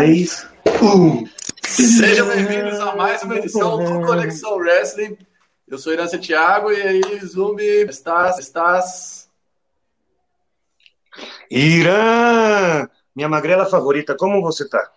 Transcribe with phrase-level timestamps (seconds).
[0.00, 0.48] 3,
[0.82, 1.26] 1.
[1.62, 5.18] Sejam bem-vindos a mais uma edição do Conexão Wrestling.
[5.68, 9.28] Eu sou Irã Santiago e aí, Zumbi, estás, estás?
[11.50, 14.90] Irã, minha magrela favorita, como você tá?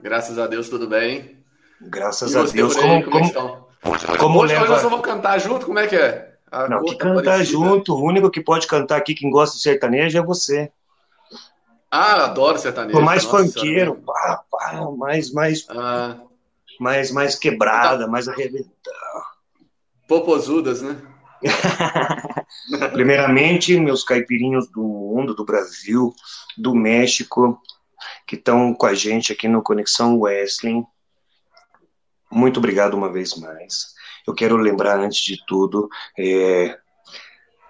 [0.00, 1.38] Graças a Deus, tudo bem.
[1.80, 4.66] Graças e a Deus, como, aí, como, como, é como, Hoje leva...
[4.66, 6.34] nós vamos cantar junto, como é que é?
[6.50, 9.62] A não, que tá cantar junto, o único que pode cantar aqui, quem gosta de
[9.62, 10.72] sertanejo, é você.
[11.96, 13.00] Ah, adoro sertanejo.
[13.00, 16.20] Mais nossa funkeiro, pá, pá, mais, mais, Ah,
[16.78, 18.70] mais, mais quebrada, mais arrebentada.
[20.06, 21.00] popozudas, né?
[22.92, 26.14] Primeiramente, meus caipirinhos do mundo, do Brasil,
[26.56, 27.60] do México,
[28.26, 30.84] que estão com a gente aqui no Conexão Wrestling.
[32.30, 33.94] Muito obrigado uma vez mais.
[34.26, 35.88] Eu quero lembrar, antes de tudo,
[36.18, 36.76] é,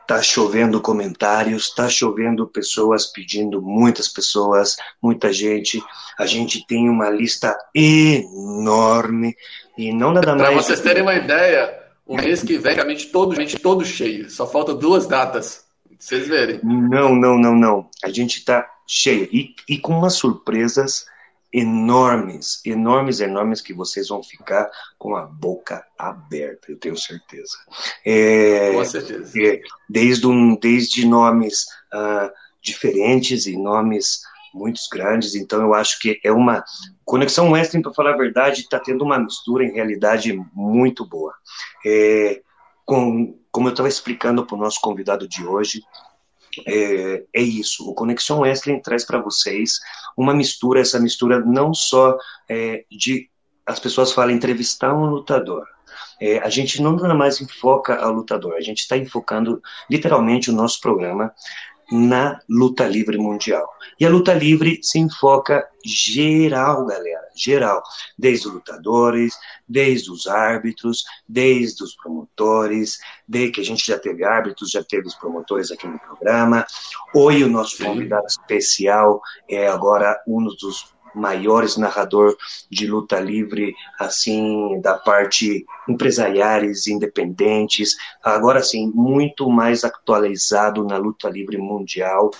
[0.06, 5.82] tá chovendo comentários, tá chovendo pessoas pedindo, muitas pessoas, muita gente.
[6.18, 9.36] A gente tem uma lista enorme
[9.76, 10.54] e não nada Para mais.
[10.54, 14.30] vocês terem uma ideia, o mês que vem, realmente todo, gente, todo cheio.
[14.30, 15.64] Só falta duas datas.
[15.98, 16.60] Vocês verem.
[16.62, 17.90] Não, não, não, não.
[18.04, 21.06] A gente tá cheio e, e com umas surpresas
[21.56, 27.56] enormes, enormes, enormes que vocês vão ficar com a boca aberta, eu tenho certeza.
[28.04, 29.32] É, Com certeza.
[29.42, 34.20] é, desde, um, desde nomes ah, diferentes e nomes
[34.52, 36.62] muito grandes, então eu acho que é uma
[37.06, 41.32] conexão western, para falar a verdade, está tendo uma mistura em realidade muito boa.
[41.86, 42.42] É,
[42.84, 45.82] com, como eu estava explicando para o nosso convidado de hoje,
[46.66, 47.88] é, é isso.
[47.88, 49.80] O Conexão Wrestling traz para vocês
[50.16, 52.16] uma mistura, essa mistura não só
[52.48, 53.28] é, de
[53.66, 55.66] as pessoas falam entrevistar um lutador.
[56.20, 60.80] É, a gente não mais enfoca a lutador, a gente está enfocando literalmente o nosso
[60.80, 61.32] programa
[61.90, 63.68] na luta livre mundial.
[63.98, 67.82] E a luta livre se enfoca geral, galera, geral,
[68.18, 69.34] desde os lutadores,
[69.68, 75.06] desde os árbitros, desde os promotores, desde que a gente já teve árbitros, já teve
[75.06, 76.66] os promotores aqui no programa.
[77.14, 82.36] Hoje o nosso convidado especial é agora um dos maiores narrador
[82.70, 91.28] de luta livre, assim, da parte empresariais, independentes, agora sim, muito mais atualizado na luta
[91.28, 92.30] livre mundial.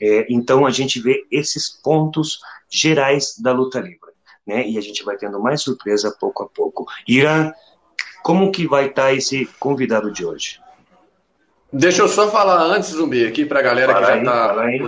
[0.00, 2.40] É, então a gente vê esses pontos
[2.70, 4.10] gerais da luta livre,
[4.46, 4.66] né?
[4.66, 6.86] E a gente vai tendo mais surpresa pouco a pouco.
[7.06, 7.52] Irã,
[8.22, 10.60] como que vai estar esse convidado de hoje?
[11.72, 14.78] Deixa eu só falar antes, Zumbi, aqui pra galera Fala que já aí,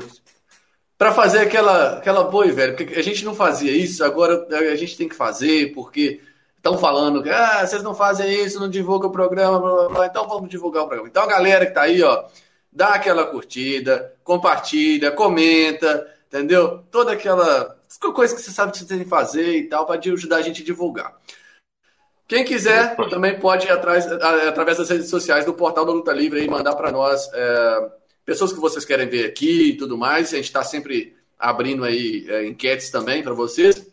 [1.04, 4.96] Pra fazer aquela, aquela boi, velho, porque a gente não fazia isso, agora a gente
[4.96, 6.22] tem que fazer, porque
[6.56, 10.06] estão falando que ah, vocês não fazem isso, não divulgam o programa, blá, blá, blá,
[10.06, 11.10] então vamos divulgar o programa.
[11.10, 12.24] Então a galera que tá aí, ó,
[12.72, 16.82] dá aquela curtida, compartilha, comenta, entendeu?
[16.90, 17.76] Toda aquela
[18.14, 20.62] coisa que você sabe que você tem que fazer e tal, para ajudar a gente
[20.62, 21.14] a divulgar.
[22.26, 26.42] Quem quiser também pode ir atrás, através das redes sociais do Portal da Luta Livre
[26.42, 27.90] e mandar para nós é,
[28.24, 30.32] pessoas que vocês querem ver aqui e tudo mais.
[30.32, 33.86] A gente está sempre abrindo aí é, enquetes também para vocês.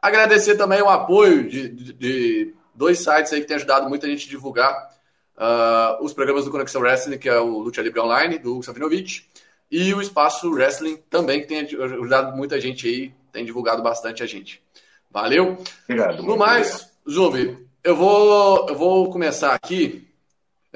[0.00, 4.26] Agradecer também o apoio de, de- de dois sites aí que têm ajudado muita gente
[4.26, 4.94] a divulgar
[5.36, 9.26] ah, os programas do Conexão Wrestling, que é o Lucha Libre Online, do Hugo Savinovich,
[9.70, 14.26] e o Espaço Wrestling também, que tem ajudado muita gente aí, tem divulgado bastante a
[14.26, 14.62] gente.
[15.10, 15.56] Valeu!
[15.84, 16.22] Obrigado.
[16.22, 20.06] No mais, Zumbi, eu vou, eu vou começar aqui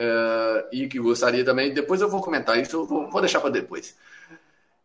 [0.01, 3.51] é, e que gostaria também, depois eu vou comentar isso, eu vou, vou deixar para
[3.51, 3.97] depois.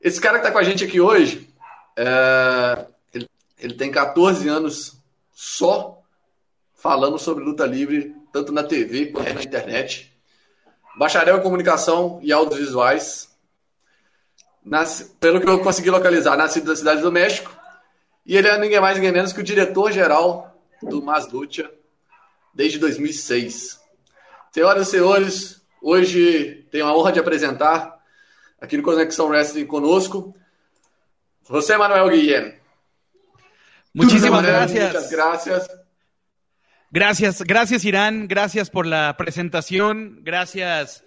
[0.01, 1.47] Esse cara que está com a gente aqui hoje,
[1.95, 3.29] é, ele,
[3.59, 4.97] ele tem 14 anos
[5.31, 6.01] só
[6.73, 10.11] falando sobre luta livre, tanto na TV quanto na internet.
[10.97, 13.29] Bacharel em comunicação e audiovisuais.
[14.65, 17.55] Nas, pelo que eu consegui localizar, nascido na cidade do México.
[18.25, 21.69] E ele é ninguém mais, ninguém menos que o diretor-geral do Mas Lucha
[22.53, 23.82] desde 2006.
[24.53, 27.99] Senhoras e senhores, hoje tenho a honra de apresentar
[28.61, 30.35] aqui no Conexão Wrestling conosco
[31.43, 32.59] José Manuel Guillén.
[33.95, 34.93] Muchísimas Manuel, gracias.
[34.93, 35.67] Muchas gracias.
[36.91, 41.03] Gracias, gracias Irán, gracias por la presentación, gracias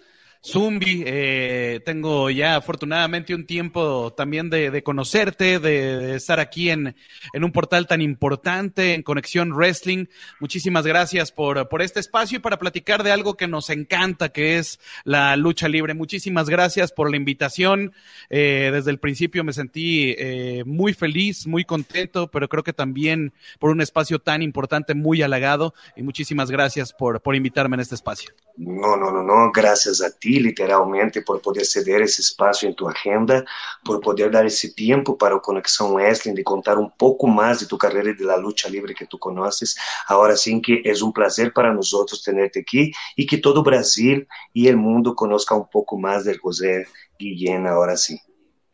[0.47, 6.95] Zumbi, eh, tengo ya afortunadamente un tiempo también de, de conocerte, de, estar aquí en,
[7.33, 10.07] en, un portal tan importante, en Conexión Wrestling.
[10.39, 14.59] Muchísimas gracias por, por este espacio y para platicar de algo que nos encanta, que
[14.59, 15.95] es la lucha libre.
[15.95, 17.93] Muchísimas gracias por la invitación.
[18.31, 23.33] Eh, desde el principio me sentí eh, muy feliz, muy contento, pero creo que también
[23.59, 25.75] por un espacio tan importante, muy halagado.
[25.97, 28.31] Y muchísimas gracias por, por invitarme en este espacio.
[28.57, 32.73] No, no, no, no, gracias a ti ti, literalmente, por poder ceder esse espaço em
[32.73, 33.45] tua agenda,
[33.85, 37.67] por poder dar esse tempo para o Conexão Wrestling, de contar um pouco mais de
[37.67, 39.75] tu carreira e de la luta livre que tu conheces.
[40.09, 43.63] Agora sim que é um prazer para nós outros tenerte aqui e que todo o
[43.63, 46.87] Brasil e o mundo conozca um pouco mais de José
[47.19, 48.19] Guillén, agora sim.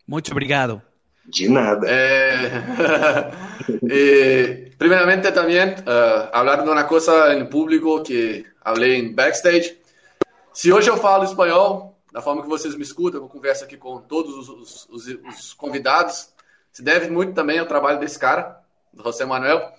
[0.06, 0.82] Muito obrigado.
[1.24, 1.86] De nada.
[3.62, 9.81] Eh, eh, primeramente también uh, hablar de una cosa en público que hablei em backstage.
[10.52, 14.00] Se hoje eu falo espanhol, da forma que vocês me escutam, eu converso aqui com
[14.02, 16.28] todos os, os, os convidados,
[16.70, 18.60] se deve muito também ao trabalho desse cara,
[18.92, 19.72] do José Manuel,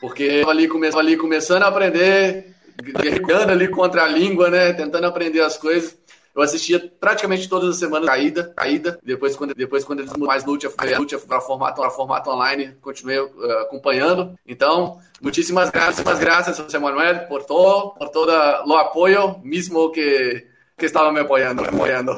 [0.00, 5.06] porque eu ali, come, ali começando a aprender, guerreando ali contra a língua, né, tentando
[5.06, 5.96] aprender as coisas.
[6.34, 8.98] Eu assistia praticamente todas as semanas caída, caída.
[9.02, 14.34] Depois, quando, depois, quando eles mais luta, para formato, formato online, continuei uh, acompanhando.
[14.46, 20.46] Então, muitíssimas graças, graças, José Manuel, por todo, por todo o apoio, mesmo que,
[20.78, 22.12] que estava me apoyando, me apoyando.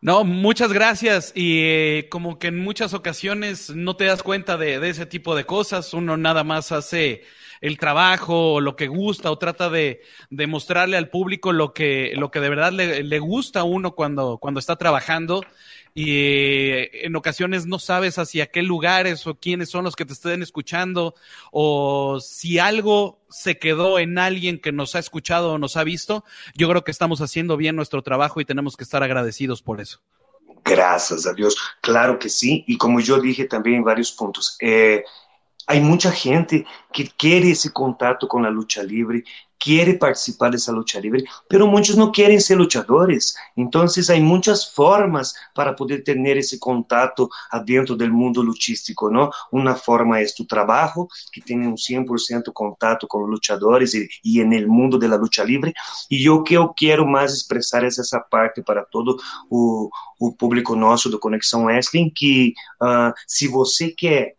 [0.00, 1.32] No, muchas gracias.
[1.34, 5.34] Y eh, como que en muchas ocasiones no te das cuenta de, de, ese tipo
[5.34, 7.22] de cosas, uno nada más hace
[7.60, 10.00] el trabajo o lo que gusta o trata de,
[10.30, 14.38] mostrarle al público lo que, lo que de verdad le, le, gusta a uno cuando,
[14.38, 15.42] cuando está trabajando
[15.94, 20.12] y eh, en ocasiones no sabes hacia qué lugares o quiénes son los que te
[20.12, 21.14] estén escuchando
[21.50, 26.24] o si algo se quedó en alguien que nos ha escuchado o nos ha visto,
[26.54, 30.00] yo creo que estamos haciendo bien nuestro trabajo y tenemos que estar agradecidos por eso.
[30.64, 35.02] Graças a Deus, claro que sim, e como eu dije também em vários pontos, eh,
[35.68, 39.22] há muita gente que quer esse contato com a luta livre,
[39.60, 43.34] quer participar dessa luta livre, pero muitos não querem ser lutadores.
[43.56, 47.28] Então, há muitas formas para poder ter esse contato
[47.64, 49.28] dentro do mundo lutístico, não?
[49.52, 54.68] Uma forma é o trabalho, que tem um 100% contato com lutadores e, e no
[54.68, 55.72] mundo da luta livre.
[56.10, 59.18] E o que eu quero mais expressar é essa parte para todo
[59.50, 64.37] o, o público nosso do Conexão Wrestling, que uh, se você quer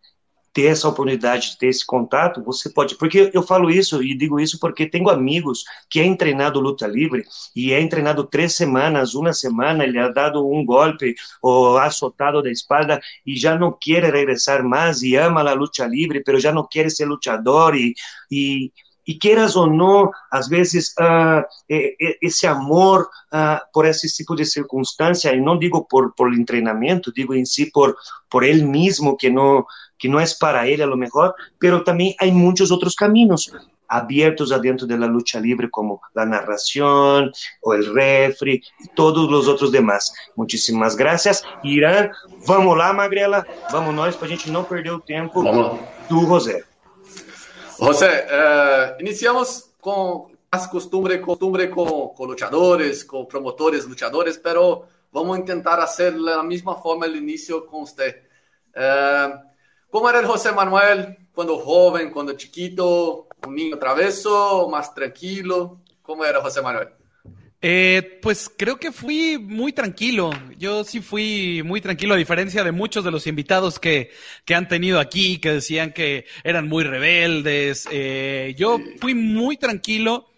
[0.53, 2.95] ter essa oportunidade de ter esse contato, você pode.
[2.95, 7.23] Porque eu falo isso e digo isso porque tenho amigos que é treinado luta livre
[7.55, 12.51] e é treinado três semanas, uma semana, ele ha dado um golpe ou azotado da
[12.51, 16.67] espalda e já não quer regressar mais e ama a luta livre, mas já não
[16.67, 17.93] quer ser lutador e,
[18.31, 18.71] e
[19.09, 25.33] e queiras ou não, às vezes uh, esse amor uh, por esse tipo de circunstância,
[25.33, 27.95] e não digo por por treinamento, digo em si por
[28.29, 29.65] por ele mesmo que não
[29.99, 33.51] que não é para ele a lo mejor, pero também há muitos outros caminhos
[33.89, 37.31] abiertos adentro da luta livre, como a narração,
[37.63, 40.11] o el refri, e todos os outros demais.
[40.37, 41.43] Muitíssimas graças.
[41.63, 42.11] Irã,
[42.45, 45.41] vamos lá, Magrela, vamos nós, para a gente não perder o tempo
[46.07, 46.63] do José.
[47.79, 55.39] José, uh, iniciamos com as costumbre, costumbre com, com lutadores, com promotores, lutadores, pero vamos
[55.45, 58.21] tentar fazer da mesma forma no início com você.
[59.89, 65.81] ¿Cómo era el José Manuel cuando joven, cuando chiquito, un niño traveso, más tranquilo?
[66.01, 66.89] ¿Cómo era José Manuel?
[67.61, 70.31] Eh, pues creo que fui muy tranquilo.
[70.57, 74.11] Yo sí fui muy tranquilo, a diferencia de muchos de los invitados que,
[74.45, 77.87] que han tenido aquí, que decían que eran muy rebeldes.
[77.91, 80.29] Eh, yo fui muy tranquilo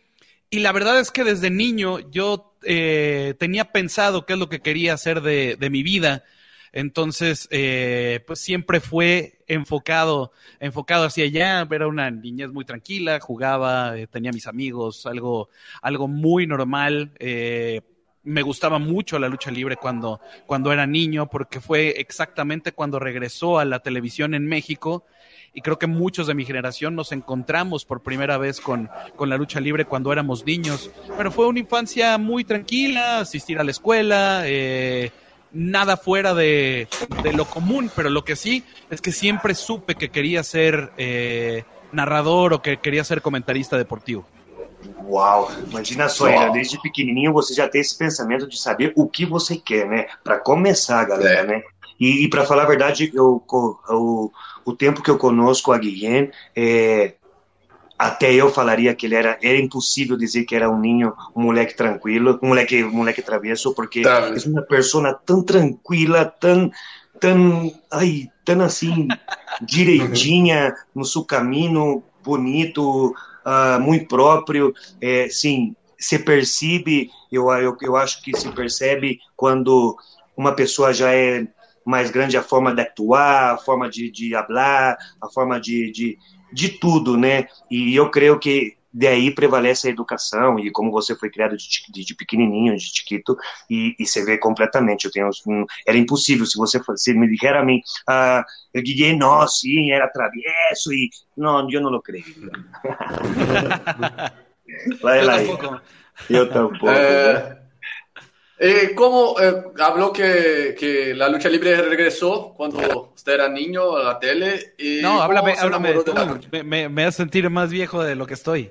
[0.50, 4.62] y la verdad es que desde niño yo eh, tenía pensado qué es lo que
[4.62, 6.24] quería hacer de, de mi vida.
[6.74, 11.68] Entonces, eh, pues siempre fue enfocado, enfocado hacia allá.
[11.70, 15.50] Era una niñez muy tranquila, jugaba, eh, tenía mis amigos, algo,
[15.82, 17.12] algo muy normal.
[17.20, 17.82] Eh,
[18.24, 23.60] me gustaba mucho la lucha libre cuando, cuando era niño, porque fue exactamente cuando regresó
[23.60, 25.06] a la televisión en México.
[25.54, 29.36] Y creo que muchos de mi generación nos encontramos por primera vez con, con la
[29.36, 30.90] lucha libre cuando éramos niños.
[31.18, 35.12] Pero fue una infancia muy tranquila, asistir a la escuela, eh,
[35.54, 36.88] nada fuera de,
[37.24, 41.64] de, lo común, pero lo que sí es que siempre supe que quería ser eh,
[41.92, 44.26] narrador o que queria ser comentarista deportivo.
[45.04, 46.52] Uau, imagina só, wow.
[46.52, 50.08] desde pequenininho você já tem esse pensamento de saber o que você quer, né?
[50.24, 51.46] Para começar, galera, é.
[51.46, 51.64] né?
[52.00, 54.32] E, e para falar a verdade, eu, o,
[54.66, 57.14] o tempo que eu conosco a Guilherme, é,
[58.02, 61.76] até eu falaria que ele era era impossível dizer que era um ninho um moleque
[61.76, 64.34] tranquilo um moleque um moleque travesso porque tá.
[64.36, 66.72] é uma pessoa tão tranquila tão
[67.20, 69.08] tão ai tão assim
[69.62, 73.14] direitinha no seu caminho bonito
[73.46, 79.96] uh, muito próprio é, sim se percebe eu, eu eu acho que se percebe quando
[80.36, 81.46] uma pessoa já é
[81.86, 86.18] mais grande a forma de atuar a forma de, de hablar a forma de, de
[86.52, 87.48] de tudo, né?
[87.70, 92.04] E eu creio que daí prevalece a educação e como você foi criado de, de,
[92.04, 93.38] de pequenininho, de chiquito,
[93.70, 95.06] e, e, você vê completamente.
[95.06, 98.44] Eu tenho um, era impossível se você se me dijera a mim, ah,
[98.74, 102.26] eu diria, não, sim, era travieso e não, eu não lo creio.
[105.02, 105.82] lá, eu, lá, tampoco.
[106.30, 106.90] eu tampouco.
[106.90, 107.61] É...
[108.64, 114.04] Eh, ¿Cómo eh, habló que, que, la lucha libre regresó cuando usted era niño a
[114.04, 114.76] la tele?
[114.78, 116.14] Y no, háblame, háblame tú,
[116.52, 118.70] me, me, me a sentir más viejo de lo que estoy.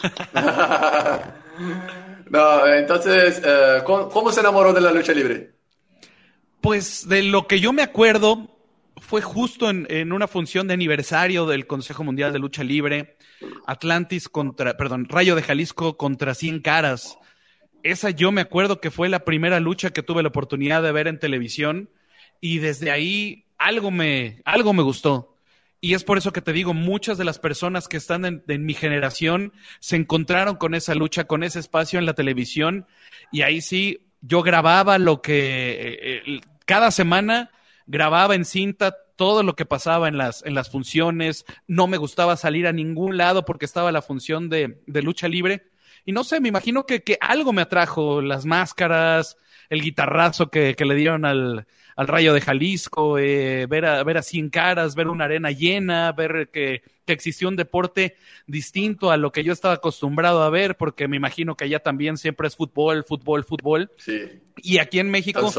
[2.30, 5.50] no, entonces, eh, ¿cómo, ¿cómo, se enamoró de la lucha libre?
[6.60, 8.56] Pues de lo que yo me acuerdo,
[8.98, 13.16] fue justo en, en una función de aniversario del Consejo Mundial de Lucha Libre,
[13.66, 17.18] Atlantis contra, perdón, Rayo de Jalisco contra Cien Caras
[17.84, 21.06] esa yo me acuerdo que fue la primera lucha que tuve la oportunidad de ver
[21.06, 21.90] en televisión
[22.40, 25.36] y desde ahí algo me, algo me gustó.
[25.82, 28.72] Y es por eso que te digo, muchas de las personas que están en, mi
[28.72, 32.86] generación se encontraron con esa lucha, con ese espacio en la televisión
[33.30, 37.50] y ahí sí, yo grababa lo que eh, eh, cada semana
[37.86, 42.38] grababa en cinta todo lo que pasaba en las, en las funciones, no me gustaba
[42.38, 45.64] salir a ningún lado porque estaba la función de, de lucha libre
[46.04, 49.36] y no sé, me imagino que, que algo me atrajo, las máscaras,
[49.70, 54.18] el guitarrazo que, que le dieron al, al Rayo de Jalisco, eh, ver, a, ver
[54.18, 59.16] a cien caras, ver una arena llena, ver que, que existió un deporte distinto a
[59.16, 62.56] lo que yo estaba acostumbrado a ver, porque me imagino que allá también siempre es
[62.56, 63.90] fútbol, fútbol, fútbol.
[63.96, 64.40] Sí.
[64.56, 65.52] Y aquí en México,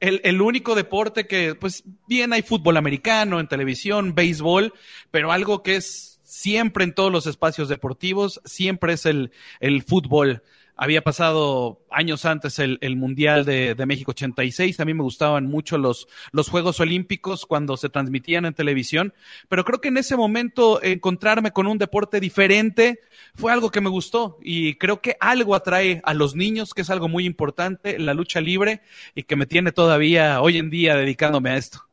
[0.00, 4.72] el, el, único deporte que, pues bien hay fútbol americano en televisión, béisbol,
[5.10, 10.42] pero algo que es siempre en todos los espacios deportivos, siempre es el, el fútbol.
[10.76, 14.78] Había pasado años antes el, el Mundial de, de, México 86.
[14.80, 19.12] A mí me gustaban mucho los, los Juegos Olímpicos cuando se transmitían en televisión.
[19.48, 23.00] Pero creo que en ese momento encontrarme con un deporte diferente
[23.34, 24.38] fue algo que me gustó.
[24.40, 28.40] Y creo que algo atrae a los niños, que es algo muy importante, la lucha
[28.40, 28.80] libre,
[29.14, 31.89] y que me tiene todavía hoy en día dedicándome a esto.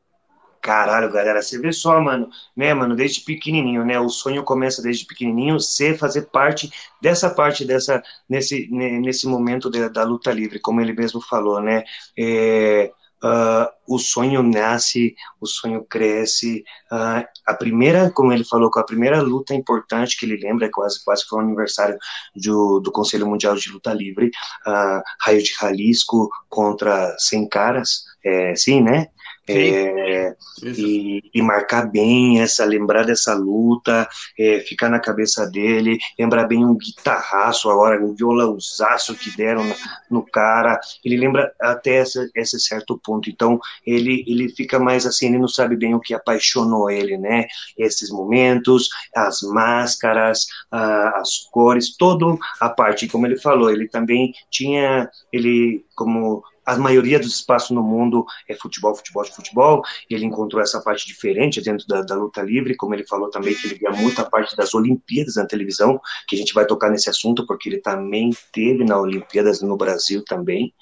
[0.68, 5.06] Caralho, galera, você vê só, mano, né, mano, desde pequenininho, né, o sonho começa desde
[5.06, 6.70] pequenininho, ser, fazer parte
[7.02, 11.86] dessa parte, dessa, nesse, nesse momento da luta livre, como ele mesmo falou, né,
[12.20, 12.92] é,
[13.24, 19.22] uh, o sonho nasce, o sonho cresce, uh, a primeira, como ele falou, a primeira
[19.22, 21.98] luta importante que ele lembra, quase, quase foi o aniversário
[22.36, 24.32] do, do Conselho Mundial de Luta Livre,
[24.68, 29.08] uh, Raio de Jalisco contra 100 Caras, é, sim, né,
[29.48, 36.46] é, e, e, marcar bem essa, lembrar dessa luta, é, ficar na cabeça dele, lembrar
[36.48, 39.76] bem um guitarraço agora, um violãozaço que deram no,
[40.10, 45.28] no cara, ele lembra até essa, esse certo ponto, então ele, ele fica mais assim,
[45.28, 51.48] ele não sabe bem o que apaixonou ele, né, esses momentos, as máscaras, a, as
[51.52, 52.18] cores, toda
[52.60, 57.82] a parte, como ele falou, ele também tinha, ele como a maioria dos espaços no
[57.82, 59.82] mundo é futebol, futebol, futebol.
[60.10, 63.56] E ele encontrou essa parte diferente dentro da, da, luta livre, como ele falou também
[63.56, 65.98] que ele via muita parte das Olimpíadas na televisão,
[66.28, 70.22] que a gente vai tocar nesse assunto porque ele também teve na Olimpíadas no Brasil
[70.26, 70.74] também.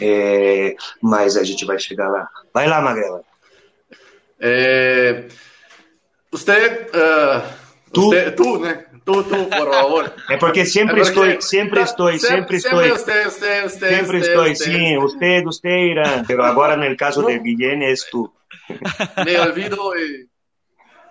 [0.00, 2.26] É, mas a gente vai chegar lá.
[2.52, 3.22] Vai lá, Magrela.
[4.40, 5.26] É,
[6.30, 7.52] você, uh,
[7.92, 8.83] tu, você, tu, né?
[9.04, 10.14] Tú, por favor.
[10.30, 12.90] Es porque siempre es porque, estoy, siempre estoy, siempre, estoy.
[12.90, 16.24] Usted, usted, usted, siempre estoy, sí, usted, usted irá.
[16.26, 17.28] Pero ahora en el caso no.
[17.28, 18.32] de Guillén es tú.
[19.24, 19.94] Me olvido.
[19.94, 20.26] Eh,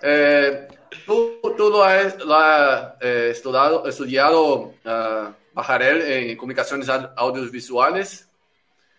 [0.01, 0.67] eh,
[1.05, 8.27] tú, tú lo has, lo has eh, estudiado, estudiado uh, Bajarel en comunicaciones audiovisuales.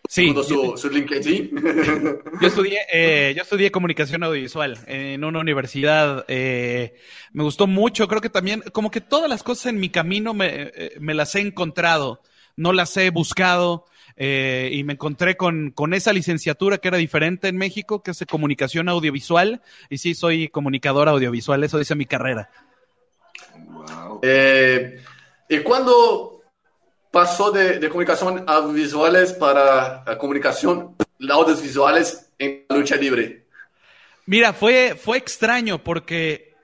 [0.08, 0.34] Sí.
[0.34, 1.50] Su, su, LinkedIn.
[2.40, 6.24] Yo estudié, eh, yo estudié comunicación audiovisual en una universidad.
[6.28, 6.94] Eh,
[7.32, 8.06] me gustó mucho.
[8.06, 11.34] Creo que también, como que todas las cosas en mi camino me, eh, me las
[11.34, 12.20] he encontrado,
[12.56, 13.86] no las he buscado.
[14.16, 18.18] Eh, y me encontré con, con esa licenciatura que era diferente en México, que es
[18.18, 19.62] de comunicación audiovisual.
[19.90, 22.50] Y sí, soy comunicador audiovisual, eso dice mi carrera.
[23.56, 24.20] Wow.
[24.22, 25.02] Eh,
[25.48, 26.33] ¿Y cuándo
[27.14, 33.46] pasó de, comunicación audiovisuales para comunicación audiovisuales en la lucha libre?
[34.26, 36.54] Mira, fue, fue extraño porque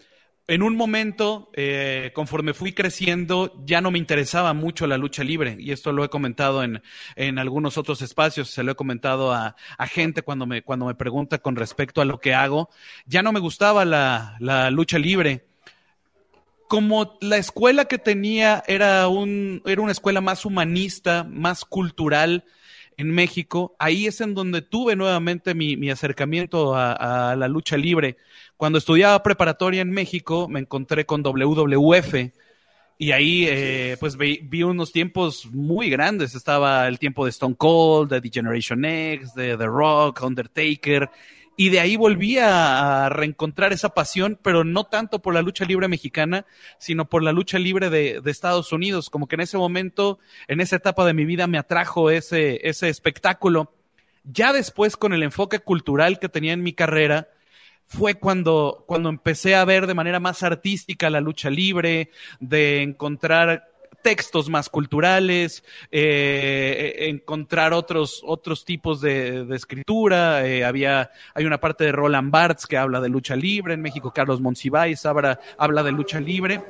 [0.49, 5.57] en un momento, eh, conforme fui creciendo, ya no me interesaba mucho la lucha libre.
[5.61, 6.83] Y esto lo he comentado en,
[7.15, 10.97] en algunos otros espacios, se lo he comentado a, a, gente cuando me, cuando me
[10.97, 12.71] pregunta con respecto a lo que hago.
[13.07, 15.50] Ya no me gustaba la, la lucha libre
[16.71, 22.45] como la escuela que tenía era, un, era una escuela más humanista, más cultural
[22.97, 27.77] en México, ahí es en donde tuve nuevamente mi, mi acercamiento a, a, la lucha
[27.77, 28.19] libre.
[28.57, 32.31] Cuando estudiaba preparatoria en México, me encontré con WWF,
[32.99, 36.37] Y ahí, eh, pues vi, unos tiempos muy grandes.
[36.37, 41.11] Estaba el tiempo de Stone Cold, de The Generation X, de The Rock, Undertaker.
[41.61, 45.89] Y de ahí volví a, reencontrar esa pasión, pero no tanto por la lucha libre
[45.89, 46.47] mexicana,
[46.79, 49.11] sino por la lucha libre de, Estados Unidos.
[49.11, 52.89] Como que en ese momento, en esa etapa de mi vida, me atrajo ese, ese
[52.89, 53.75] espectáculo.
[54.25, 57.29] Ya después, con el enfoque cultural que tenía en mi carrera,
[57.85, 63.70] fue cuando, cuando empecé a ver de manera más artística la lucha libre, de encontrar
[64.03, 70.47] textos más culturales, eh, encontrar otros, otros tipos de, escritura.
[70.47, 73.75] Eh, había, hay una parte de Roland Barthes que habla de lucha libre.
[73.75, 76.61] En México, Carlos Monsiváis habla, habla de lucha libre.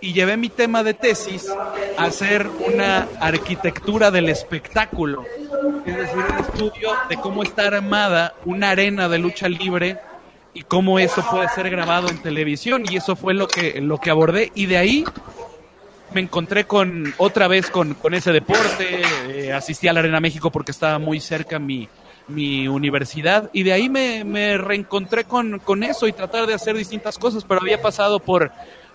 [0.00, 1.48] Y llevé mi tema de tesis
[1.96, 5.24] a hacer una arquitectura del espectáculo,
[5.86, 9.98] es decir, un estudio de cómo está armada una arena de lucha libre
[10.52, 14.10] y cómo eso puede ser grabado en televisión y eso fue lo que, lo que
[14.10, 15.04] abordé y de ahí
[16.12, 20.70] me encontré con otra vez con, ese deporte, eh, asistí a la Arena México porque
[20.70, 21.88] estaba muy cerca mi,
[22.28, 27.18] mi universidad y de ahí me, reencontré con, con, eso y tratar de hacer distintas
[27.18, 28.50] cosas, pero había pasado por,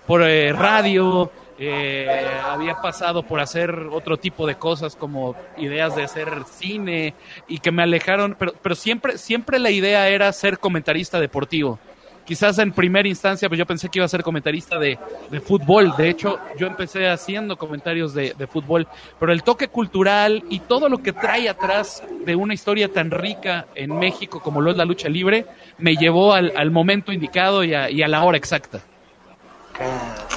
[0.08, 2.08] por eh, radio, eh,
[2.44, 7.14] había pasado por hacer otro tipo de cosas como ideas de hacer cine
[7.48, 11.80] y que me alejaron, pero, pero siempre, siempre la idea era ser comentarista deportivo.
[12.26, 14.98] Quizás en primera instancia pues yo pensé que iba a ser comentarista de,
[15.44, 18.88] fútbol, de hecho yo empecé haciendo comentarios de, fútbol,
[19.20, 23.68] pero el toque cultural y todo lo que trae atrás de una historia tan rica
[23.76, 25.46] en México como lo es la lucha libre
[25.78, 28.80] me llevó al, momento indicado y a, y a la hora exacta.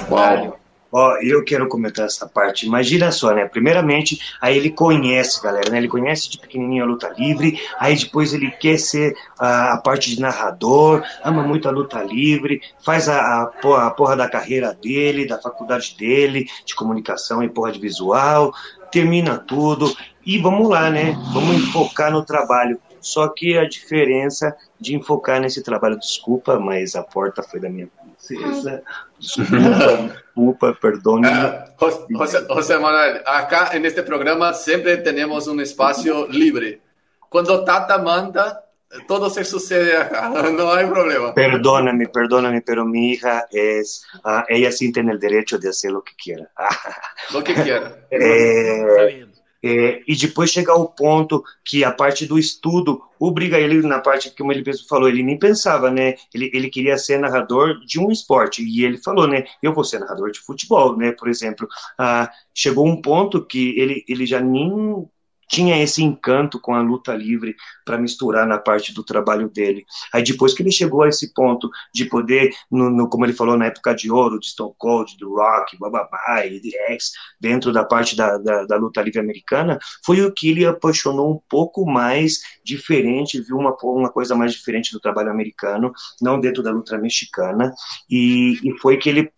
[0.09, 0.64] Wow.
[0.97, 2.65] Ó, eu quero comentar essa parte.
[2.65, 3.43] Imagina só, né?
[3.43, 5.79] Primeiramente, aí ele conhece, galera, né?
[5.79, 10.15] Ele conhece de pequenininho a luta livre, aí depois ele quer ser a, a parte
[10.15, 15.27] de narrador, ama muito a luta livre, faz a, a, a porra da carreira dele,
[15.27, 18.53] da faculdade dele, de comunicação e porra de visual,
[18.89, 19.93] termina tudo
[20.25, 21.11] e vamos lá, né?
[21.33, 22.79] Vamos enfocar no trabalho.
[23.01, 27.87] Só que a diferença de enfocar nesse trabalho, desculpa, mas a porta foi da minha
[28.27, 28.81] princesa.
[29.17, 31.29] Desculpa, perdone.
[31.29, 36.81] Uh, José, José, Manuel, acá en este programa siempre tenemos un espacio libre.
[37.29, 38.65] Cuando Tata manda,
[39.07, 41.33] todo se sucede acá, no hay problema.
[41.33, 46.03] Perdóname, perdóname, pero mi hija es, uh, ella sí tiene el derecho de hacer lo
[46.03, 46.49] que quiera.
[47.33, 47.95] lo que quiera.
[48.09, 49.27] eh,
[49.63, 54.29] É, e depois chegar ao ponto que a parte do estudo obriga ele na parte
[54.29, 56.15] que ele falou, ele nem pensava, né?
[56.33, 59.45] Ele, ele queria ser narrador de um esporte e ele falou, né?
[59.61, 61.11] Eu vou ser narrador de futebol, né?
[61.13, 65.07] Por exemplo, ah, chegou um ponto que ele, ele já nem
[65.47, 67.55] tinha esse encanto com a luta livre
[67.85, 69.85] para misturar na parte do trabalho dele.
[70.13, 73.57] Aí depois que ele chegou a esse ponto de poder, no, no como ele falou
[73.57, 78.15] na época de ouro, de Stone Cold, do Rock, bababá, de X, dentro da parte
[78.15, 83.41] da, da, da, luta livre americana, foi o que ele apaixonou um pouco mais diferente,
[83.41, 87.73] viu uma, uma coisa mais diferente do trabalho americano, não dentro da luta mexicana,
[88.09, 89.31] e, e foi que ele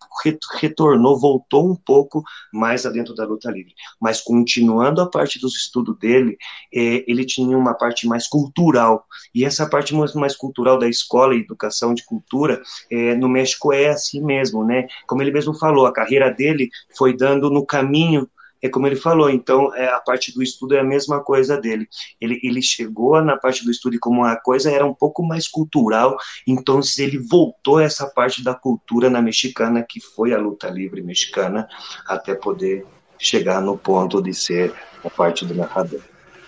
[0.60, 3.74] retornou, voltou um pouco mais adentro da luta livre.
[4.00, 6.36] Mas continuando a parte dos estudos dele,
[6.72, 9.04] é, ele tinha uma parte mais cultural.
[9.34, 13.72] E essa parte mais, mais cultural da escola e educação de cultura, é, no México
[13.72, 14.86] é assim mesmo, né?
[15.06, 18.28] Como ele mesmo falou, a carreira dele foi dando no caminho
[18.60, 21.88] é como ele falou, então é, a parte do estudo é a mesma coisa dele.
[22.20, 25.46] Ele, ele chegou na parte do estudo e como a coisa era um pouco mais
[25.46, 31.02] cultural, então ele voltou essa parte da cultura na mexicana, que foi a luta livre
[31.02, 31.68] mexicana,
[32.06, 32.84] até poder
[33.18, 34.72] chegar no ponto de ser
[35.04, 36.00] a parte do narrador.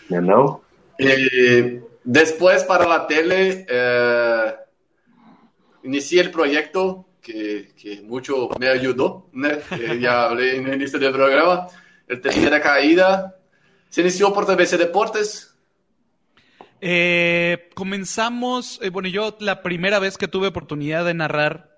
[0.09, 0.61] Não é não?
[0.99, 4.57] Eh, después para la tele eh,
[5.85, 9.49] inicié el proyecto que, que, mucho me ayudó, ¿no?
[9.49, 11.69] eh, ya hablé en el inicio del programa,
[12.09, 13.37] el Tercera Caída.
[13.89, 15.55] Se inició por TVC Deportes.
[16.81, 21.70] Eh, comenzamos, eh, bueno, yo la primera vez que tuve oportunidad de narrar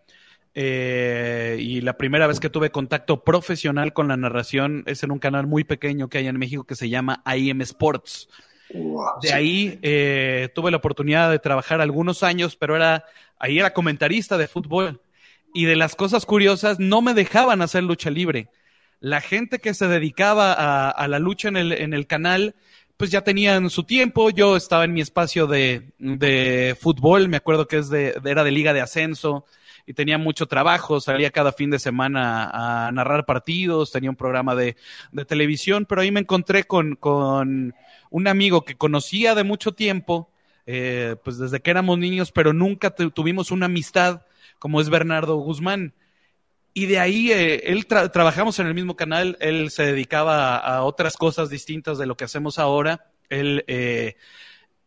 [0.54, 5.18] eh, y la primera vez que tuve contacto profesional con la narración es en un
[5.18, 8.28] canal muy pequeño que hay en México que se llama IM Sports.
[9.22, 13.04] de ahí eh, tuve la oportunidad de trabajar algunos años, pero era
[13.38, 15.00] ahí era comentarista de fútbol.
[15.54, 18.48] Y de las cosas curiosas, no me dejaban hacer lucha libre.
[19.00, 22.54] La gente que se dedicaba a, la lucha en el, en el canal,
[22.96, 24.30] pues ya tenían su tiempo.
[24.30, 28.50] Yo estaba en mi espacio de, de fútbol, me acuerdo que es de, era de
[28.50, 29.44] liga de ascenso
[29.86, 32.50] y tenía mucho trabajo, salía cada fin de semana
[32.86, 34.76] a, narrar partidos, tenía un programa de,
[35.26, 37.74] televisión, pero ahí me encontré con, con
[38.10, 40.30] un amigo que conocía de mucho tiempo,
[40.66, 44.22] eh, pues desde que éramos niños, pero nunca tuvimos una amistad
[44.58, 45.92] como es Bernardo Guzmán.
[46.74, 51.16] y de ahí eh, él trabajamos en el mismo canal, él se dedicaba a, otras
[51.16, 53.10] cosas distintas de lo que hacemos ahora.
[53.28, 54.16] Él eh,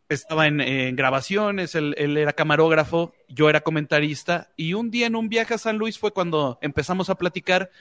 [0.10, 5.56] estaba en, grabaciones, él, era camarógrafo, yo era comentarista y un día en un viaje
[5.56, 7.72] a San Luis fue cuando empezamos a platicar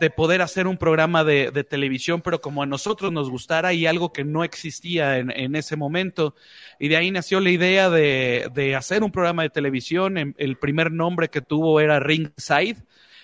[0.00, 4.12] de poder hacer un programa de, televisión, pero como a nosotros nos gustara y algo
[4.12, 6.34] que no existía en, ese momento.
[6.78, 10.34] Y de ahí nació la idea de, hacer un programa de televisión.
[10.36, 12.76] El primer nombre que tuvo era Ringside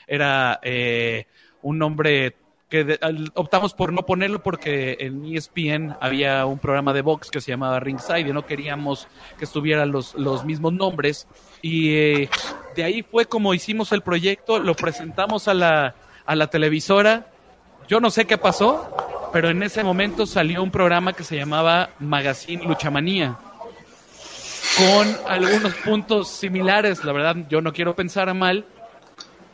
[0.07, 1.27] era eh,
[1.63, 2.35] un nombre
[2.75, 2.99] que
[3.35, 7.79] optamos por no ponerlo porque en ESPN había un programa de box que se llamaba
[7.79, 9.07] Ringside y no queríamos
[9.39, 11.29] que estuvieran los, los mismos nombres.
[11.63, 12.29] Y eh,
[12.75, 15.95] de ahí fue como hicimos el proyecto, lo presentamos a la,
[16.27, 17.31] a la televisora.
[17.87, 18.91] Yo no sé qué pasó,
[19.33, 23.39] pero en ese momento salió un programa que se llamaba Magazine Luchamanía
[24.77, 28.65] con algunos puntos similares, la verdad yo no quiero pensar mal,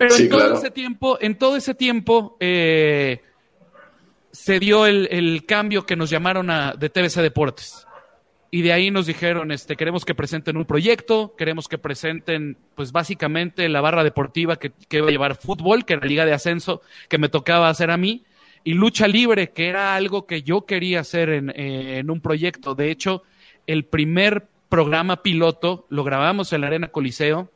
[0.00, 3.20] pero en todo ese tiempo, en todo ese tiempo, eh,
[4.30, 7.86] se dio el, cambio que nos llamaron a, de TVC Deportes.
[8.50, 12.92] Y de ahí nos dijeron, este, queremos que presenten un proyecto, queremos que presenten, pues
[12.92, 16.32] básicamente la barra deportiva que, que va a llevar fútbol, que era la liga de
[16.32, 18.24] ascenso, que me tocaba hacer a mí,
[18.64, 22.74] y lucha libre, que era algo que yo quería hacer en, en un proyecto.
[22.74, 23.22] De hecho,
[23.66, 27.50] el primer programa piloto lo grabamos en la Arena Coliseo,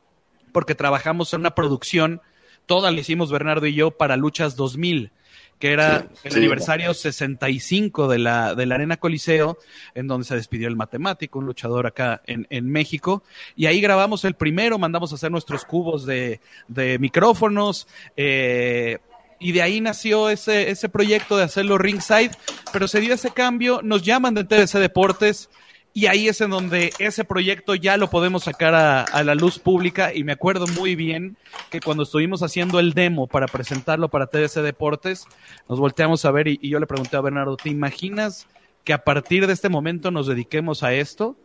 [0.51, 2.21] porque trabajamos en una producción
[2.65, 5.11] toda la hicimos Bernardo y yo para Luchas 2000
[5.59, 9.57] que era el aniversario 65 de la, de la Arena Coliseo,
[9.93, 13.23] en donde se despidió el matemático, un luchador acá en, en México.
[13.55, 17.87] Y ahí grabamos el primero, mandamos a hacer nuestros cubos de, de micrófonos.
[18.17, 18.99] Eh,
[19.39, 22.31] y de ahí nació ese, ese proyecto de hacerlo ringside,
[22.73, 25.49] pero se dio ese cambio, nos llaman de TDC Deportes,
[25.97, 30.13] y ahí es en donde ese proyecto ya lo podemos sacar a, la luz pública
[30.13, 31.37] y me acuerdo muy bien
[31.71, 35.25] que cuando estuvimos haciendo el demo para presentarlo para TDC Deportes,
[35.69, 38.45] nos volteamos a ver y, yo le pregunté a Bernardo, ¿te imaginas
[38.83, 41.37] que a partir de este momento nos dediquemos a esto?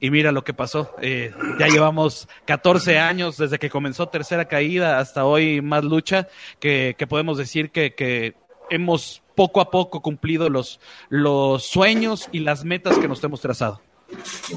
[0.00, 0.92] Y mira lo que pasó.
[1.00, 6.26] Eh, ya llevamos 14 años desde que comenzó Tercera Caída hasta hoy más lucha,
[6.58, 8.34] que, podemos decir que, que
[8.70, 13.80] hemos poco a poco cumplido los, los sueños e as metas que nos temos traçado?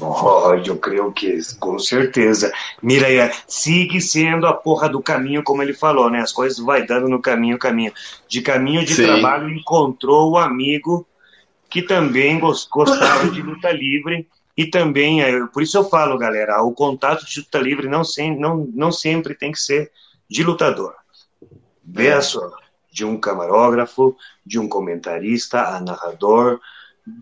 [0.00, 2.52] Oh, eu creio que com certeza.
[2.82, 6.20] Mira, sigue sendo a porra do caminho, como ele falou, né?
[6.20, 7.92] As coisas vai dando no caminho, caminho.
[8.28, 9.04] De caminho de Sim.
[9.04, 11.06] trabalho, encontrou o amigo
[11.68, 16.72] que também gostava de luta livre e também, é, por isso eu falo, galera, o
[16.72, 19.90] contato de luta livre não, sem, não, não sempre tem que ser
[20.28, 20.94] de lutador.
[21.84, 22.50] Vê a sua
[22.98, 26.58] de um camarógrafo, de um comentarista, a narrador.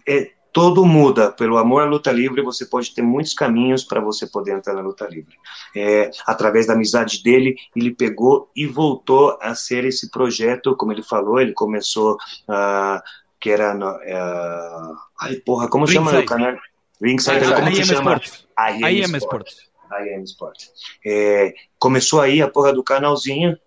[0.09, 1.31] É, todo muda.
[1.31, 4.81] Pelo amor à luta livre, você pode ter muitos caminhos para você poder entrar na
[4.81, 5.37] luta livre.
[5.77, 11.03] É, através da amizade dele, ele pegou e voltou a ser esse projeto, como ele
[11.03, 13.03] falou, ele começou, uh,
[13.39, 13.77] que era.
[13.77, 16.07] Uh, ai, porra, como Ringside.
[16.07, 16.57] chama o canal?
[17.03, 18.17] Ringside, ah, como se chama?
[18.17, 18.49] Sports.
[18.81, 19.53] IM Sports.
[19.53, 19.71] Sports.
[20.09, 20.73] IM Sports.
[21.05, 23.59] É, começou aí a porra do canalzinho,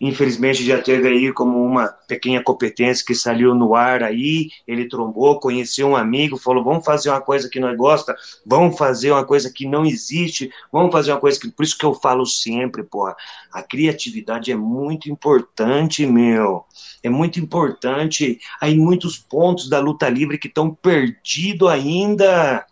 [0.00, 5.38] Infelizmente já teve aí como uma pequena competência que saiu no ar aí, ele trombou,
[5.38, 9.52] conheceu um amigo, falou, vamos fazer uma coisa que nós gosta, vamos fazer uma coisa
[9.54, 13.14] que não existe, vamos fazer uma coisa que, por isso que eu falo sempre, porra,
[13.52, 16.64] a criatividade é muito importante, meu,
[17.02, 22.64] é muito importante, aí muitos pontos da luta livre que estão perdidos ainda,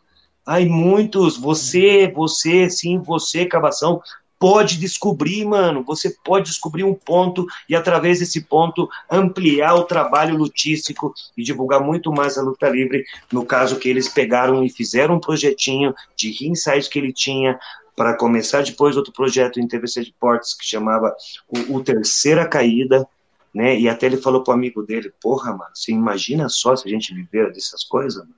[0.48, 4.00] Aí muitos, você, você, sim, você, Cavação,
[4.38, 5.82] pode descobrir, mano.
[5.84, 11.80] Você pode descobrir um ponto e, através desse ponto, ampliar o trabalho lutístico e divulgar
[11.80, 13.04] muito mais a luta livre.
[13.32, 17.58] No caso que eles pegaram e fizeram um projetinho de ringside que ele tinha
[17.96, 21.14] para começar depois outro projeto em TVC de Portes que chamava
[21.48, 23.08] o, o Terceira Caída,
[23.52, 23.78] né?
[23.78, 27.12] E até ele falou pro amigo dele, porra, mano, você imagina só se a gente
[27.12, 28.34] viver dessas coisas, mano?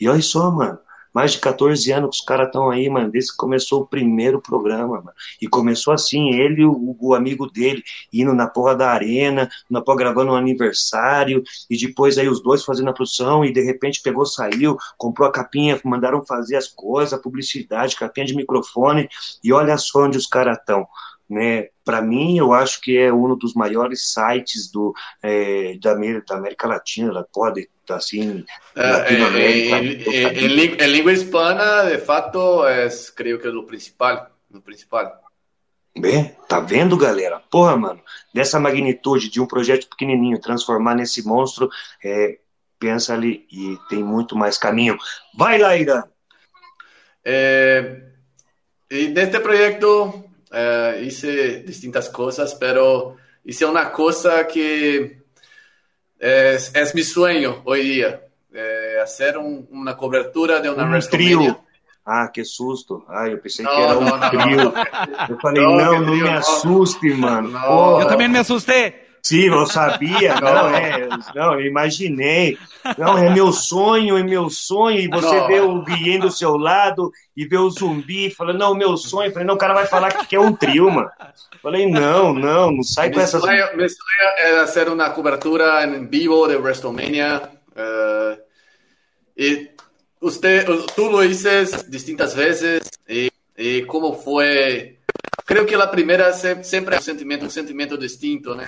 [0.00, 0.78] E olha só, mano,
[1.12, 4.40] mais de 14 anos que os caras estão aí, mano, desde que começou o primeiro
[4.40, 5.12] programa, mano.
[5.40, 9.80] E começou assim, ele e o, o, amigo dele indo na porra da arena, na
[9.80, 14.00] porra gravando um aniversário, e depois aí os dois fazendo a produção, e de repente
[14.02, 19.08] pegou, saiu, comprou a capinha, mandaram fazer as coisas, a publicidade, capinha de microfone,
[19.42, 20.86] e olha só onde os caras estão.
[21.28, 21.68] Né?
[21.84, 26.66] Para mim, eu acho que é um dos maiores sites do, é, da, da América
[26.66, 33.66] Latina, pode así eh, en, en, lengua hispana, de facto, es, creo que es lo
[33.66, 35.20] principal, lo principal.
[35.94, 37.40] Bem, tá vendo, galera?
[37.50, 38.00] Porra, mano,
[38.32, 41.68] dessa magnitude de um projeto pequenininho transformar nesse monstro,
[42.02, 42.38] é,
[42.78, 44.96] pensa ali e tem muito mais caminho.
[45.36, 46.04] Vai lá, Irã!
[47.24, 48.12] Eh,
[48.88, 55.18] y de este proyecto uh, hice distintas cosas, pero hice una cosa que
[56.18, 58.20] es, es mi sueño hoy día,
[58.52, 61.36] eh, hacer un, una cobertura de una Um WrestleMania.
[61.52, 61.64] trio.
[62.04, 63.04] Ah, que susto.
[63.08, 64.56] Ah, eu pensei que Não, era um não, não, trio.
[64.56, 64.74] não.
[65.28, 66.32] Eu falei, Não, não, que não me não.
[66.34, 67.50] assuste, mano.
[68.00, 69.06] Yo también me asusté.
[69.22, 72.58] Sim, eu sabia, não, é, não, imaginei.
[72.98, 75.46] Não, é meu sonho, é meu sonho, e você Não.
[75.46, 79.46] vê o Guilhem do seu lado e vê o zumbi, fala, não, meu sonho, falei,
[79.46, 81.08] não, o cara vai falar que quer um trio, mano.
[81.62, 83.40] Falei, não, não, não sai com essas.
[83.42, 87.48] mi sueño era hacer una cobertura en vivo de WrestleMania.
[87.76, 88.38] eh,
[89.36, 89.68] y
[90.20, 92.90] usted, tú lo dices distintas veces.
[93.08, 94.98] Y, y cómo fue.
[95.44, 98.62] Creo que la primera se- siempre es un sentimiento, un sentimiento distinto, ¿no?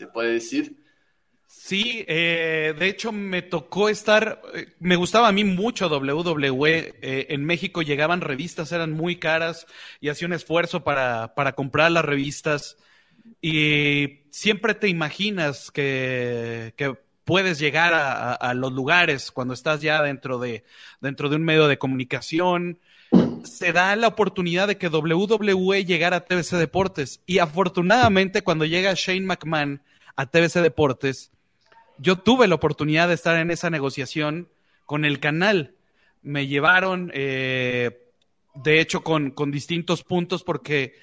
[0.00, 0.74] Se puede decir.
[1.46, 7.26] Sí, eh, de hecho me tocó estar, eh, me gustaba a mí mucho WWE, eh,
[7.30, 9.66] en México llegaban revistas, eran muy caras
[10.00, 12.76] y hacía un esfuerzo para, para comprar las revistas
[13.42, 20.02] y siempre te imaginas que, que puedes llegar a, a- los lugares cuando estás ya
[20.02, 20.64] dentro de,
[21.00, 22.80] dentro de un medio de comunicación.
[23.44, 28.94] Se da la oportunidad de que WWE llegara a TBC Deportes y afortunadamente cuando llega
[28.94, 29.82] Shane McMahon
[30.16, 31.30] a TBC Deportes,
[31.98, 34.48] yo tuve la oportunidad de estar en esa negociación
[34.86, 35.74] con el canal.
[36.22, 38.06] Me llevaron, eh,
[38.54, 40.94] de hecho, con, con distintos puntos, porque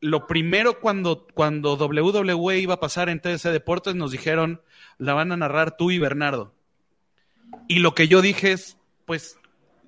[0.00, 4.60] lo primero cuando, cuando WWE iba a pasar en TDC Deportes, nos dijeron,
[4.98, 6.54] la van a narrar tú y Bernardo.
[7.68, 8.76] Y lo que yo dije es,
[9.06, 9.38] pues,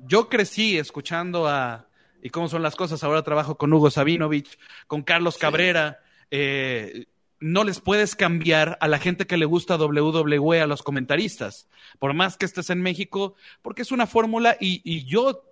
[0.07, 1.86] yo crecí escuchando a,
[2.27, 4.59] y cómo son las cosas, ahora trabajo con Hugo Sabinovich,
[4.89, 6.01] con Carlos Cabrera,
[6.33, 7.07] eh,
[7.39, 11.69] no les puedes cambiar a la gente que le gusta WWE, a los comentaristas,
[12.01, 15.45] por más que estés en México, porque es una fórmula y, y yo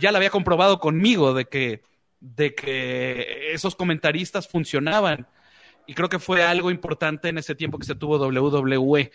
[0.00, 1.82] ya la había comprobado conmigo de que,
[2.20, 5.26] de que esos comentaristas funcionaban.
[5.86, 9.12] Y creo que fue algo importante en ese tiempo que se tuvo WWE.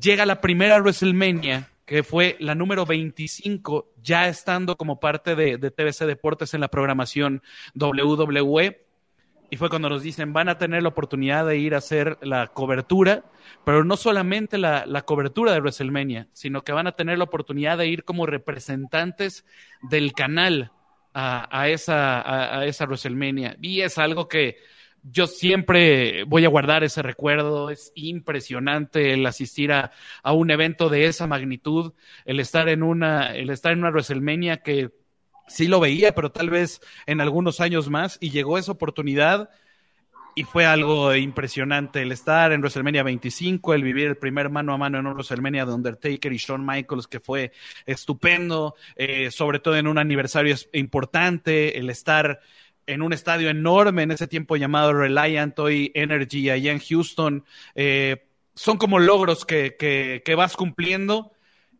[0.00, 5.70] Llega la primera WrestleMania, que fue la número 25, ya estando como parte de, de
[6.06, 7.42] Deportes en la programación
[7.74, 8.84] WWE.
[9.48, 12.48] Y fue cuando nos dicen, van a tener la oportunidad de ir a hacer la
[12.48, 13.24] cobertura,
[13.64, 17.78] pero no solamente la, la cobertura de WrestleMania, sino que van a tener la oportunidad
[17.78, 19.44] de ir como representantes
[19.88, 20.72] del canal
[21.14, 23.56] a, a esa, a, a esa WrestleMania.
[23.62, 24.56] Y es algo que
[25.10, 27.70] yo siempre voy a guardar ese recuerdo.
[27.70, 29.92] Es impresionante el asistir a,
[30.24, 31.92] un evento de esa magnitud,
[32.24, 34.90] el estar en una, el estar en una WrestleMania que
[35.46, 39.50] sí lo veía, pero tal vez en algunos años más, y llegó esa oportunidad
[40.38, 44.76] y fue algo impresionante el estar en WrestleMania 25, el vivir el primer mano a
[44.76, 47.52] mano en WrestleMania de Undertaker y Shawn Michaels, que fue
[47.86, 52.40] estupendo, eh, sobre todo en un aniversario importante, el estar
[52.86, 57.44] en un estadio enorme en ese tiempo llamado Reliant, hoy Energy, allá en Houston,
[57.74, 61.32] eh, son como logros que, que, que vas cumpliendo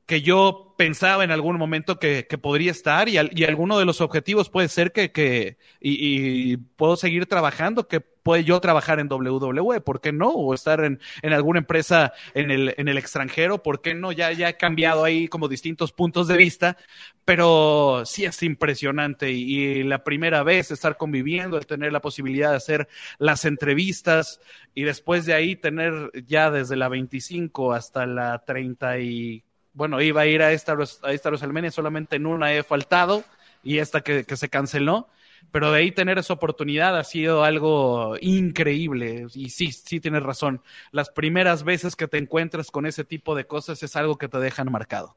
[0.06, 3.84] que yo pensaba en algún momento que, que podría estar y, al- y alguno de
[3.84, 9.00] los objetivos puede ser que, que y, y puedo seguir trabajando, que puede yo trabajar
[9.00, 10.28] en WWE, ¿por qué no?
[10.30, 14.12] O estar en, en alguna empresa en el, en el extranjero, ¿por qué no?
[14.12, 16.76] Ya, ya he cambiado ahí como distintos puntos de vista,
[17.24, 22.50] pero sí es impresionante y, y la primera vez estar conviviendo, el tener la posibilidad
[22.50, 22.88] de hacer
[23.18, 24.40] las entrevistas
[24.74, 29.44] y después de ahí tener ya desde la 25 hasta la 30 y
[29.76, 33.22] bueno, iba a ir a esta, a esta WrestleMania, solamente en una he faltado
[33.62, 35.06] y esta que, que se canceló,
[35.52, 40.62] pero de ahí tener esa oportunidad ha sido algo increíble y sí, sí tienes razón.
[40.92, 44.38] Las primeras veces que te encuentras con esse tipo de cosas es algo que te
[44.38, 45.14] dejan marcado.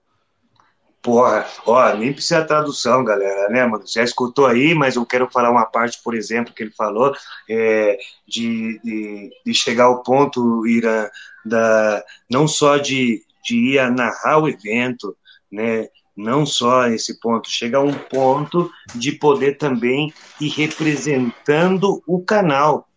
[1.01, 3.85] Porra, ó, nem precisa tradução, galera, né, mano?
[3.87, 7.15] Já escutou aí, mas eu quero falar uma parte, por exemplo, que ele falou,
[7.49, 11.09] é, de, de, de chegar ao ponto, Ira,
[11.45, 15.15] da, não só de, de ir a narrar o evento,
[15.51, 15.87] né?
[16.15, 22.89] Não só esse ponto, chega a um ponto de poder também ir representando o canal,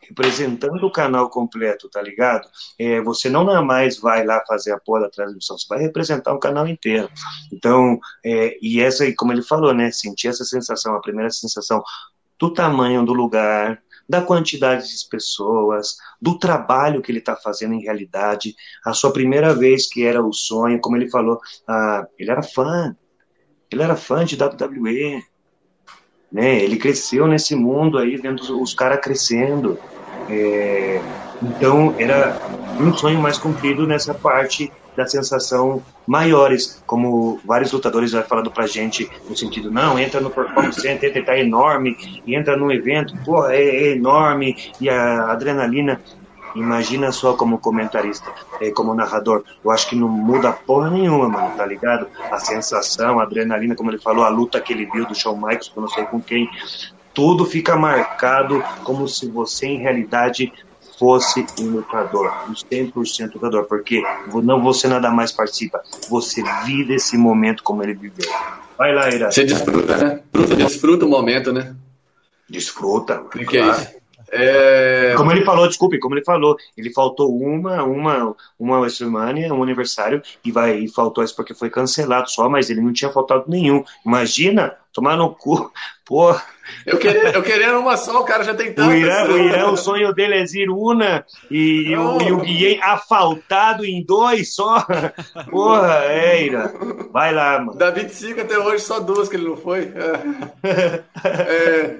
[0.00, 2.48] representando o canal completo, tá ligado?
[2.78, 6.40] É, você não mais vai lá fazer a porra da transmissão, você vai representar o
[6.40, 7.08] canal inteiro.
[7.52, 9.92] Então, é, e essa aí, como ele falou, né?
[9.92, 11.82] Sentir essa sensação, a primeira sensação
[12.38, 17.82] do tamanho do lugar, da quantidade de pessoas, do trabalho que ele está fazendo em
[17.82, 22.42] realidade, a sua primeira vez que era o sonho, como ele falou, ah, ele era
[22.42, 22.96] fã,
[23.70, 25.22] ele era fã de WWE,
[26.30, 26.62] né?
[26.62, 29.78] Ele cresceu nesse mundo aí, vendo os, caras crescendo.
[30.28, 31.00] É,
[31.42, 32.38] então, era
[32.80, 38.66] um sonho mais cumprido nessa parte da sensação maiores, como vários lutadores já falando pra
[38.66, 43.14] gente, no sentido, não, entra no Performance Center, ele tá enorme, e entra num evento,
[43.24, 46.00] porra, é, é enorme, e a adrenalina
[46.56, 48.32] Imagina só como comentarista,
[48.62, 49.44] é, como narrador.
[49.62, 52.08] Eu acho que não muda porra nenhuma, mano, tá ligado?
[52.30, 55.70] A sensação, a adrenalina, como ele falou, a luta que ele viu do Shawn Michaels,
[55.76, 56.48] não sei com quem,
[57.12, 60.50] tudo fica marcado como se você, em realidade,
[60.98, 64.02] fosse um lutador, um 100% lutador, porque
[64.42, 68.30] não você nada mais participa, você vive esse momento como ele viveu.
[68.76, 69.30] Vai lá, Ira.
[69.30, 70.22] Você desfruta, né?
[70.56, 71.74] Desfruta o momento, né?
[72.48, 73.20] Desfruta.
[73.22, 73.96] O que, que é isso?
[74.30, 75.14] É...
[75.16, 80.20] Como ele falou, desculpe, como ele falou, ele faltou uma, uma, uma WrestleMania, um aniversário,
[80.44, 83.84] e vai, e faltou isso porque foi cancelado só, mas ele não tinha faltado nenhum.
[84.04, 85.72] Imagina, tomar no cu,
[86.04, 86.34] pô.
[86.84, 88.90] Eu queria, eu queria uma só, o cara já tem tanto.
[88.90, 92.80] O Irã, o, Irã, o sonho dele é Ziruna e, e, o, e o Guilhem
[92.82, 94.86] afaltado em dois só.
[95.50, 96.70] Porra, é, Irã.
[97.12, 97.78] Vai lá, mano.
[97.78, 99.92] Da 25 até hoje, só duas que ele não foi.
[100.64, 101.02] É.
[101.40, 101.96] é.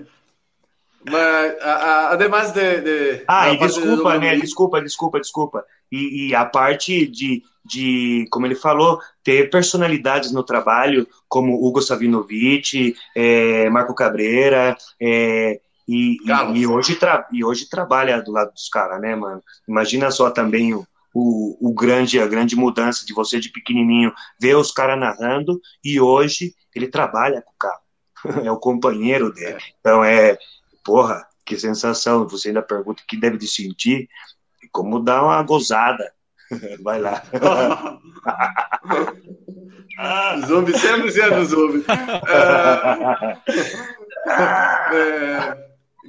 [1.09, 4.18] Mas, a, a, además de, de Ah, e desculpa, de...
[4.18, 4.37] né?
[4.37, 5.64] Desculpa, desculpa, desculpa.
[5.90, 11.83] E, e, a parte de, de, como ele falou, ter personalidades no trabalho, como Hugo
[11.83, 16.98] Savinovich, é, Marco Cabreira, é, e, e, e, hoje
[17.33, 19.42] e hoje trabalha do lado dos caras, né, mano?
[19.68, 24.57] Imagina só também o, o, o, grande, a grande mudança de você de pequenininho ver
[24.57, 28.44] os caras narrando e hoje ele trabalha com o carro.
[28.44, 29.59] É o companheiro dele.
[29.81, 30.37] Então é,
[30.85, 32.26] porra, que sensação.
[32.29, 34.09] Você ainda pergunta o que deve de sentir.
[34.72, 36.12] Como dar uma gozada.
[36.83, 37.23] Vai lá.
[40.47, 41.79] Zumbi sempre sendo zumbi.
[41.79, 41.83] Uh,
[44.31, 45.57] uh,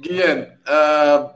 [0.00, 1.30] Guilherme, uh,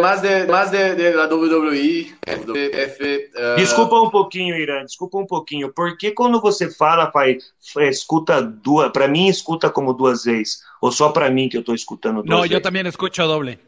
[0.00, 3.56] mais de, mais de, de la WWE, WF, uh...
[3.56, 5.72] Desculpa um pouquinho, Irã, desculpa um pouquinho.
[5.72, 7.38] Porque quando você fala, pai,
[7.88, 11.74] escuta duas, para mim escuta como duas vezes, ou só para mim que eu estou
[11.74, 12.52] escutando duas Não, vezes?
[12.52, 13.58] eu também escuto doble.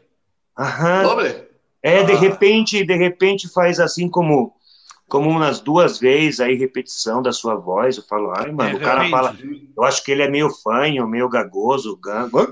[0.59, 1.03] Aham.
[1.03, 1.46] Doble?
[1.81, 2.19] É, de ah.
[2.19, 4.57] repente, de repente faz assim como
[5.07, 8.79] como umas duas vezes aí repetição da sua voz, eu falo, ai, mano, é, o
[8.79, 9.33] cara fala,
[9.75, 12.45] eu acho que ele é meio fanho, meio gagoso, gango.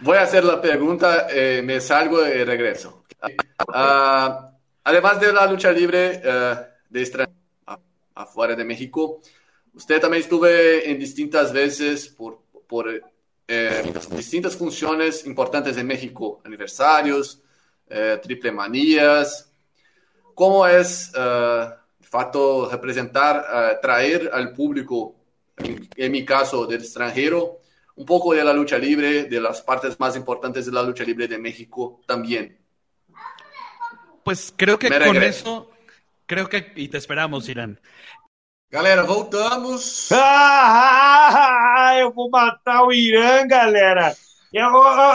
[0.00, 3.02] Voy a hacer la pregunta, eh, me salgo y regreso.
[3.66, 4.30] Uh,
[4.84, 7.36] además de la lucha libre uh, de extranjero
[8.14, 9.20] afuera de México,
[9.74, 12.86] usted también estuve en distintas veces por, por
[13.48, 17.42] eh, distintas funciones importantes en México, aniversarios,
[17.88, 19.50] eh, triple manías.
[20.34, 25.16] ¿Cómo es, de facto, representar, traer al público,
[25.56, 27.58] en, en mi caso, del extranjero,
[27.96, 31.26] un poco de la lucha libre, de las partes más importantes de la lucha libre
[31.26, 32.56] de México también.
[34.22, 35.70] Pues creo que con eso,
[36.26, 37.80] creo que, y te esperamos, Irán.
[38.70, 40.10] Galera, voltamos.
[40.12, 44.14] Ah, eu vou matar o Irã, galera.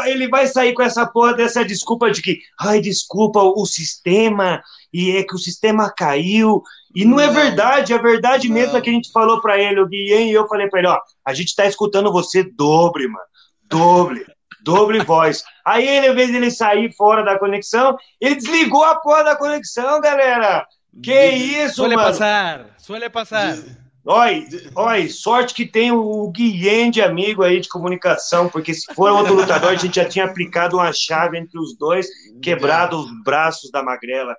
[0.05, 4.59] Ele vai sair com essa porra dessa desculpa de que, ai, desculpa, o sistema,
[4.91, 6.63] e é que o sistema caiu.
[6.95, 8.55] E não, é não é verdade, a verdade não.
[8.55, 10.87] mesmo é que a gente falou para ele, o Guilherme e eu falei para ele,
[10.87, 13.25] ó, a gente tá escutando você dobre, mano,
[13.65, 14.25] doble,
[14.63, 15.43] doble voz.
[15.63, 19.35] Aí ele, ao invés de ele sair fora da conexão, ele desligou a porra da
[19.35, 20.65] conexão, galera.
[21.01, 22.07] Que isso, suele mano.
[22.09, 23.57] passar, suele passar.
[24.05, 29.11] Oi, oi, sorte que tem o Guilherme de amigo aí de comunicação, porque se for
[29.11, 32.07] outro lutador, a gente já tinha aplicado uma chave entre os dois,
[32.41, 34.35] quebrado os braços da magrela.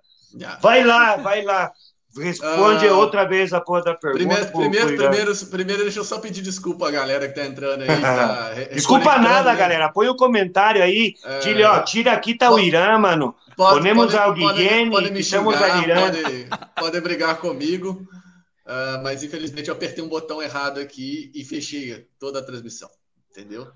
[0.61, 1.73] Vai lá, vai lá.
[2.17, 4.25] Responde uh, outra vez a porra da pergunta.
[4.25, 7.89] Primeiro, primeiro, primeiro, primeiro, deixa eu só pedir desculpa a galera que tá entrando aí.
[8.01, 9.59] Tá desculpa nada, né?
[9.59, 9.89] galera.
[9.89, 11.15] Põe o um comentário aí.
[11.25, 11.39] É...
[11.41, 13.35] Tira, ó, tira aqui tá o Irã, mano.
[13.57, 16.11] Pode, Ponemos ao Guilherme, pode, pode me chamamos a Irã.
[16.11, 18.07] Pode, pode brigar comigo.
[18.65, 22.89] Uh, mas infelizmente eu apertei um botão errado aqui e fechei toda a transmissão.
[23.31, 23.67] Entendeu?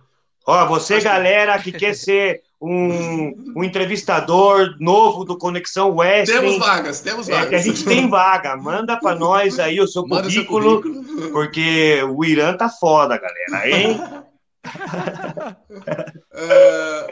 [0.47, 1.73] Ó, você, Acho galera, que...
[1.73, 6.33] que quer ser um, um, entrevistador novo do Conexão West.
[6.33, 7.47] Temos vagas, temos vagas.
[7.47, 8.57] É, que a gente tem vaga.
[8.57, 10.45] Manda para nós aí o seu currículo, seu
[10.83, 14.01] currículo, porque o Irã tá foda, galera, hein?
[16.35, 17.07] é,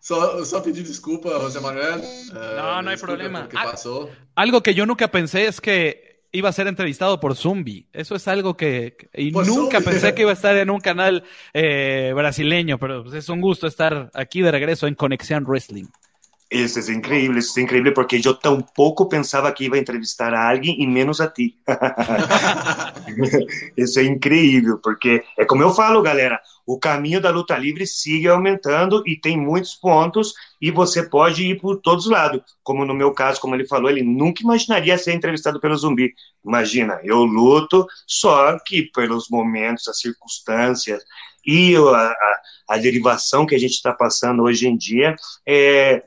[0.00, 2.00] só, só pedir desculpa, José Manuel.
[2.00, 3.46] É, não, não é problema.
[3.46, 4.10] Que passou.
[4.34, 7.86] Algo que eu nunca pensei é que iba a ser entrevistado por Zumbi.
[7.92, 9.08] Eso es algo que...
[9.14, 13.28] Y nunca pensé que iba a estar en un canal eh, brasileño, pero pues, es
[13.28, 15.86] un gusto estar aquí de regreso en Conexión Wrestling.
[16.50, 20.48] Isso é incrível, isso é incrível, porque eu tão pouco pensava que ia entrevistar a
[20.48, 21.58] alguém e menos a ti.
[23.76, 28.28] isso é incrível, porque é como eu falo, galera, o caminho da luta livre sigue
[28.28, 32.42] aumentando e tem muitos pontos e você pode ir por todos os lados.
[32.62, 36.12] Como no meu caso, como ele falou, ele nunca imaginaria ser entrevistado pelo Zumbi.
[36.44, 41.02] Imagina, eu luto, só que pelos momentos, as circunstâncias
[41.46, 45.16] e a, a, a derivação que a gente está passando hoje em dia,
[45.46, 46.02] é,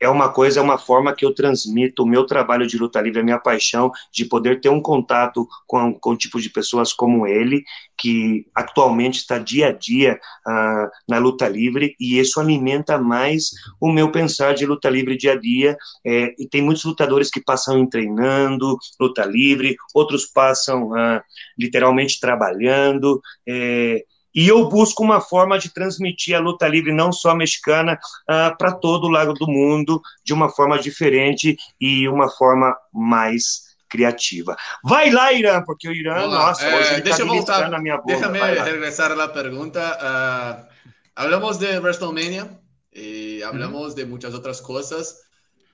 [0.00, 3.20] é uma coisa, é uma forma que eu transmito o meu trabalho de luta livre,
[3.20, 7.62] a minha paixão de poder ter um contato com, com tipo de pessoas como ele,
[7.98, 13.92] que atualmente está dia a dia uh, na luta livre, e isso alimenta mais o
[13.92, 15.76] meu pensar de luta livre dia a dia.
[16.06, 21.20] É, e tem muitos lutadores que passam treinando luta livre, outros passam uh,
[21.58, 23.20] literalmente trabalhando.
[23.46, 24.02] É,
[24.34, 28.72] e eu busco uma forma de transmitir a luta livre, não só mexicana, uh, para
[28.72, 34.56] todo o lado do mundo, de uma forma diferente e uma forma mais criativa.
[34.84, 36.46] Vai lá, Irã, porque o Irã, Olá.
[36.46, 37.68] nossa, eh, hoje deixa tá eu voltar.
[37.68, 38.28] na minha boca.
[38.28, 39.98] Déjame regresar a la pregunta.
[40.00, 40.68] Uh,
[41.16, 42.48] hablamos de WrestleMania
[42.92, 45.22] y hablamos de muchas otras cosas,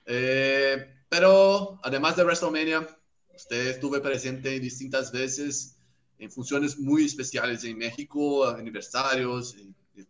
[0.07, 2.87] eh, pero además de WrestleMania,
[3.35, 5.76] usted estuvo presente distintas veces
[6.19, 9.55] en funciones muy especiales en México, aniversarios,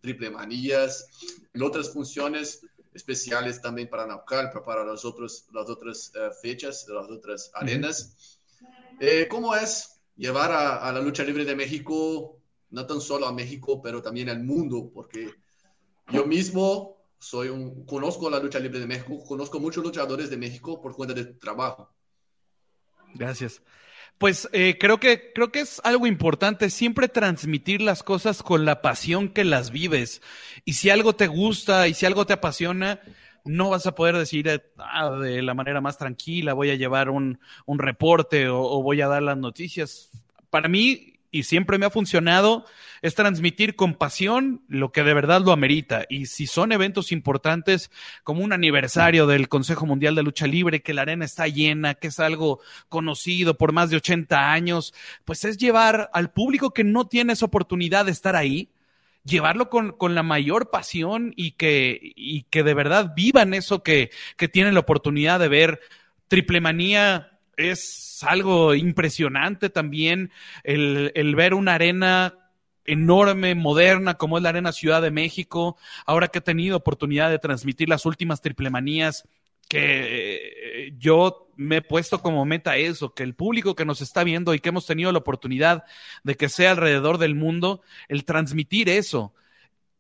[0.01, 1.07] triple manillas,
[1.53, 7.09] y otras funciones especiales también para Naucalpa, para las, otros, las otras uh, fechas, las
[7.09, 8.39] otras arenas.
[8.99, 12.39] Eh, ¿Cómo es llevar a, a, la lucha libre de México,
[12.71, 14.89] no tan solo a México, pero también al mundo?
[14.93, 15.31] Porque
[16.11, 20.81] yo mismo soy un, conozco la lucha libre de México, conozco muchos luchadores de México
[20.81, 21.93] por cuenta de trabajo.
[23.13, 23.61] Gracias.
[24.17, 28.81] Pues eh, creo que creo que es algo importante siempre transmitir las cosas con la
[28.81, 30.21] pasión que las vives.
[30.65, 32.99] Y si algo te gusta y si algo te apasiona,
[33.45, 37.39] no vas a poder decir ah, de la manera más tranquila, voy a llevar un,
[37.65, 40.09] un reporte o voy a dar las noticias.
[40.49, 42.65] Para mí, y siempre me ha funcionado,
[43.01, 46.05] es transmitir con pasión lo que de verdad lo amerita.
[46.09, 47.91] Y si son eventos importantes
[48.23, 52.07] como un aniversario del Consejo Mundial de Lucha Libre, que la arena está llena, que
[52.07, 54.93] es algo conocido por más de 80 años,
[55.25, 58.69] pues es llevar al público que no tiene esa oportunidad de estar ahí,
[59.23, 64.09] llevarlo con, con la mayor pasión y que, y que de verdad vivan eso que,
[64.37, 65.81] que tienen la oportunidad de ver.
[66.27, 70.31] Triple manía es algo impresionante también
[70.63, 72.35] el, el, ver una arena
[72.87, 77.39] enorme, moderna, como es la Arena Ciudad de México, ahora que he tenido oportunidad de
[77.39, 79.27] transmitir las últimas triplemanías,
[79.69, 84.53] que yo me he puesto como meta eso, que el público que nos está viendo
[84.53, 85.83] y que hemos tenido la oportunidad
[86.23, 89.33] de que sea alrededor del mundo, el transmitir eso.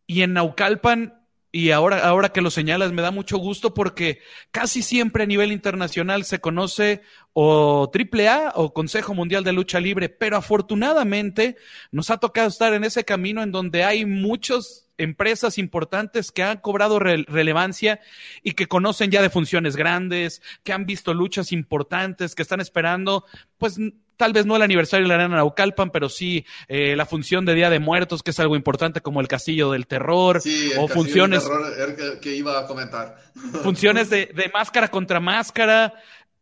[0.05, 1.19] Y en Naucalpan
[1.51, 4.19] y ahora, ahora que lo señalas, me da mucho gusto porque
[4.51, 7.01] casi siempre a nivel internacional se conoce
[7.33, 11.55] o AAA o Consejo Mundial de Lucha Libre, pero afortunadamente
[11.91, 16.57] nos ha tocado estar en ese camino en donde hay muchas empresas importantes que han
[16.57, 18.01] cobrado re relevancia
[18.43, 23.25] y que conocen ya de funciones grandes, que han visto luchas importantes, que están esperando,
[23.57, 23.79] pues
[24.17, 27.53] tal vez no el aniversario de la Arena Naucalpan, pero sí eh, la función de
[27.53, 30.87] Día de Muertos, que es algo importante como el Castillo del Terror, sí, el o
[30.87, 33.17] funciones terror que, que, iba a comentar.
[33.63, 35.93] Funciones de, de máscara contra máscara.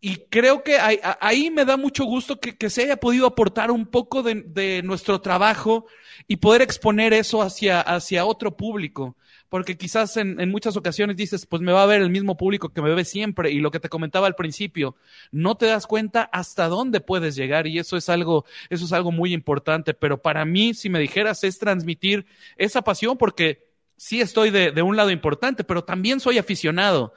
[0.01, 3.71] Y creo que ahí, ahí me da mucho gusto que, que, se haya podido aportar
[3.71, 5.87] un poco de, de, nuestro trabajo
[6.27, 9.17] y poder exponer eso hacia, hacia otro público.
[9.49, 12.81] Porque quizás en, muchas ocasiones dices, pues me va a ver el mismo público que
[12.81, 13.51] me ve siempre.
[13.51, 14.95] Y lo que te comentaba al principio,
[15.31, 17.67] no te das cuenta hasta dónde puedes llegar.
[17.67, 19.93] Y eso es algo, eso es algo muy importante.
[19.93, 22.25] Pero para mí, si me dijeras, es transmitir
[22.57, 23.65] esa pasión porque
[23.97, 27.13] sí estoy de, un lado importante, pero también soy aficionado.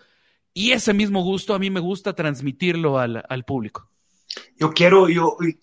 [0.55, 3.87] E esse mesmo gosto a mim me gusta transmitirlo ao, ao público.
[4.59, 5.55] Eu quero, eu, eu,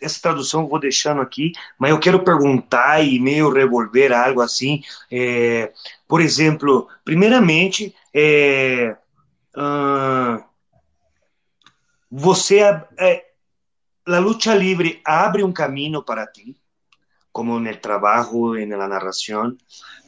[0.00, 4.82] essa tradução eu vou deixando aqui, mas eu quero perguntar e meio revolver algo assim.
[5.10, 5.72] É,
[6.06, 8.96] por exemplo, primeiramente, é,
[9.56, 10.42] uh,
[12.10, 12.60] você,
[12.98, 13.24] é,
[14.06, 16.56] a luta livre abre um caminho para ti,
[17.32, 19.56] como no trabalho, na narração,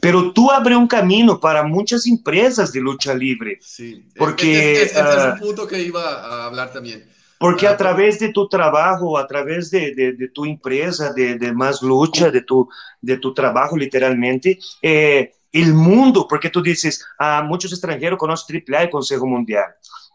[0.01, 3.59] pero tú abres un camino para muchas empresas de lucha libre.
[3.61, 7.16] Sí, porque es, uh, es un punto que iba a hablar también.
[7.39, 11.53] Porque a través de tu trabajo, a través de, de, de tu empresa, de, de,
[11.53, 12.69] más lucha, de tu,
[13.01, 18.85] de tu trabajo literalmente, eh, el mundo, porque tú dices, ah, muchos extranjeros conocen AAA
[18.85, 19.67] y Consejo Mundial,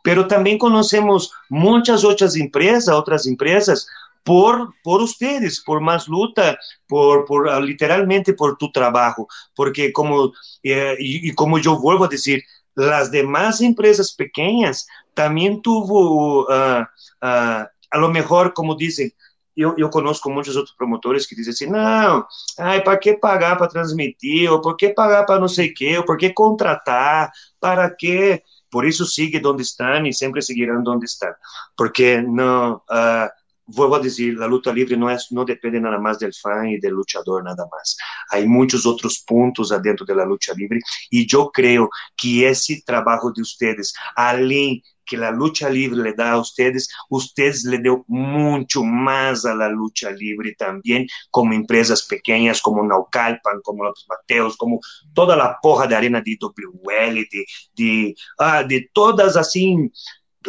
[0.04, 3.88] pero también conocemos muchas otras empresas, otras empresas
[4.24, 6.58] por, por ustedes, por más luta,
[6.88, 10.32] por, por uh, literalmente por tu trabajo, porque como,
[10.64, 12.44] eh, y, y, como yo vuelvo a decir,
[12.76, 16.82] las demás empresas pequeñas también tuvo, uh,
[17.22, 19.14] uh, a lo mejor, como dicen,
[19.56, 22.26] eu, eu conosco muitos outros promotores que dizem assim, não,
[22.58, 25.98] ai, para que pagar para transmitir, ou por que pagar para não sei o quê,
[25.98, 28.42] ou por que contratar, para que...
[28.72, 31.34] Por isso sigue onde estão e sempre seguirão onde estão,
[31.76, 32.76] porque não...
[32.90, 33.41] Uh,
[33.76, 36.80] vuelvo a decir, la lucha libre no, es, no depende nada más del fan y
[36.80, 37.98] del luchador nada más.
[38.30, 43.32] Hay muchos otros puntos adentro de la lucha libre y yo creo que ese trabajo
[43.32, 48.82] de ustedes, além que la lucha libre le da a ustedes, ustedes le dio mucho
[48.84, 54.80] más a la lucha libre también, como empresas pequeñas, como Naucalpan, como los Mateos, como
[55.14, 59.76] toda la porra de arena de WL, de, de, ah, de todas así,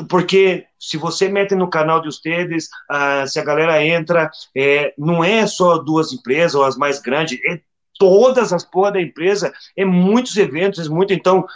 [0.09, 5.22] porque se você mete no canal de vocês, ah, se a galera entra, é, não
[5.22, 7.61] é só duas empresas ou as mais grandes, é
[7.99, 11.47] todas as porra da empresa, é muitos eventos, é muito, então,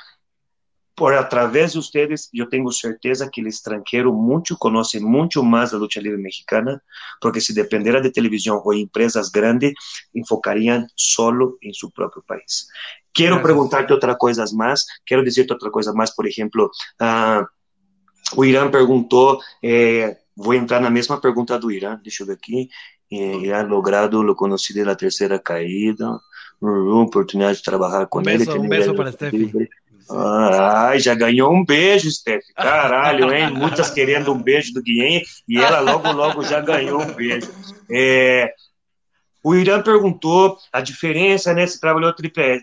[0.95, 5.77] por através de vocês, eu tenho certeza que o estrangeiro muito conhece muito mais a
[5.77, 6.81] luta livre mexicana,
[7.21, 9.73] porque se dependera de televisão ou empresas grandes,
[10.15, 12.67] enfocariam solo em seu próprio país.
[13.13, 16.71] Quero perguntar-te outra coisa mais, quero dizer-te outra coisa mais, por exemplo,
[17.01, 17.47] uh,
[18.35, 22.69] o Irã perguntou, é, vou entrar na mesma pergunta do Irã, deixa eu ver aqui.
[23.13, 26.19] É, Irã logrado, lo conheci de la terceira caída,
[26.61, 28.39] oportunidade de trabalhar com um ele.
[28.39, 29.69] Beso, um beijo para Steffi.
[30.09, 32.45] Ai, já ganhou um beijo, Steph.
[32.55, 33.51] Caralho, hein?
[33.51, 37.51] Muitas querendo um beijo do Guilherme e ela logo, logo já ganhou um beijo.
[37.91, 38.53] É,
[39.47, 41.65] o Irã perguntou a diferença, né?
[41.69, 42.13] Se trabalhou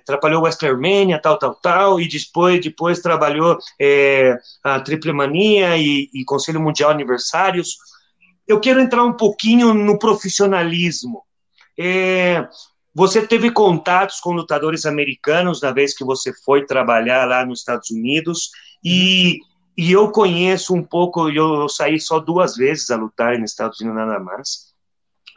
[0.05, 6.25] trabalhou Westermania, tal, tal, tal, e depois, depois trabalhou é, a Triple Mania e, e
[6.25, 7.77] Conselho Mundial Aniversários.
[8.45, 11.23] Eu quero entrar um pouquinho no profissionalismo.
[11.79, 12.45] É,
[12.93, 17.91] você teve contatos com lutadores americanos na vez que você foi trabalhar lá nos Estados
[17.91, 18.49] Unidos
[18.83, 19.39] e,
[19.77, 24.05] e eu conheço um pouco, eu saí só duas vezes a lutar nos Estados Unidos
[24.05, 24.72] nada mais.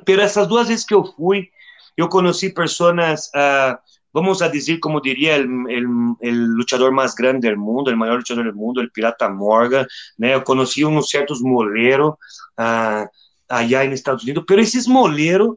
[0.05, 1.49] Pero essas duas vezes que eu fui,
[1.97, 3.77] eu conheci pessoas, uh,
[4.13, 6.17] vamos a dizer, como diria o
[6.57, 9.87] lutador mais grande do mundo, o maior lutador do mundo, o Pirata Morgan,
[10.19, 10.35] né?
[10.35, 12.11] Eu conheci uns certos moleiros
[12.59, 13.09] uh,
[13.49, 15.57] allá nos Estados Unidos, pero esses moleiros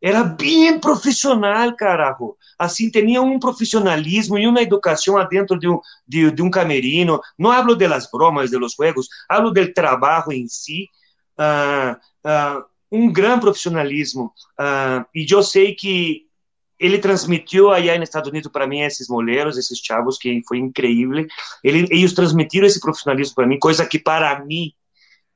[0.00, 2.36] era bem profissional, carajo.
[2.58, 7.20] Assim, tinha um profissionalismo e uma educação adentro de um, de, de um camerino.
[7.38, 10.88] Não hablo de las bromas, de los juegos, hablo del trabalho em si.
[11.38, 11.96] Uh,
[12.26, 14.32] uh, um grande profissionalismo.
[14.58, 16.26] Uh, e eu sei que
[16.78, 21.26] ele transmitiu aí nos Estados Unidos para mim esses moleiros, esses chavos, que foi incrível.
[21.64, 24.72] Ele, eles transmitiram esse profissionalismo para mim, coisa que para mim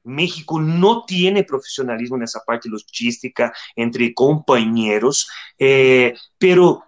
[0.04, 5.26] México não tem profissionalismo nessa parte logística entre companheiros,
[5.60, 6.14] eh,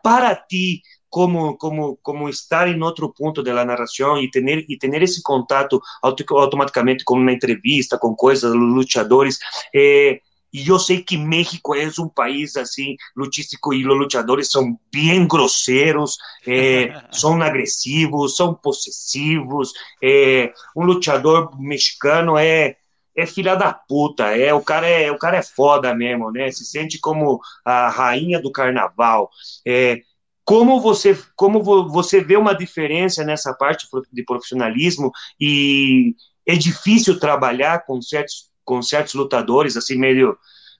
[0.02, 5.02] para ti como como como estar em outro ponto da narração e ter e ter
[5.02, 9.38] esse contato automaticamente com uma entrevista, com coisas, lutadores,
[9.74, 10.20] eh,
[10.52, 15.26] Y yo sé que México es un país así luchístico y los luchadores son bien
[15.26, 19.74] groseros, eh, son agresivos, son posesivos.
[20.00, 22.76] Eh, um luchador mexicano é
[23.14, 26.50] é filha da puta, é o cara é o cara é foda mesmo, né?
[26.50, 29.30] Se sente como a rainha do carnaval.
[29.66, 30.02] É,
[30.44, 36.14] como você como você vê uma diferença nessa parte de profissionalismo e
[36.46, 40.38] é difícil trabalhar com certos con ciertos lutadores así medio,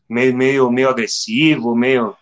[0.08, 2.18] medio, medio, medio agresivo, medio...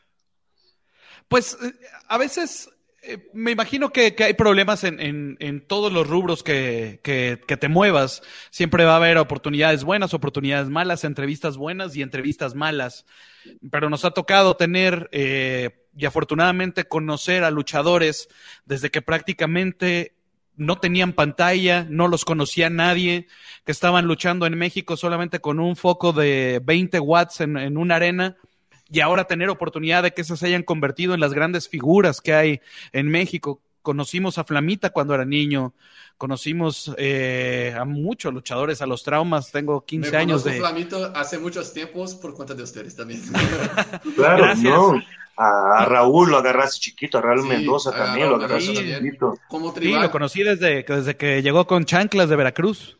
[1.28, 1.72] Pues eh,
[2.08, 2.68] a veces
[3.02, 7.40] eh, me imagino que, que hay problemas en, en, en, todos los rubros que, que,
[7.46, 8.22] que, te muevas.
[8.50, 13.06] Siempre va a haber oportunidades buenas, oportunidades malas, entrevistas buenas y entrevistas malas.
[13.70, 18.28] Pero nos ha tocado tener eh, y afortunadamente conocer a luchadores
[18.66, 20.14] desde que prácticamente
[20.61, 23.26] no tenían pantalla, no los conocía nadie,
[23.64, 27.96] que estaban luchando en México solamente con un foco de 20 watts en, en una
[27.96, 28.36] arena
[28.90, 32.61] y ahora tener oportunidad de que se hayan convertido en las grandes figuras que hay
[32.92, 33.62] en México.
[33.80, 35.72] Conocimos a Flamita cuando era niño,
[36.18, 40.58] conocimos eh, a muchos luchadores, a los traumas, tengo 15 Me años de...
[40.58, 43.22] Flamito hace muchos tiempos por cuenta de ustedes también.
[44.14, 44.64] claro, Gracias.
[44.64, 45.02] No.
[45.43, 49.38] A, Raúl lo agarraste chiquito, a Raúl sí, Mendoza también lo agarraste sí, chiquito.
[49.49, 52.99] Como sí, lo conocí desde, desde que llegó con chanclas de Veracruz.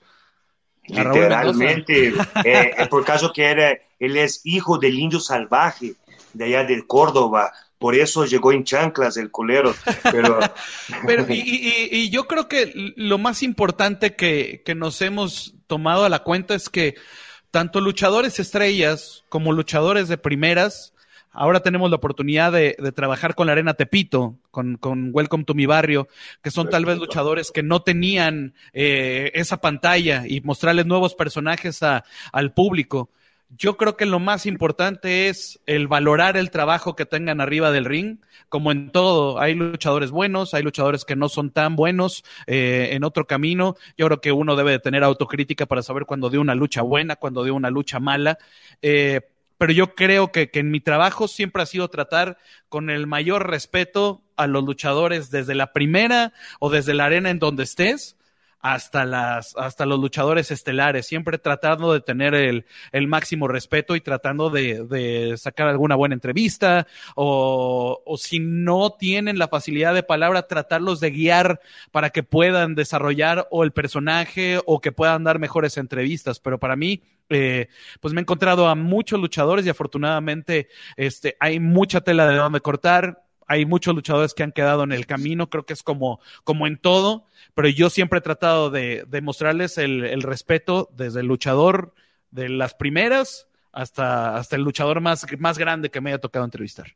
[0.87, 2.15] Literalmente,
[2.45, 5.95] eh, por caso que era, él es hijo del indio salvaje
[6.33, 9.75] de allá de Córdoba, por eso llegó en chanclas el culero.
[10.11, 10.39] Pero,
[11.07, 16.05] pero y, y, y, yo creo que lo más importante que, que nos hemos tomado
[16.05, 16.95] a la cuenta es que
[17.51, 20.93] tanto luchadores estrellas como luchadores de primeras,
[21.33, 25.55] Ahora tenemos la oportunidad de, de trabajar con la Arena Tepito, con, con, Welcome to
[25.55, 26.09] mi barrio,
[26.43, 31.83] que son tal vez luchadores que no tenían eh, esa pantalla y mostrarles nuevos personajes
[31.85, 33.11] a, al público.
[33.57, 37.85] yo creo que lo más importante es el valorar el trabajo que tengan arriba del
[37.85, 38.19] ring,
[38.49, 39.41] como en todo.
[39.41, 43.77] Hay luchadores buenos, hay luchadores que no son tan buenos eh, en otro camino.
[43.97, 47.17] Yo creo que uno debe de tener autocrítica para saber cuando dio una lucha buena,
[47.17, 48.39] cuando dio una lucha mala.
[48.83, 49.21] Eh,
[49.61, 52.39] pero yo creo que, que en mi trabajo siempre ha sido tratar
[52.71, 57.39] con el mayor respeto a los luchadores desde la primera o desde la arena en
[57.39, 58.17] donde estés
[58.61, 64.01] hasta las, hasta los luchadores estelares, siempre tratando de tener el, el máximo respeto y
[64.01, 70.03] tratando de, de sacar alguna buena entrevista, o, o si no tienen la facilidad de
[70.03, 75.39] palabra, tratarlos de guiar para que puedan desarrollar o el personaje o que puedan dar
[75.39, 76.39] mejores entrevistas.
[76.41, 77.69] Pero para mí, eh,
[78.01, 82.61] pues me he encontrado a muchos luchadores y afortunadamente este, hay mucha tela de donde
[82.61, 86.69] cortar hay muchos luchadores que han quedado en el camino, creo que es como, como
[86.69, 91.27] en todo, pero yo siempre he tratado de, de mostrarles el, el, respeto desde el
[91.27, 91.93] luchador
[92.31, 96.95] de las primeras hasta, hasta el luchador más, más grande que me haya tocado entrevistar.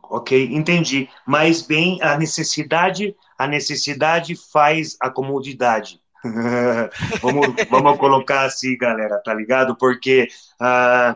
[0.00, 1.06] Ok, entendi.
[1.26, 6.00] Mas bem, a necessidade, a necessidade faz a comodidade.
[7.22, 9.76] vamos, vamos colocar assim, galera, tá ligado?
[9.76, 10.28] Porque
[10.58, 11.14] uh,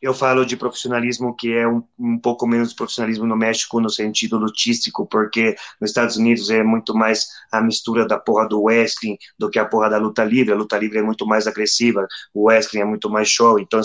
[0.00, 4.38] eu falo de profissionalismo que é um, um, pouco menos profissionalismo no México no sentido
[4.38, 9.50] lutístico, porque nos Estados Unidos é muito mais a mistura da porra do wrestling do
[9.50, 10.52] que a porra da luta livre.
[10.52, 13.58] A luta livre é muito mais agressiva, o wrestling é muito mais show.
[13.58, 13.80] Então,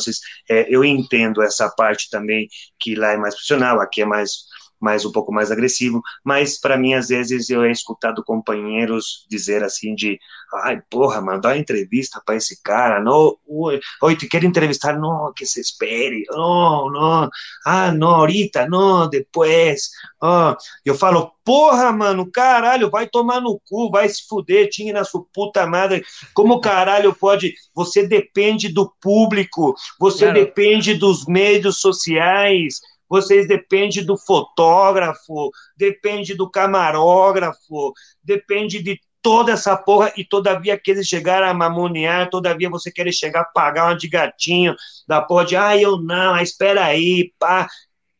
[0.49, 2.47] é, eu entendo essa parte também
[2.79, 4.45] que lá é mais profissional, aqui é mais
[4.79, 9.63] mais um pouco mais agressivo, mas para mim às vezes eu he escutado companheiros dizer
[9.63, 10.19] assim de,
[10.63, 13.79] ai porra, mano, dá uma entrevista para esse cara, não, oi,
[14.15, 17.29] te quero entrevistar, não, que se espere, não, não,
[17.65, 19.89] ah, não, ahorita, não, depois,
[20.21, 20.55] oh.
[20.85, 25.23] eu falo, porra, mano, caralho, vai tomar no cu, vai se fuder, tinha na sua
[25.33, 26.03] puta madre,
[26.33, 30.39] como caralho pode, você depende do público, você claro.
[30.39, 37.93] depende dos meios sociais, vocês dependem do fotógrafo, depende do camarógrafo,
[38.23, 43.11] depende de toda essa porra e todavia que eles chegaram a mamonear, todavia você quer
[43.11, 44.75] chegar a pagar uma de gatinho
[45.07, 47.67] da porra de, ah, eu não, ah, espera aí, pá,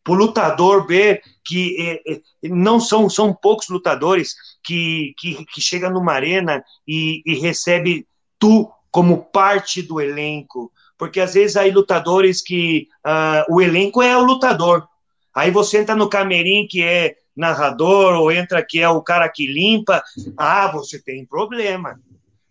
[0.03, 5.89] pro lutador ver que eh, eh, não são, são poucos lutadores que, que, que chega
[5.89, 8.07] numa arena e, e recebe
[8.39, 14.15] tu como parte do elenco, porque às vezes aí lutadores que uh, o elenco é
[14.17, 14.87] o lutador.
[15.33, 19.45] Aí você entra no camerim que é narrador, ou entra que é o cara que
[19.45, 20.01] limpa,
[20.37, 21.99] ah, você tem problema.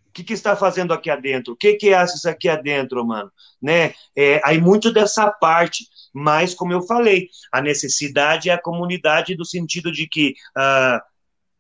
[0.09, 1.55] O que, que está fazendo aqui adentro?
[1.55, 3.33] O que que achas aqui adentro, mano?
[3.61, 3.95] Né?
[4.15, 9.45] É, aí muito dessa parte, mas como eu falei, a necessidade é a comunidade do
[9.45, 11.01] sentido de que uh,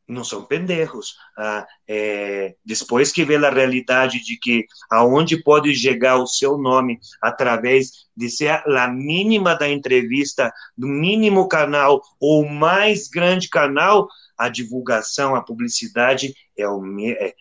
[0.06, 1.16] não são pendejos.
[1.36, 6.98] Ah, é, depois que vê a realidade de que aonde pode chegar o seu nome
[7.20, 14.48] através de ser a mínima da entrevista, do mínimo canal ou mais grande canal, a
[14.48, 17.34] divulgação, a publicidade é o é,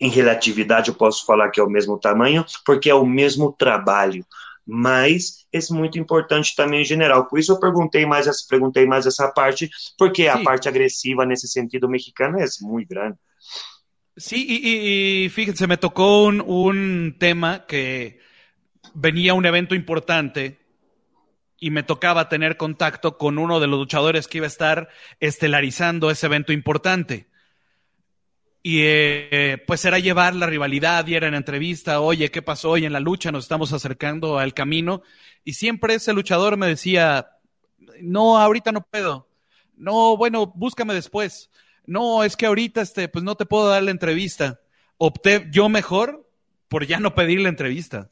[0.00, 4.24] em relatividade eu posso falar que é o mesmo tamanho, porque é o mesmo trabalho
[4.70, 7.26] mas é muito importante também em general.
[7.26, 10.28] Por isso eu perguntei mais, perguntei mais essa parte, porque sí.
[10.28, 13.16] a parte agresiva nesse sentido mexicano é muito grande.
[14.18, 18.20] Sí, y, y, fíjense, me tocó un, un, tema que
[18.92, 20.58] venía un evento importante
[21.58, 24.88] y me tocaba tener contacto con uno de los luchadores que iba a estar
[25.20, 27.28] estelarizando ese evento importante.
[28.68, 32.84] Y eh, pues era llevar la rivalidad y era en entrevista, oye, ¿qué pasó hoy
[32.84, 33.32] en la lucha?
[33.32, 35.00] Nos estamos acercando al camino.
[35.42, 37.30] Y siempre ese luchador me decía,
[38.02, 39.26] no, ahorita no puedo.
[39.74, 41.48] No, bueno, búscame después.
[41.86, 44.60] No, es que ahorita, este, pues no te puedo dar la entrevista.
[44.98, 46.28] Opté yo mejor
[46.68, 48.10] por ya no pedir la entrevista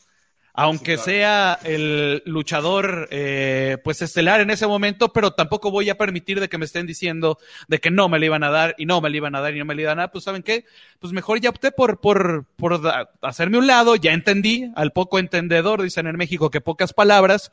[0.59, 1.05] aunque sí, claro.
[1.05, 6.49] sea el luchador eh, pues estelar en ese momento, pero tampoco voy a permitir de
[6.49, 7.39] que me estén diciendo
[7.69, 9.55] de que no me le iban a dar y no me le iban a dar
[9.55, 10.65] y no me le iban a dar, pues saben qué,
[10.99, 12.81] pues mejor ya opté por, por, por
[13.21, 17.53] hacerme un lado, ya entendí, al poco entendedor, dicen en México que pocas palabras,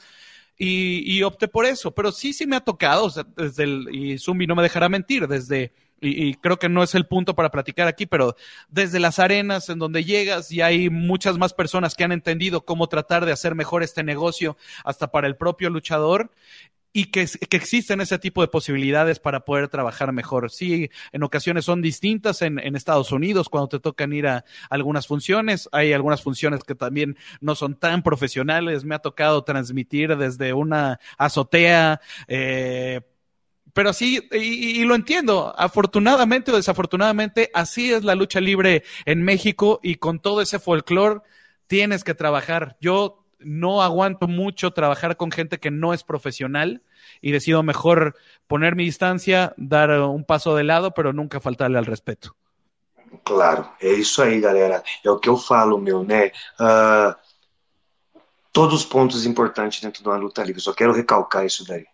[0.57, 3.89] y, y opté por eso, pero sí, sí me ha tocado, o sea, desde el,
[3.91, 5.73] y Zumbi no me dejará mentir, desde
[6.03, 8.35] y, creo que no es el punto para platicar aquí, pero
[8.69, 12.87] desde las arenas en donde llegas y hay muchas más personas que han entendido cómo
[12.87, 16.31] tratar de hacer mejor este negocio hasta para el propio luchador
[16.93, 20.51] y que, que, existen ese tipo de posibilidades para poder trabajar mejor.
[20.51, 25.07] Sí, en ocasiones son distintas en, en, Estados Unidos cuando te tocan ir a algunas
[25.07, 25.67] funciones.
[25.71, 28.85] Hay algunas funciones que también no son tan profesionales.
[28.85, 31.99] Me ha tocado transmitir desde una azotea.
[32.27, 33.01] Eh,
[33.73, 39.79] pero sí, y, lo entiendo, afortunadamente o desafortunadamente, así es la lucha libre en México
[39.81, 41.21] y con todo ese folclore
[41.65, 42.77] tienes que trabajar.
[42.79, 46.83] Yo no aguanto mucho trabajar con gente que no es profesional
[47.19, 48.15] y decido mejor
[48.47, 52.35] poner mi distancia, dar un paso de lado, pero nunca faltarle al respeto.
[53.23, 54.83] Claro, é isso aí, galera.
[55.03, 56.01] É o que eu falo, meu?
[56.01, 57.15] Uh,
[58.51, 60.61] todos os pontos importantes dentro de uma luta livre.
[60.61, 61.85] Só quero recalcar isso daí.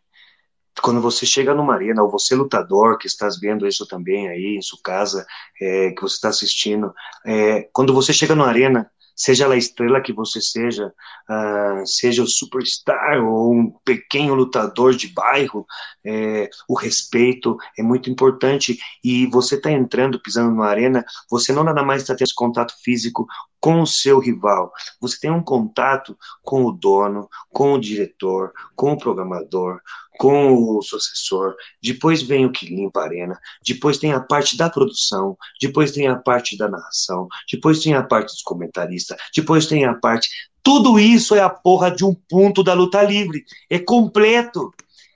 [0.81, 4.61] Quando você chega numa arena, ou você lutador que estás vendo isso também aí em
[4.61, 5.25] sua casa,
[5.61, 6.93] é, que você está assistindo,
[7.25, 10.93] é, quando você chega numa arena, seja a estrela que você seja,
[11.29, 15.67] uh, seja o superstar ou um pequeno lutador de bairro,
[16.05, 18.79] é, o respeito é muito importante.
[19.03, 22.73] E você está entrando, pisando na arena, você não nada mais está tendo esse contato
[22.81, 23.27] físico
[23.59, 24.71] com o seu rival.
[25.01, 29.81] Você tem um contato com o dono, com o diretor, com o programador,
[30.19, 34.69] com o sucessor, depois vem o que limpa a arena, depois tem a parte da
[34.69, 39.85] produção, depois tem a parte da narração, depois tem a parte dos comentaristas, depois tem
[39.85, 40.29] a parte.
[40.61, 43.45] Tudo isso é a porra de um ponto da luta livre.
[43.69, 44.73] É completo.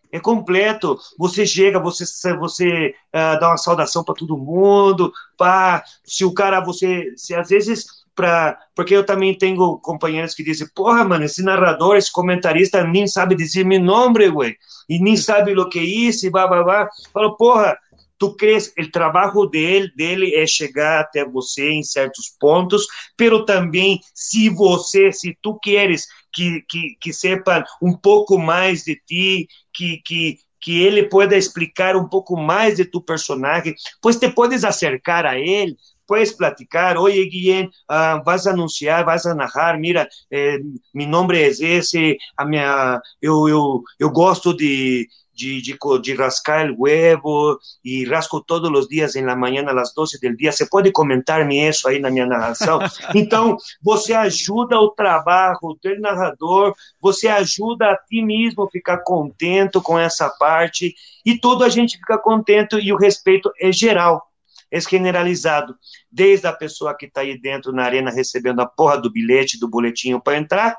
[0.10, 0.98] É completo.
[1.20, 2.06] Você chega, você,
[2.38, 5.12] você uh, dá uma saudação para todo mundo.
[5.38, 7.12] Pá, se o cara, você.
[7.18, 11.96] Se às vezes pra, porque eu também tenho companheiros que dizem, porra, mano, esse narrador,
[11.96, 14.56] esse comentarista nem sabe dizer meu nome, güey,
[14.90, 16.90] e nem sabe o que é isso, e blá, blá, blá.
[17.14, 17.78] Falo, porra,
[18.18, 22.86] tu crees, o trabalho dele, dele é chegar até você em certos pontos,
[23.18, 28.96] pero também, se você, se tu queres que, que, que sepa um pouco mais de
[29.06, 34.30] ti, que, que, que ele pueda explicar um pouco mais de tu personagem, pois te
[34.30, 35.76] podes acercar a ele,
[36.06, 40.60] puedes platicar, oye Guillén, uh, vas a anunciar, vas a narrar, mira, eh,
[40.94, 46.66] mi nombre es ese, a minha, eu, eu, eu gosto de, de, de, de, rascar
[46.66, 50.52] el huevo y rasco todos los días en la mañana a las 12 del día.
[50.52, 52.80] Você pode comentar-me isso aí na minha narração?
[53.16, 59.80] Então, você ajuda o trabalho do narrador, você ajuda a ti mesmo a ficar contente
[59.82, 60.94] com essa parte
[61.26, 64.33] e todo a gente fica contente e o respeito é geral
[64.74, 65.78] é generalizado,
[66.12, 69.70] desde a pessoa que está aí dentro na arena recebendo a porra do bilhete, do
[69.70, 70.76] boletinho para entrar,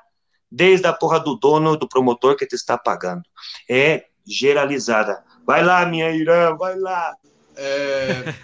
[0.51, 3.23] desde a porra do dono, do promotor que te está pagando.
[3.71, 5.23] É generalizada.
[5.47, 7.17] Vai lá, minha Irã, vai lá.
[7.57, 8.35] É,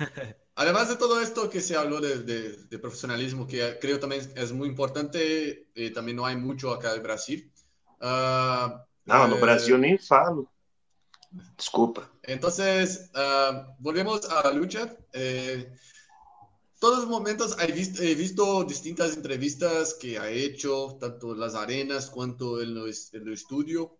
[0.54, 4.52] además de todo esto que se habló de, de, de, profesionalismo, que creo también es
[4.52, 7.50] muy importante, eh, también no hay mucho acá en Brasil.
[8.00, 10.48] Uh, não, no eh, Brasil nem falo.
[11.56, 12.10] Desculpa.
[12.22, 14.96] Entonces, uh, volvemos a lucha.
[15.12, 15.72] Eh,
[16.78, 21.54] todos los momentos he visto, he visto, distintas entrevistas que ha hecho, tanto en las
[21.54, 23.96] arenas cuanto en, en el estudio.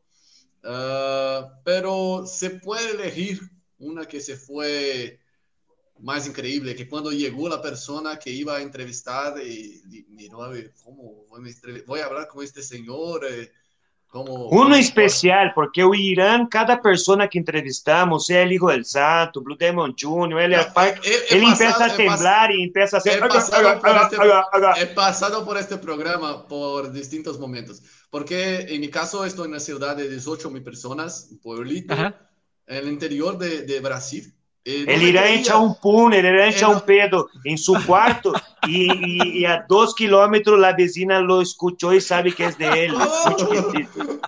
[0.63, 3.41] Uh, pero se puede elegir
[3.79, 5.21] una que se fue
[6.01, 10.51] más increíble, que cuando llegó la persona que iba a entrevistar y, y miró,
[10.83, 11.27] ¿cómo
[11.87, 13.27] voy a hablar con este señor?
[13.29, 13.53] Eh,
[14.11, 19.41] Como, Uno especial, porque o Irã, cada persona que entrevistamos, é o Hijo del Santo,
[19.41, 23.11] Blue Demon Jr., ele, é, é, ele começa a temblar e começa a ser...
[23.11, 27.81] É passado, por este, é passado por este programa por distintos momentos,
[28.11, 33.37] porque em meu caso estou na cidade de 18 mil pessoas, um pueblito, no interior
[33.37, 34.25] de, de Brasil,
[34.63, 37.57] Eh, no el irá a echar un pun, el irá a echar un pedo en
[37.57, 38.33] su cuarto
[38.67, 42.87] y, y, y, a dos kilómetros la vecina lo escuchó y sabe que es de
[42.87, 42.95] él.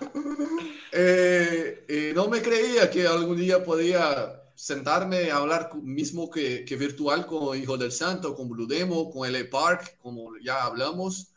[0.91, 6.75] eh, eh, no me creía que algún día podía sentarme a hablar mismo que, que,
[6.75, 11.33] virtual con Hijo del Santo, con Blue Demo, con LA Park, como ya hablamos,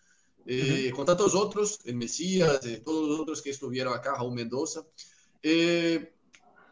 [0.46, 0.96] eh, uh -huh.
[0.96, 4.84] con tantos otros, el Mesías, todos los otros que estuvieron acá, Raúl Mendoza.
[5.42, 6.12] Eh,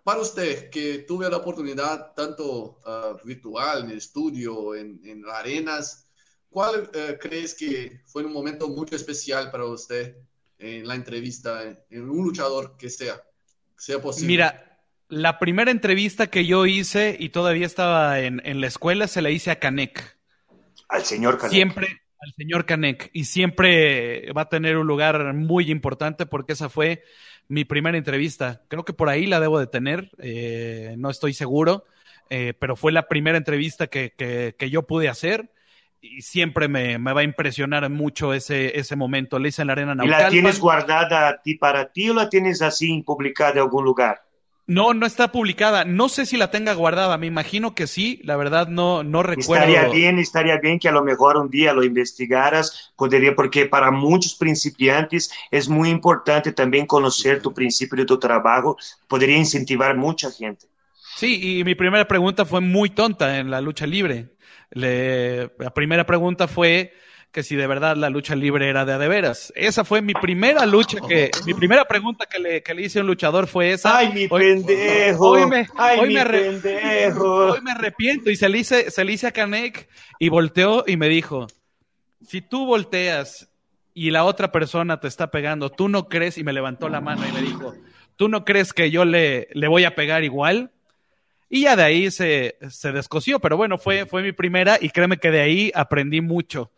[0.05, 6.04] para usted, que tuve la oportunidad tanto uh, virtual, en el estudio, en, en arenas,
[6.55, 10.15] ¿cuál uh, crees que fue un momento muy especial para usted
[10.57, 13.21] en la entrevista, en un luchador que sea,
[13.77, 14.29] sea posible?
[14.29, 19.21] Mira, la primera entrevista que yo hice y todavía estaba en, en la escuela se
[19.21, 20.17] la hice a Canek.
[20.89, 21.53] Al señor Canek.
[21.53, 21.89] Siempre
[22.21, 27.03] al señor Canek y siempre va a tener un lugar muy importante porque esa fue
[27.49, 28.63] mi primera entrevista.
[28.69, 31.85] Creo que por ahí la debo de tener, eh, no estoy seguro,
[32.31, 35.51] eh, pero fue la primera entrevista que, que, que yo pude hacer
[36.05, 39.39] y siempre me, me, va a impresionar mucho ese, ese momento.
[39.39, 40.21] Le hice en la Arena Naucalpan.
[40.21, 43.85] ¿Y la tienes guardada a ti para ti o la tienes así publicada en algún
[43.85, 44.23] lugar?
[44.67, 45.85] No, no está publicada.
[45.85, 47.17] No sé si la tenga guardada.
[47.17, 48.21] Me imagino que sí.
[48.25, 49.65] La verdad no, no recuerdo.
[49.65, 52.93] Estaría bien, estaría bien que a lo mejor un día lo investigaras.
[52.97, 58.77] Podría, porque para muchos principiantes es muy importante también conocer tu principio de tu trabajo.
[59.09, 60.67] Podría incentivar mucha gente.
[61.17, 64.34] Sí, y mi primera pregunta fue muy tonta en la lucha libre.
[64.75, 66.93] Le, la primera pregunta fue
[67.35, 69.53] que si de verdad la lucha libre era de a de veras.
[69.57, 73.03] Esa fue mi primera lucha que, mi primera pregunta que le, que le hice a
[73.03, 73.99] un luchador fue esa.
[73.99, 75.31] Ay, mi pendejo.
[75.31, 77.53] Hoy me, Ay, hoy mi me pendejo.
[77.53, 79.89] hoy me arrepiento y se le hice, se le hice a Kanek
[80.21, 81.49] y volteó y me dijo,
[82.25, 83.51] si tú volteas
[83.95, 87.23] y la otra persona te está pegando, tú no crees, y me levantó la mano
[87.29, 87.75] y me dijo,
[88.17, 90.71] tú no crees que yo le, le voy a pegar igual.
[91.55, 95.19] Y ya de ahí se, se descosió, pero bueno, fue, fue mi primera y créeme
[95.19, 96.73] que de ahí aprendí mucho.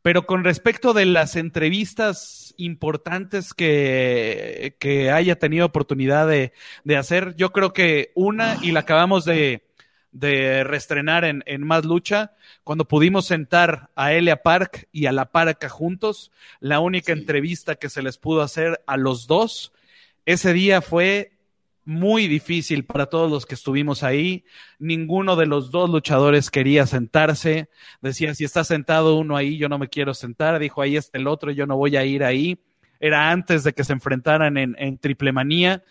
[0.00, 6.54] Pero con respecto de las entrevistas importantes que, que haya tenido oportunidad de,
[6.84, 9.66] de hacer, yo creo que una, y la acabamos de,
[10.10, 12.32] de reestrenar en, en Más Lucha,
[12.64, 17.20] cuando pudimos sentar a Elia Park y a La Parca juntos, la única Sí.
[17.20, 19.74] entrevista que se les pudo hacer a los dos,
[20.24, 21.32] ese día fue
[21.88, 24.44] muy difícil para todos los que estuvimos ahí.
[24.78, 27.70] Ninguno de los dos luchadores quería sentarse.
[28.02, 30.58] Decía, si está sentado uno ahí, yo no me quiero sentar.
[30.58, 32.62] Dijo, ahí está el otro, yo no voy a ir ahí.
[33.00, 35.82] Era antes de que se enfrentaran en, en Triple Manía.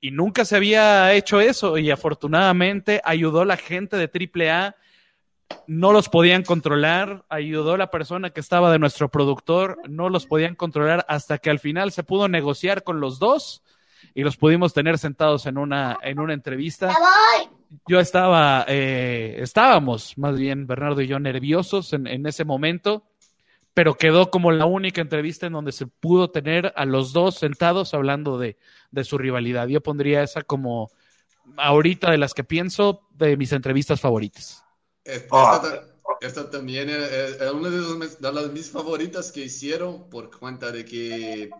[0.00, 1.78] Y nunca se había hecho eso.
[1.78, 4.76] Y afortunadamente ayudó la gente de Triple A.
[5.66, 7.24] No los podían controlar.
[7.28, 9.80] Ayudó la persona que estaba de nuestro productor.
[9.88, 13.64] No los podían controlar hasta que al final se pudo negociar con los dos
[14.14, 16.94] y los pudimos tener sentados en una, en una entrevista.
[17.88, 23.04] Yo estaba, eh, estábamos más bien, Bernardo y yo, nerviosos en, en ese momento,
[23.72, 27.92] pero quedó como la única entrevista en donde se pudo tener a los dos sentados
[27.94, 28.56] hablando de,
[28.92, 29.66] de su rivalidad.
[29.66, 30.90] Yo pondría esa como
[31.56, 34.62] ahorita de las que pienso de mis entrevistas favoritas.
[35.04, 35.60] Esta, Ah.
[35.62, 35.84] esta-
[36.20, 40.30] esta también es, es- es una de, los- de las mis favoritas que hicieron por
[40.38, 41.50] cuenta de que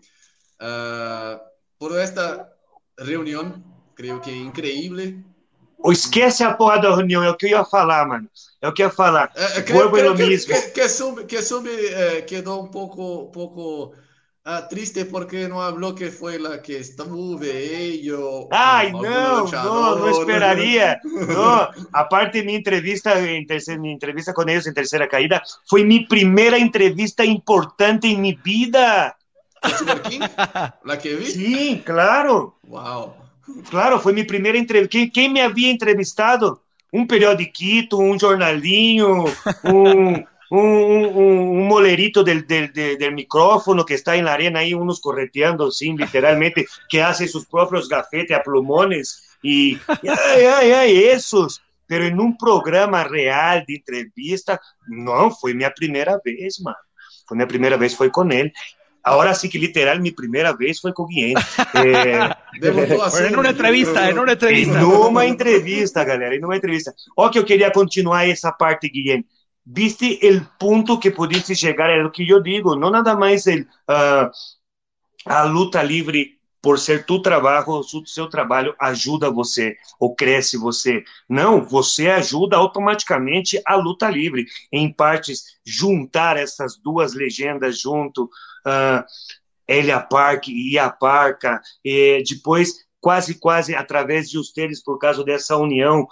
[0.59, 1.41] ah,
[1.77, 2.53] por esta
[2.97, 3.63] reunión,
[3.95, 5.23] creo que increíble.
[5.77, 8.27] Ou esquece a porra da reunião, é o que eu ia falar, mano.
[8.61, 9.31] É o que eu ia falar.
[9.67, 13.93] Vuelvo a creo lo que, que, que Sumbi, que Sumbi, eh, quedó un poco, poco
[14.47, 18.47] ah, triste porque no habló que fue la que estuve ello.
[18.51, 20.99] Ai, não, não, não esperaria.
[21.03, 25.41] Não, a parte de minha entrevista, em terceira, minha entrevista com eles em terceira caída,
[25.67, 29.15] foi minha primeira entrevista importante em minha vida.
[30.09, 30.19] King,
[30.83, 31.25] la que vi.
[31.31, 33.15] Sim, claro, Wow.
[33.69, 35.11] claro, foi minha primeira entrevista.
[35.13, 36.59] Quem me havia entrevistado?
[36.93, 39.25] Um periodiquito, um jornalinho,
[39.65, 44.73] um, um, um, um molerito del, del, del, micrófono que está en la arena ahí,
[44.73, 51.03] unos correteando, sim, literalmente, que hace sus propios gafetes a plumones y, ay, ay, ay,
[51.05, 51.61] esos.
[51.87, 56.77] Pero en un programa real de entrevista, não, foi minha primeira vez, mano.
[57.27, 58.51] Foi minha primeira vez, foi com ele.
[59.05, 61.35] Agora sí que literal, mi primera vez fue con Guillén.
[61.75, 62.29] Eh,
[62.59, 64.79] Debutó a Pero en una entrevista, en una entrevista.
[64.81, 66.91] numa entrevista, galera, numa entrevista.
[67.15, 69.25] Ó que eu queria continuar essa parte, Guilherme.
[69.63, 73.67] Viste o ponto que pudiste chegar, é o que eu digo, não nada mais el,
[73.87, 74.29] ah,
[75.25, 81.03] a luta livre por ser tu trabalho, o seu trabalho ajuda você ou cresce você.
[81.29, 84.47] Não, você ajuda automaticamente a luta livre.
[84.71, 88.29] Em partes, juntar essas duas legendas junto,
[88.65, 89.03] uh,
[89.67, 95.57] Elia Park e a Parca, e depois, quase, quase, através de vocês, por causa dessa
[95.57, 96.07] união,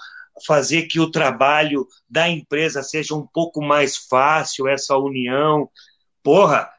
[0.45, 5.70] fazer que o trabalho da empresa seja um pouco mais fácil, essa união.
[6.24, 6.70] Porra,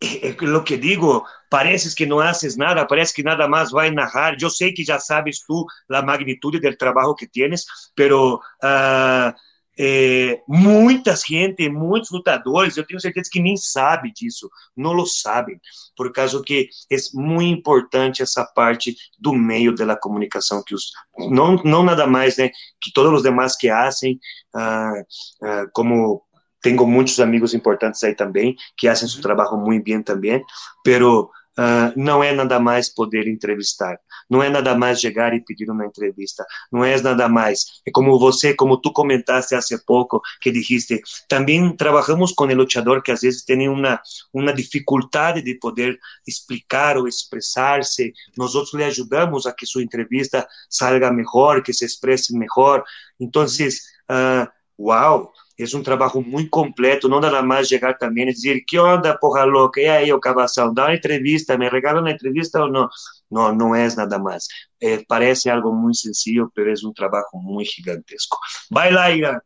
[0.00, 4.36] é o que digo, parece que não haces nada, parece que nada mais vai narrar.
[4.40, 9.34] Eu sei que já sabes tu a magnitude do trabalho que tienes, pero uh,
[9.82, 15.58] eh, muita gente, muitos lutadores, eu tenho certeza que nem sabe disso, não lo sabem,
[15.96, 20.90] por causa que é muito importante essa parte do meio da comunicação que os
[21.30, 24.20] não não nada mais, né, que todos os demais que fazem,
[24.54, 25.00] uh,
[25.46, 26.22] uh, como
[26.60, 30.44] tenho muitos amigos importantes aí também que fazem seu trabalho muito bem também,
[30.84, 33.98] pero Uh, não é nada mais poder entrevistar,
[34.30, 37.82] não é nada mais chegar e pedir uma entrevista, não é nada mais.
[37.86, 43.02] É como você, como tu comentaste há pouco, que dijiste, também trabalhamos com o luchador
[43.02, 44.00] que às vezes tem uma,
[44.32, 50.46] uma dificuldade de poder explicar ou expressar-se, nós outros lhe ajudamos a que sua entrevista
[50.68, 52.84] salga melhor, que se expresse melhor.
[53.18, 54.48] Então, uh,
[54.78, 55.32] uau!
[55.62, 59.44] É um trabalho muito completo, não nada mais chegar também e dizer que onda, porra
[59.44, 62.88] louca, e aí, o cavação, dá uma entrevista, me regala uma entrevista ou não?
[63.30, 64.46] Não, não é nada mais.
[64.80, 68.36] É, parece algo muito sencillo, mas é um trabalho muito gigantesco.
[68.70, 69.38] Vai lá, Irã.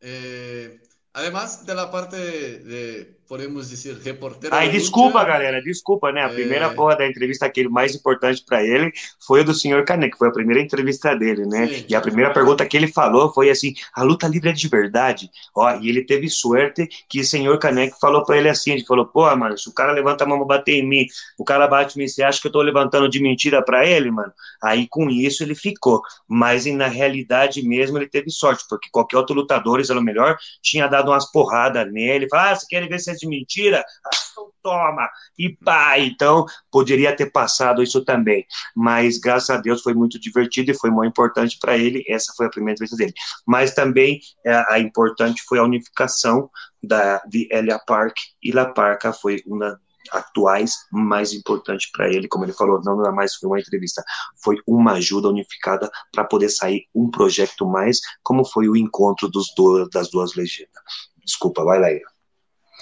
[0.00, 0.80] Eh,
[1.12, 4.54] además de la parte de, podemos dizer, reporteiro.
[4.56, 6.22] Ai, desculpa, galera, desculpa, né?
[6.22, 6.34] A é...
[6.34, 8.90] primeira porra da entrevista, aquele mais importante para ele,
[9.24, 11.66] foi o do senhor Caneco, foi a primeira entrevista dele, né?
[11.66, 14.66] Sim, e a primeira pergunta que ele falou foi assim: a luta livre é de
[14.66, 15.30] verdade?
[15.54, 19.04] Ó, e ele teve sorte que o senhor Caneco falou para ele assim: ele falou,
[19.04, 21.06] pô, mano, se o cara levanta a mão pra bater em mim,
[21.36, 24.10] o cara bate em mim, você acha que eu tô levantando de mentira para ele,
[24.10, 24.32] mano?
[24.62, 26.00] Aí com isso ele ficou.
[26.26, 31.10] Mas na realidade mesmo ele teve sorte, porque qualquer outro lutador, pelo melhor, tinha dado
[31.10, 33.84] umas porradas nele, fala, ah, você quer ver se de mentira?
[34.32, 35.08] Então toma,
[35.38, 40.70] e pá, então poderia ter passado isso também, mas graças a Deus foi muito divertido
[40.70, 43.14] e foi muito importante para ele, essa foi a primeira entrevista dele,
[43.46, 46.50] mas também a, é, a importante foi a unificação
[46.82, 49.78] da, de Elia Park, e La Parca foi uma
[50.10, 54.02] atuais mais importante para ele, como ele falou, não era mais foi uma entrevista,
[54.42, 59.52] foi uma ajuda unificada para poder sair um projeto mais, como foi o encontro dos
[59.56, 60.82] do, das duas legendas.
[61.24, 61.88] Desculpa, vai lá.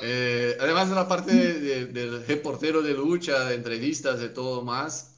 [0.02, 5.16] Eh, además de la parte de, de, reportero de lucha, de entrevistas, de todo más,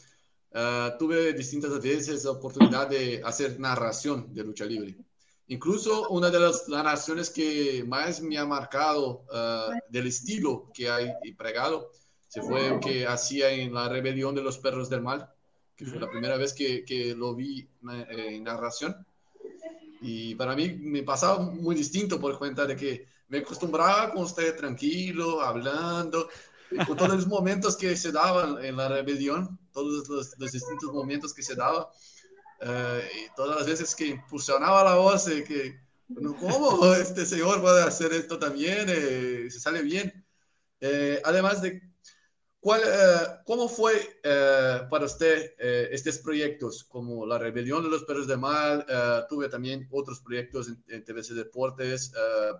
[0.52, 4.96] uh, tuve distintas veces la oportunidad de hacer narración de lucha libre.
[5.48, 11.12] Incluso una de las narraciones que más me ha marcado uh, del estilo que hay
[11.36, 11.90] pregado
[12.28, 15.30] se fue el que hacía en la rebelión de los perros del mal,
[15.74, 18.94] que fue la primera vez que, que lo vi eh, en narración.
[20.02, 24.56] Y para mí me pasaba muy distinto por cuenta de que me acostumbraba con usted
[24.56, 26.28] tranquilo, hablando,
[26.86, 31.32] con todos los momentos que se daban en la rebelión, todos los, los distintos momentos
[31.32, 31.86] que se daban,
[32.60, 35.80] eh, y todas las veces que impulsionaba la voz, eh, que,
[36.40, 38.86] ¿cómo este señor puede hacer esto también?
[38.88, 40.24] Eh, se sale bien.
[41.24, 41.82] además de
[42.60, 48.02] ¿Cuál, eh, ¿Cómo fue eh, para usted eh, estos proyectos como La Rebelión de los
[48.02, 48.84] Perros de Mal?
[49.28, 52.12] tuve también otros proyectos en, TVC Deportes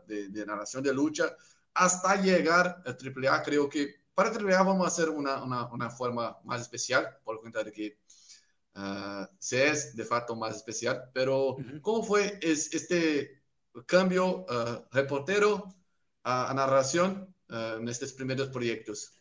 [0.07, 1.37] de, narración de lucha,
[1.75, 3.43] hasta llegar a AAA.
[3.43, 7.65] Creo que para AAA vamos a hacer una, una, una forma más especial, por cuenta
[7.65, 7.99] de que
[9.39, 11.11] se es de facto más especial.
[11.13, 13.43] Pero, ¿cómo fue es, este
[13.87, 14.47] cambio
[14.93, 15.75] reportero
[16.23, 19.18] a, a narración en estos primeros proyectos?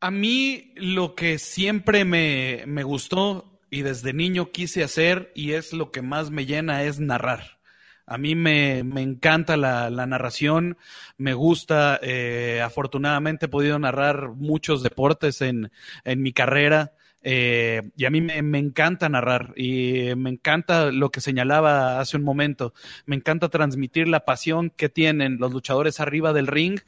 [0.00, 5.72] A mí lo que siempre me, me, gustó y desde niño quise hacer y es
[5.72, 7.58] lo que más me llena es narrar.
[8.06, 10.78] A mí me, me encanta la, la, narración,
[11.16, 15.72] me gusta, eh, afortunadamente he podido narrar muchos deportes en,
[16.04, 16.92] en mi carrera.
[17.22, 22.16] Eh, y a mí me, me, encanta narrar y me encanta lo que señalaba hace
[22.16, 22.72] un momento.
[23.04, 26.78] Me encanta transmitir la pasión que tienen los luchadores arriba del ring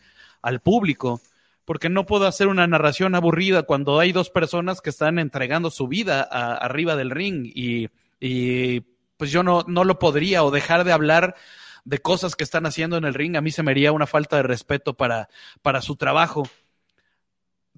[0.42, 1.20] al público
[1.70, 5.86] porque no puedo hacer una narración aburrida cuando hay dos personas que están entregando su
[5.86, 8.80] vida arriba del ring y,
[9.16, 11.36] pues yo no, no lo podría o dejar de hablar
[11.84, 14.34] de cosas que están haciendo en el ring, a mí se me haría una falta
[14.34, 15.28] de respeto para,
[15.62, 16.42] para su trabajo.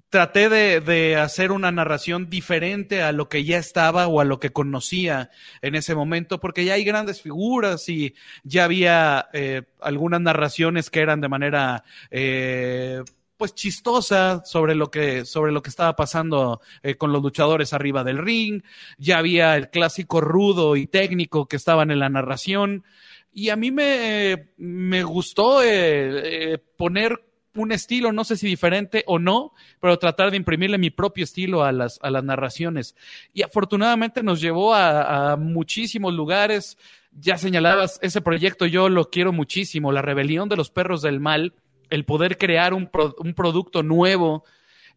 [0.09, 4.51] Traté de, hacer una narración diferente a lo que ya estaba o a lo que
[4.51, 5.29] conocía
[5.61, 11.01] en ese momento, porque ya hay grandes figuras y ya había eh, algunas narraciones que
[11.01, 13.03] eran de manera eh,
[13.43, 18.05] pues chistosa sobre lo que, sobre lo que estaba pasando eh, con los luchadores arriba
[18.05, 18.63] del ring.
[18.97, 22.85] Ya había el clásico rudo y técnico que estaban en la narración.
[23.33, 27.21] Y a mí me, me gustó eh, eh, poner
[27.55, 31.65] un estilo, no sé si diferente o no, pero tratar de imprimirle mi propio estilo
[31.65, 32.95] a las, a las narraciones.
[33.33, 36.77] Y afortunadamente nos llevó a, a muchísimos lugares.
[37.11, 41.53] Ya señalabas, ese proyecto yo lo quiero muchísimo, La Rebelión de los Perros del Mal
[41.93, 42.89] el poder crear un,
[43.19, 44.43] un producto nuevo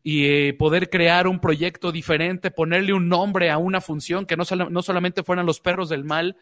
[0.03, 4.44] y eh, poder crear un proyecto diferente, ponerle un nombre a una función que no,
[4.70, 6.36] no solamente fueran los perros del mal,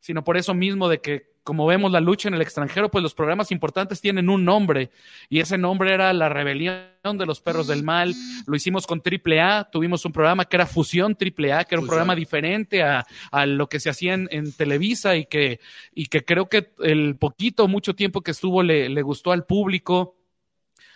[0.00, 3.14] sino por eso mismo de que, como vemos la lucha en el extranjero, pues los
[3.14, 4.90] programas importantes tienen un nombre,
[5.28, 8.14] y ese nombre era La Rebelión de los Perros del Mal.
[8.46, 12.14] Lo hicimos con AAA, tuvimos un programa que era Fusión AAA, que era un programa
[12.14, 13.06] diferente a,
[13.46, 15.60] lo que se hacía en, Televisa y que,
[15.94, 20.19] y que creo que el poquito, mucho tiempo que estuvo le, le gustó al público.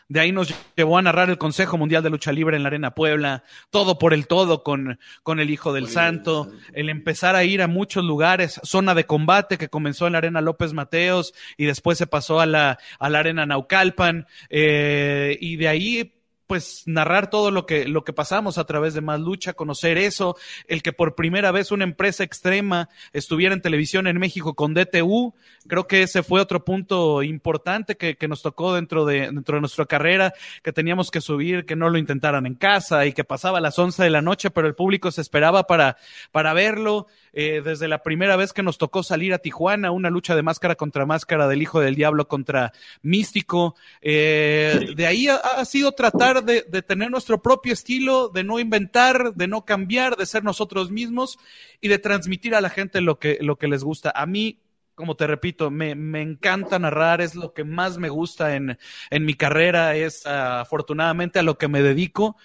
[0.08, 2.94] De ahí nos llevó a narrar el Consejo Mundial de Lucha Libre en la Arena
[2.94, 7.62] Puebla, todo por el todo con, con el Hijo del Santo, el empezar a ir
[7.62, 11.96] a muchos lugares, zona de combate que comenzó en la Arena López Mateos y después
[11.96, 16.13] se pasó a la, a la Arena Naucalpan, eh, y de ahí
[16.46, 20.36] pues narrar todo lo que, lo que pasamos a través de Más Lucha, conocer eso,
[20.68, 25.34] el que por primera vez una empresa extrema estuviera en televisión en México con DTU,
[25.66, 29.60] creo que ese fue otro punto importante que, que nos tocó dentro de, dentro de
[29.60, 33.58] nuestra carrera, que teníamos que subir, que no lo intentaran en casa y que pasaba
[33.58, 35.96] a las 11 de la noche, pero el público se esperaba para,
[36.32, 37.06] para verlo.
[37.36, 40.76] Eh, desde la primera vez que nos tocó salir a Tijuana, una lucha de máscara
[40.76, 42.72] contra máscara del Hijo del Diablo contra
[43.02, 43.74] Místico.
[44.00, 48.60] Eh, de ahí ha, ha sido tratar de, de, tener nuestro propio estilo, de no
[48.60, 51.38] inventar, de no cambiar, de ser nosotros mismos
[51.80, 54.12] y de transmitir a la gente lo que, lo que les gusta.
[54.14, 54.60] A mí,
[54.94, 58.78] como te repito, me, me encanta narrar, es lo que más me gusta en,
[59.10, 62.36] en mi carrera, es uh, afortunadamente a lo que me dedico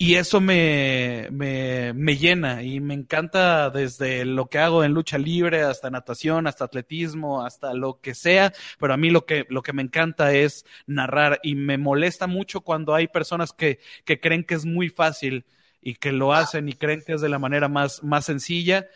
[0.00, 5.18] y eso me, me, me, llena y me encanta desde lo que hago en lucha
[5.18, 9.60] libre hasta natación, hasta atletismo, hasta lo que sea, pero a mí lo que, lo
[9.62, 14.44] que me encanta es narrar y me molesta mucho cuando hay personas que, que creen
[14.44, 15.44] que es muy fácil
[15.82, 18.86] y que lo hacen y creen que es de la manera más, más sencilla,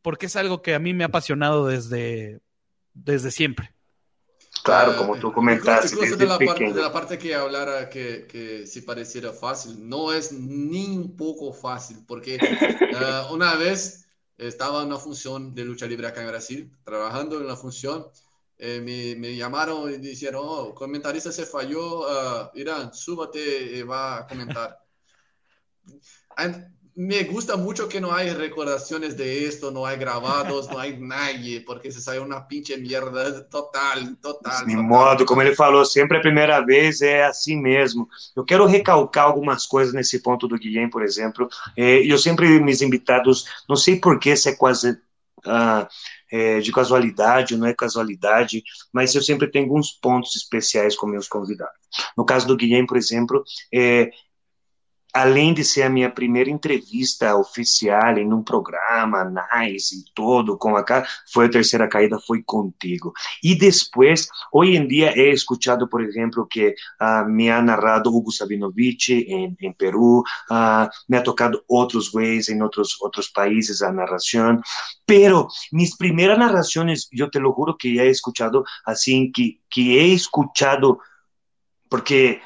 [0.00, 2.40] porque es algo que a mí me ha apasionado desde,
[2.94, 3.72] desde siempre.
[4.62, 5.94] Claro, como tú comentaste.
[5.94, 10.12] Incluso de la, parte, de la parte que hablara que, que si pareciera fácil, no
[10.12, 14.06] es ni un poco fácil, porque uh, una vez
[14.38, 18.06] estaba en una función de lucha libre acá en Brasil, trabajando en la función,
[18.58, 24.18] eh, me, me, llamaron y dijeron, oh, comentarista se falló, uh, Irán, súbate y va
[24.18, 24.78] a comentar.
[26.94, 31.60] Me gusta mucho que no hay recordaciones de esto, no hay grabados, no hay nadie,
[31.60, 34.66] porque se sale una pinche mierda total, total.
[34.66, 38.08] De modo, como ele falou, sempre a primeira vez é assim mesmo.
[38.36, 41.48] Eu quero recalcar algumas coisas nesse ponto do Guilherme, por exemplo.
[41.76, 44.98] É, eu sempre, meus invitados, não sei por que se é quase
[45.46, 45.88] ah,
[46.30, 48.62] é, de casualidade, não é casualidade,
[48.92, 51.76] mas eu sempre tenho uns pontos especiais com meus convidados.
[52.16, 54.10] No caso do Guilherme, por exemplo, é,
[55.12, 60.76] além de ser a minha primeira entrevista oficial em um programa, nice e todo, com
[60.76, 60.82] a
[61.32, 63.12] foi a terceira caída, foi contigo.
[63.42, 68.32] E depois, hoje em dia, é escutado, por exemplo, que uh, me ha narrado Hugo
[68.32, 73.92] Sabinovich em, em Peru, uh, me ha tocado outros ways em outros outros países a
[73.92, 74.60] narração,
[75.06, 80.14] pero mis primeiras narrações, eu te lo juro que he escutado assim, que, que he
[81.88, 82.40] porque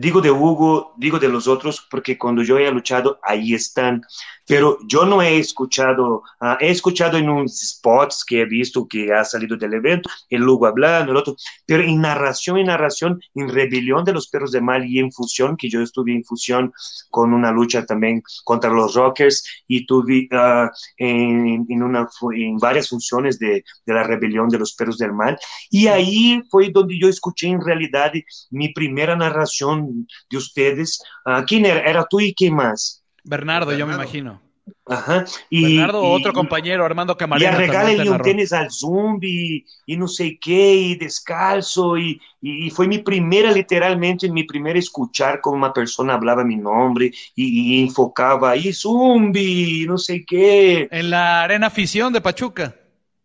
[0.00, 4.02] digo de Hugo, digo de los otros, porque cuando yo he luchado, ahí están.
[4.46, 9.12] Pero yo no he escuchado, uh, he escuchado en unos spots que he visto que
[9.12, 11.36] ha salido del evento, el Hugo hablando, el otro,
[11.66, 15.56] pero en narración, en narración, en Rebelión de los Perros de Mal y en Fusión,
[15.56, 16.72] que yo estuve en Fusión
[17.10, 22.88] con una lucha también contra los Rockers y tuve uh, en, en, una, en varias
[22.88, 25.38] funciones de, de la Rebelión de los Perros del Mal.
[25.70, 28.12] Y ahí fue donde yo escuché en realidad
[28.50, 29.87] mi primera narración
[30.30, 31.00] de ustedes.
[31.24, 31.80] Uh, ¿Quién era?
[31.80, 33.04] ¿Era tú y quién más?
[33.24, 33.78] Bernardo, Bernardo.
[33.78, 34.48] yo me imagino.
[34.86, 35.24] Ajá.
[35.50, 37.52] Y, Bernardo, y, otro compañero, Armando Camarena.
[37.52, 41.98] Y regálale un tenis al zumbi y no sé qué, y descalzo.
[41.98, 47.12] Y, y, fue mi primera, literalmente, mi primera escuchar como una persona hablaba mi nombre
[47.34, 50.88] y, enfocaba ahí, zumbi, no sé qué.
[50.90, 52.74] En la Arena Afición de Pachuca.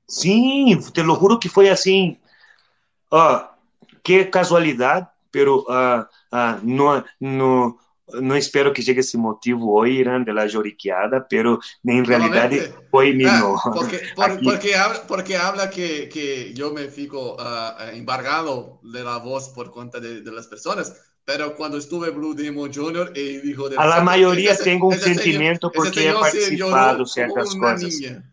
[0.07, 2.19] Sí, te lo juro que fue así.
[3.09, 3.39] Uh,
[4.03, 7.75] qué casualidad, pero uh, uh, no, no,
[8.21, 12.51] não espero que chegue esse motivo hoje, de la lloriqueada, pero en realidad
[12.91, 13.41] foi mi ah,
[13.73, 19.17] porque, por, porque, habla, porque habla que, que yo me fico uh, embargado de la
[19.17, 20.93] voz por cuenta de, de las personas.
[21.25, 23.13] Pero cuando estuve Blue Demon Jr.
[23.15, 23.69] y dijo...
[23.69, 27.81] De a la tengo un sentimiento señor, porque he participado ciertas cosas.
[27.81, 28.32] Niña.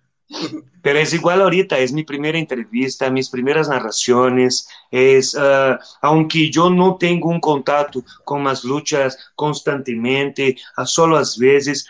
[0.82, 6.70] Pero es igual ahorita, es mi primera entrevista, mis primeras narraciones, es, uh, aunque yo
[6.70, 11.86] no tengo un contacto con más luchas constantemente, a solo a veces,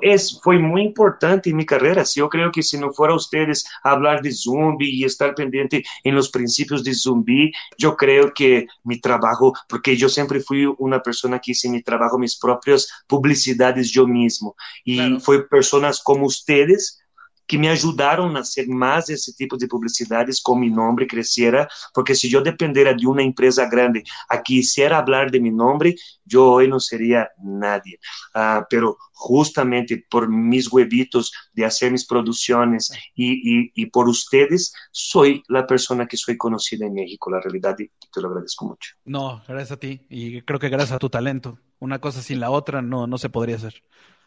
[0.00, 2.04] es, fue muy importante en mi carrera.
[2.04, 6.14] Si yo creo que si no fuera ustedes hablar de zumbi y estar pendiente en
[6.14, 11.38] los principios de zumbi, yo creo que mi trabajo, porque yo siempre fui una persona
[11.38, 14.56] que hice mi trabajo, mis propias publicidades yo mismo.
[14.84, 15.20] Y claro.
[15.20, 17.00] fue personas como ustedes
[17.46, 22.14] que me ajudaram a hacer mais esse tipo de publicidades com meu nome crescera, porque
[22.14, 25.96] se eu dependera de uma empresa grande a que quisiera hablar de mi nome,
[26.30, 27.98] eu hoje não seria nadie.
[28.34, 28.96] Uh, pero
[29.28, 35.66] justamente por mis huevitos de hacer mis producciones y, y, y por ustedes, soy la
[35.66, 38.94] persona que soy conocida en México, la realidad, y te lo agradezco mucho.
[39.04, 41.58] No, gracias a ti y creo que gracias a tu talento.
[41.80, 43.82] Una cosa sin la otra no, no se podría hacer.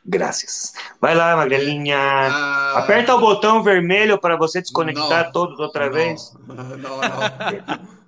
[0.08, 0.74] Graças.
[1.02, 1.98] Vai lá, Magrelinha.
[1.98, 6.34] Ah, Aperta o botão vermelho para você desconectar não, todos outra não, vez.
[6.48, 7.02] Não, não.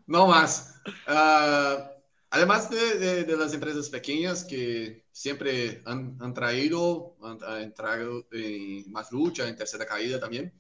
[0.08, 0.76] não mais.
[1.08, 2.00] Uh,
[2.32, 8.84] Además de, de, las empresas pequeñas que siempre han, han traído, han, han traído eh,
[8.88, 10.54] más lucha en tercera caída también.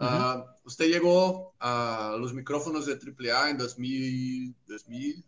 [0.00, 5.24] Uh, usted llegó a los micrófonos de AAA en 2000, 2000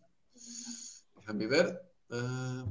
[1.14, 1.82] déjame ver.
[2.10, 2.68] Uh,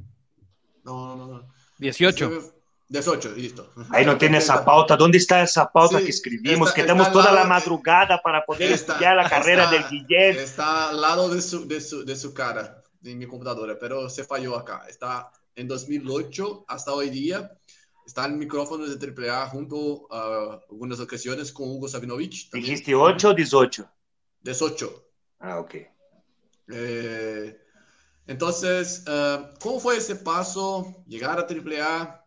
[0.84, 1.54] no, no, no.
[1.80, 2.55] 18.
[2.88, 3.74] 18, listo.
[3.90, 4.96] Ahí no tiene esa pauta.
[4.96, 6.70] ¿Dónde está esa pauta sí, que escribimos?
[6.70, 10.40] Está, que tenemos toda la madrugada para poder está, estudiar la carrera está, del Guillermo.
[10.40, 14.24] Está al lado de su, de, su, de su cara en mi computadora, pero se
[14.24, 14.84] falló acá.
[14.88, 17.52] Está en 2008 hasta hoy día.
[18.06, 22.52] Está en micrófonos de AAA junto a algunas ocasiones con Hugo Sabinovich.
[22.52, 22.72] También.
[22.72, 23.90] ¿Dijiste 8 o 18?
[24.42, 25.06] 18.
[25.40, 25.76] Ah, ok.
[26.68, 27.60] Eh,
[28.28, 31.04] entonces, uh, ¿cómo fue ese paso?
[31.08, 32.25] Llegar a AAA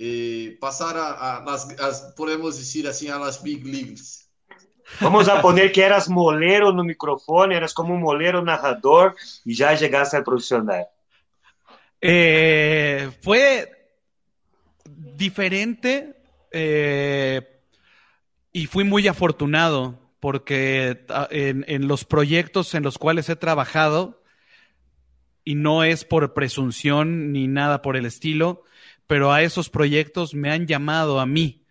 [0.00, 4.30] y pasar a, a, las, a, podemos decir así, a las big leagues.
[5.00, 9.74] Vamos a poner que eras molero no microfone, eras como un molero narrador y ya
[9.74, 10.86] llegaste al profesional.
[12.00, 13.90] Eh, fue
[14.86, 16.14] diferente
[16.52, 17.60] eh,
[18.52, 24.22] y fui muy afortunado porque en, en, los proyectos en los cuales he trabajado,
[25.44, 28.64] y no es por presunción ni nada por el estilo,
[29.08, 31.64] pero a esos proyectos me han llamado a mí.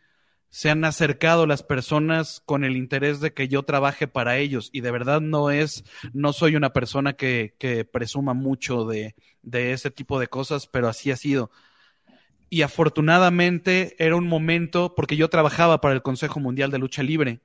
[0.50, 4.70] Se han acercado las personas con el interés de que yo trabaje para ellos.
[4.74, 5.84] Y de verdad no es,
[6.14, 10.88] no soy una persona que, que presuma mucho de, de ese tipo de cosas, pero
[10.88, 11.52] así ha sido.
[12.50, 17.42] Y afortunadamente era un momento, porque yo trabajaba para el Consejo Mundial de Lucha Libre.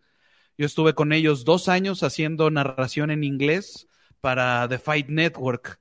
[0.56, 3.89] Yo estuve con ellos dos años haciendo narración en inglés
[4.23, 5.81] para The Fight Network.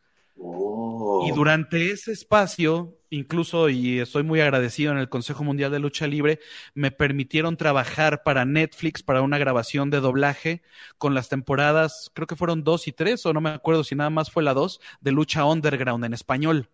[1.13, 1.27] Oh.
[1.27, 6.07] Y durante ese espacio, incluso, y estoy muy agradecido en el Consejo Mundial de Lucha
[6.07, 6.39] Libre,
[6.73, 10.61] me permitieron trabajar para Netflix para una grabación de doblaje
[10.97, 14.09] con las temporadas, creo que fueron dos y tres, o no me acuerdo si nada
[14.09, 16.69] más fue la dos, de Lucha Underground en español.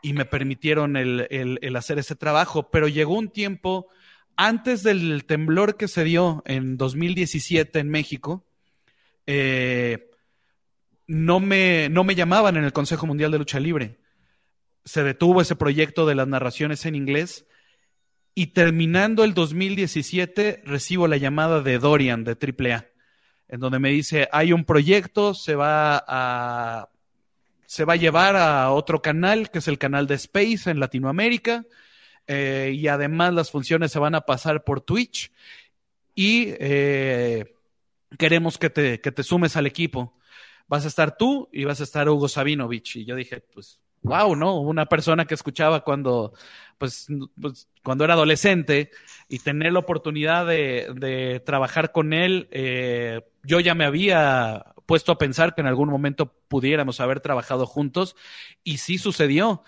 [0.00, 3.88] Y me permitieron el, el, el hacer ese trabajo, pero llegó un tiempo
[4.36, 8.44] antes del temblor que se dio en 2017 en México,
[9.26, 10.10] eh,
[11.06, 13.98] no me, no me llamaban en el Consejo Mundial de Lucha Libre.
[14.84, 17.46] Se detuvo ese proyecto de las narraciones en inglés
[18.34, 22.86] y terminando el 2017 recibo la llamada de Dorian de AAA,
[23.48, 26.90] en donde me dice, hay un proyecto, se va a,
[27.64, 31.64] se va a llevar a otro canal, que es el canal de Space en Latinoamérica,
[32.26, 35.32] eh, y además las funciones se van a pasar por Twitch
[36.14, 37.54] y eh,
[38.18, 40.15] queremos que te, que te sumes al equipo
[40.68, 42.96] vas a estar tú y vas a estar Hugo Sabinovich.
[42.96, 44.60] Y yo dije, pues, wow, ¿no?
[44.60, 46.32] Una persona que escuchaba cuando,
[46.78, 47.08] pues,
[47.40, 48.90] pues cuando era adolescente
[49.28, 55.12] y tener la oportunidad de, de trabajar con él, eh, yo ya me había puesto
[55.12, 58.16] a pensar que en algún momento pudiéramos haber trabajado juntos
[58.62, 59.64] y sí sucedió.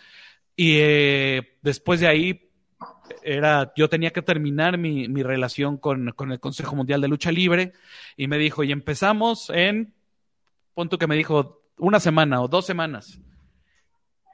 [0.57, 2.51] Y eh, después de ahí
[3.23, 7.33] era, yo tenía que terminar mi, mi relación con, con, el Consejo Mundial de Lucha
[7.33, 7.73] Libre
[8.17, 9.95] y me dijo, y empezamos en
[10.79, 13.21] punto que me dijo una semana o dos semanas.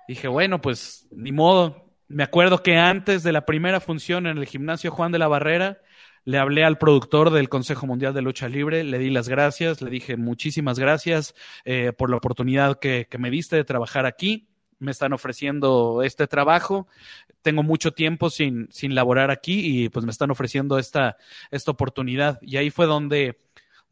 [0.06, 1.94] Dije, bueno, pues ni modo.
[2.06, 5.78] Me acuerdo que antes de la primera función en el gimnasio Juan de la Barrera,
[6.26, 9.88] le hablé al productor del Consejo Mundial de Lucha Libre, le di las gracias, le
[9.88, 11.34] dije muchísimas gracias
[11.64, 14.50] eh, por la oportunidad que, que me diste de trabajar aquí.
[14.78, 16.88] Me están ofreciendo este trabajo.
[17.40, 21.16] Tengo mucho tiempo sin, sin laborar aquí y pues me están ofreciendo esta,
[21.50, 22.38] esta oportunidad.
[22.42, 23.43] Y ahí fue donde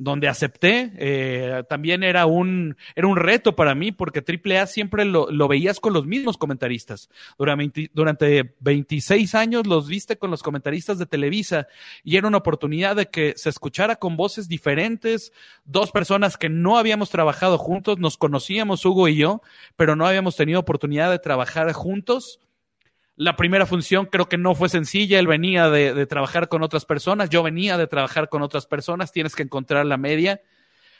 [0.03, 0.93] donde acepté.
[0.97, 5.81] Eh, también era un, era un reto para mí porque AAA siempre lo, lo veías
[5.81, 7.09] con los mismos comentaristas.
[7.39, 11.67] Durante, durante 26 años los viste con los comentaristas de Televisa
[12.05, 15.33] y era una oportunidad de que se escuchara con voces diferentes,
[15.65, 19.43] dos personas que no habíamos trabajado juntos, nos conocíamos Hugo y yo,
[19.77, 22.41] pero no habíamos tenido oportunidad de trabajar juntos.
[23.23, 27.31] La primera función creo que no fue sencilla, él venía de, trabajar con otras personas,
[27.31, 30.41] yo venía de trabajar con otras personas, tienes que encontrar la media,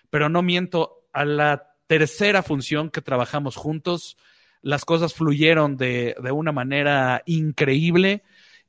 [0.09, 4.17] pero no miento, a la tercera función que trabajamos juntos,
[4.61, 8.23] las cosas fluyeron de, de una manera increíble.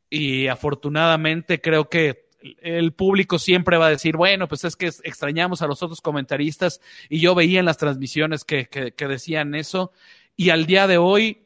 [0.09, 2.25] Y afortunadamente creo que
[2.59, 6.81] el público siempre va a decir, bueno, pues es que extrañamos a los otros comentaristas
[7.07, 9.91] y yo veía en las transmisiones que, que decían eso.
[10.35, 11.42] Y al día de hoy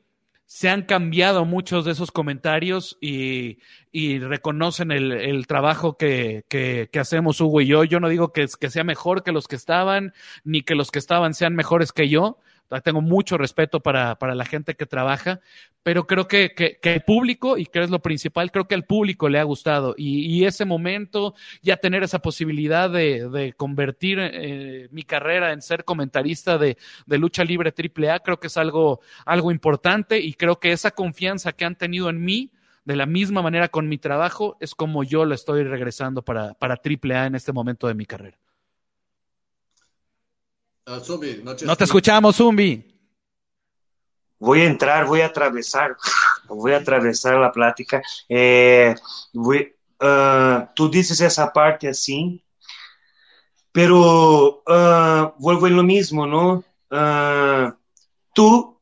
[0.47, 3.59] se han cambiado muchos de esos comentarios y,
[3.91, 7.83] y reconocen el, el trabajo que, que, que, hacemos Hugo y yo.
[7.83, 10.13] Yo no digo que, que sea mejor que los que estaban,
[10.45, 12.39] ni que los que estaban sean mejores que yo,
[12.83, 15.39] tengo mucho respeto para, para la gente que trabaja,
[15.83, 19.29] pero creo que, que, el público, y que es lo principal, creo que al público
[19.29, 19.95] le ha gustado.
[19.97, 25.61] Y, y ese momento, ya tener esa posibilidad de, de convertir eh, mi carrera en
[25.61, 30.59] ser comentarista de, de, lucha libre AAA, creo que es algo, algo importante y creo
[30.59, 32.51] que esa confianza que han tenido en mí,
[32.83, 36.75] de la misma manera con mi trabajo, es como yo lo estoy regresando para, para
[36.75, 38.37] AAA en este momento de mi carrera.
[40.87, 42.81] Uh, Zumbi, no, te, no te escuchamos, Zumbi.
[44.39, 45.97] Voy a entrar, voy a atravesar,
[46.47, 48.01] voy a atravesar la plática.
[48.29, 48.95] Eh,
[49.33, 52.41] voy, uh, tú dices esa parte así,
[53.73, 56.63] pero uh, vuelvo en lo mismo, ¿no?
[58.33, 58.79] tú,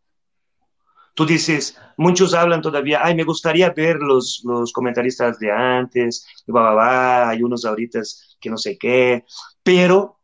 [1.15, 6.51] tú dices, muchos hablan todavía, ay, me gustaría ver los, los comentaristas de antes, y
[6.55, 8.01] hay unos ahorita
[8.39, 9.25] que no sé qué,
[9.63, 10.14] pero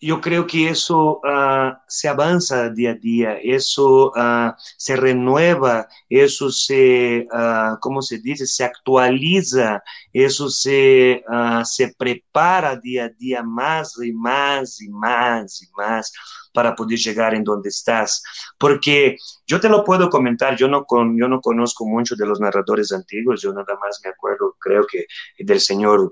[0.00, 6.50] yo creo que eso uh, se avanza día a día, eso uh, se renueva, eso
[6.50, 8.46] se, uh, ¿cómo se dice?
[8.46, 11.22] Se actualiza, eso se,
[11.64, 16.12] se prepara día a día más y más y más y más
[16.52, 18.22] para poder llegar en donde estás.
[18.58, 19.16] Porque
[19.46, 22.92] yo te lo puedo comentar, yo no, con, yo no conozco mucho de los narradores
[22.92, 25.06] antiguos, yo nada más me acuerdo, creo que
[25.38, 26.10] del señor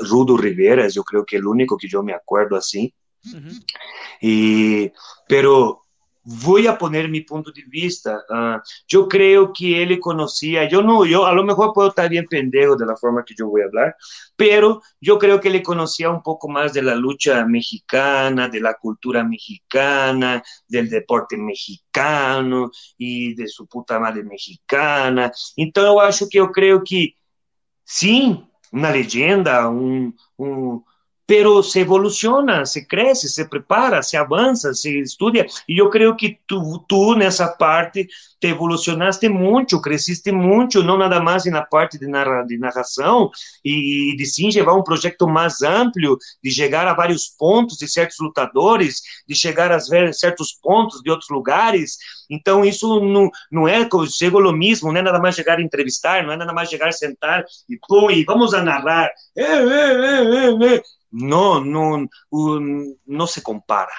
[0.00, 2.94] Rudo Rivera, yo creo que el único que yo me acuerdo así.
[4.20, 4.90] Y,
[5.28, 5.84] pero
[6.24, 8.24] voy a poner mi punto de vista.
[8.30, 12.26] Uh, yo creo que él conocía, yo no, yo a lo mejor puedo estar bien
[12.26, 13.96] pendejo de la forma que yo voy a hablar,
[14.36, 18.74] pero yo creo que él conocía un poco más de la lucha mexicana, de la
[18.74, 25.30] cultura mexicana, del deporte mexicano y de su puta madre mexicana.
[25.56, 27.16] Entonces yo yo creo que
[27.84, 30.84] sí, una leyenda, un, un
[31.26, 35.46] pero se evoluciona, se crece, se prepara, se avanza, se estudia.
[35.66, 38.08] Y yo creo que tú en esa parte
[38.44, 43.30] te evolucionaste mucho, creciste mucho, no nada en la parte de, narra, de narração
[43.64, 48.18] e, de sim llevar um projeto mais amplo, de chegar a vários pontos de certos
[48.20, 51.96] lutadores, de chegar a certos pontos de outros lugares.
[52.28, 56.22] Então, isso não, não é, chego lo mesmo, não é nada mais chegar a entrevistar,
[56.22, 59.10] não é nada mais chegar a sentar e, pô, e vamos a narrar.
[59.34, 60.82] É, é, é,
[61.14, 63.92] no, no, un, no se compara,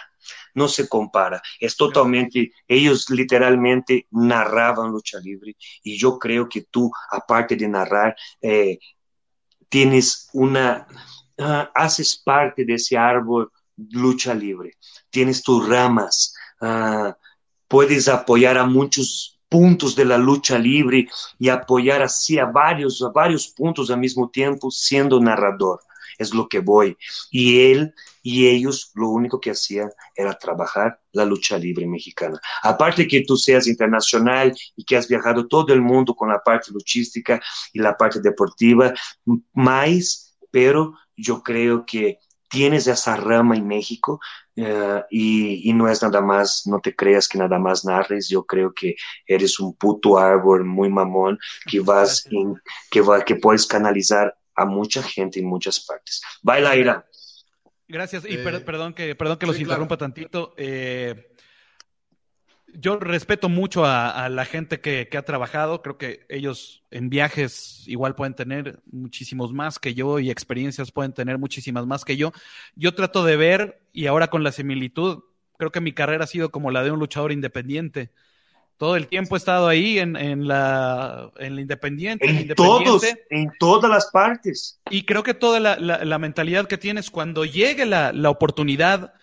[0.53, 1.41] no se compara.
[1.59, 8.15] Es totalmente, ellos literalmente narraban lucha libre y yo creo que tú, aparte de narrar,
[8.41, 8.79] eh,
[9.69, 10.87] tienes una,
[11.37, 14.73] uh, haces parte de ese árbol lucha libre,
[15.09, 17.13] tienes tus ramas, uh,
[17.67, 21.07] puedes apoyar a muchos puntos de la lucha libre
[21.39, 25.79] y apoyar así a varios, a varios puntos al mismo tiempo siendo narrador
[26.17, 26.97] es lo que voy.
[27.31, 32.39] Y él y ellos lo único que hacían era trabajar la lucha libre mexicana.
[32.63, 36.71] Aparte que tú seas internacional y que has viajado todo el mundo con la parte
[36.71, 37.39] luchística
[37.71, 38.93] y la parte deportiva,
[39.53, 42.17] más, pero yo creo que
[42.49, 44.19] tienes esa rama en México
[44.57, 48.45] uh, y, y, no es nada más, no te creas que nada más narres, yo
[48.45, 48.95] creo que
[49.27, 51.37] eres un puto árbol muy mamón
[51.69, 52.55] que vas, en,
[52.89, 56.21] que, va, que puedes canalizar a mucha gente en muchas partes.
[56.41, 57.05] Baila, Ira.
[57.87, 60.53] Gracias, y eh, perdón que, perdón que los interrumpa tantito.
[60.57, 61.35] Eh,
[62.77, 65.81] yo respeto mucho a, la gente que, ha trabajado.
[65.81, 71.13] Creo que ellos en viajes igual pueden tener muchísimos más que yo y experiencias pueden
[71.13, 72.31] tener muchísimas más que yo.
[72.75, 75.23] Yo trato de ver, y ahora con la similitud,
[75.57, 78.11] creo que mi carrera ha sido como la de un luchador independiente
[78.77, 82.29] todo el tiempo he estado ahí en, en, la, en la Independiente.
[82.29, 84.79] En, todos, en todas las partes.
[84.89, 89.13] Y creo que toda la, la, mentalidad que tienes cuando llegue la, la, oportunidad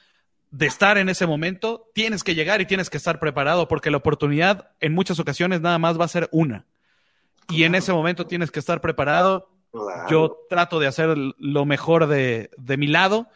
[0.51, 3.99] de estar en ese momento, tienes que llegar y tienes que estar preparado porque la
[3.99, 6.66] oportunidad en muchas ocasiones nada más va a ser una.
[7.49, 9.51] Y en ese momento tienes que estar preparado.
[10.09, 13.29] Yo trato de hacer lo mejor de, de mi lado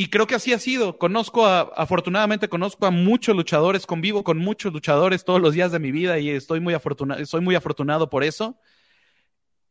[0.00, 0.96] y creo que así ha sido.
[0.96, 5.80] Conozco a, afortunadamente conozco a muchos luchadores, convivo con muchos luchadores todos los días de
[5.80, 8.60] mi vida y estoy muy afortunado, soy muy afortunado por eso.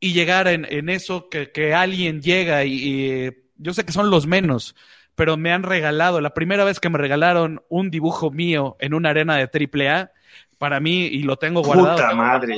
[0.01, 4.27] Y llegar en, en eso, que, que, alguien llega y, yo sé que son los
[4.27, 4.75] menos,
[5.15, 9.11] pero me han regalado, la primera vez que me regalaron un dibujo mío en una
[9.11, 10.11] arena de AAA,
[10.57, 11.95] para mí, y lo tengo guardado.
[11.95, 12.57] Puta madre.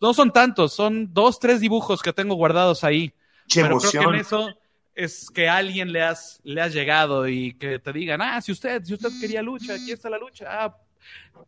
[0.00, 3.12] No son tantos, son dos, tres dibujos que tengo guardados ahí.
[3.46, 4.48] Qué pero creo que en eso
[4.94, 8.52] es que a alguien le has, le has llegado y que te digan, ah, si
[8.52, 10.46] usted, si usted quería lucha, aquí está la lucha.
[10.48, 10.76] Ah,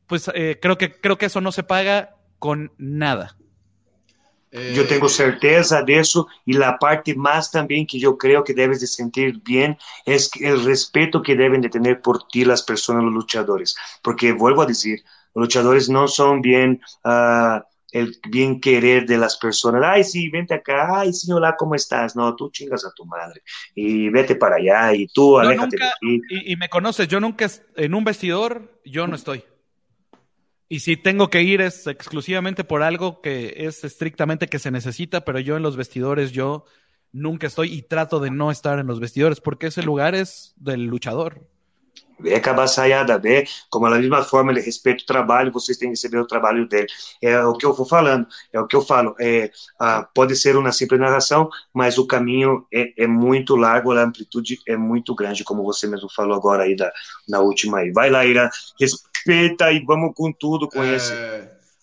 [0.06, 3.36] pues eh, creo, que, creo que eso no se paga con nada.
[4.50, 8.80] yo tengo certeza de eso y la parte más también que yo creo que debes
[8.80, 13.12] de sentir bien es el respeto que deben de tener por ti las personas, los
[13.12, 13.74] luchadores.
[14.02, 15.02] Porque vuelvo a decir,
[15.34, 16.80] los luchadores no son bien...
[17.04, 17.60] Uh,
[17.94, 19.80] el bien querer de las personas.
[19.84, 21.00] Ay, sí, vente acá.
[21.00, 22.16] Ay, sí, hola, ¿cómo estás?
[22.16, 23.40] No, tú chingas a tu madre.
[23.72, 24.92] Y vete para allá.
[24.94, 26.20] Y tú, aléjate de aquí.
[26.28, 29.44] Y, y, me conoces, yo nunca en un vestidor, yo no estoy.
[30.68, 35.24] Y si tengo que ir es exclusivamente por algo que es estrictamente que se necesita,
[35.24, 36.64] pero yo en los vestidores, yo
[37.12, 40.86] nunca estoy y trato de no estar en los vestidores porque ese lugar es del
[40.86, 41.48] luchador.
[42.24, 46.18] É cabaçaiada, vê, como da mesma forma ele respeita o trabalho, vocês têm que receber
[46.18, 46.86] o trabalho dele.
[47.22, 49.14] É o que eu vou falando, é o que eu falo.
[49.20, 54.02] É, ah, pode ser uma simples narração, mas o caminho é, é, muito largo, a
[54.02, 56.92] amplitude é muito grande, como você mesmo falou agora aí da,
[57.28, 57.90] na última aí.
[57.90, 61.12] Vai lá, Ira, respeita e vamos com tudo com esse.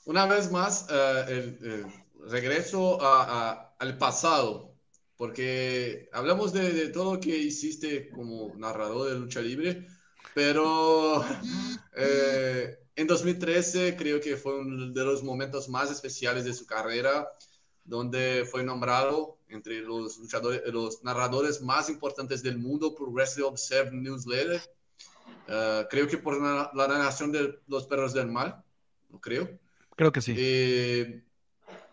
[0.05, 1.85] Uma vez mais, uh, el, el
[2.29, 4.71] regreso a, a, al passado,
[5.15, 9.87] porque hablamos de, de todo lo que hiciste como narrador de lucha libre,
[10.33, 11.25] Pero
[11.95, 17.27] eh, en 2013 creo que fue uno de los momentos más especiales de su carrera,
[17.83, 23.91] donde fue nombrado entre los, luchadores, los narradores más importantes del mundo por Wrestling Observe
[23.91, 24.61] Newsletter.
[25.47, 28.63] Uh, creo que por la, la, narración de Los Perros del Mal,
[29.09, 29.49] ¿no creo?
[29.95, 30.35] Creo que sí.
[30.37, 31.23] Eh,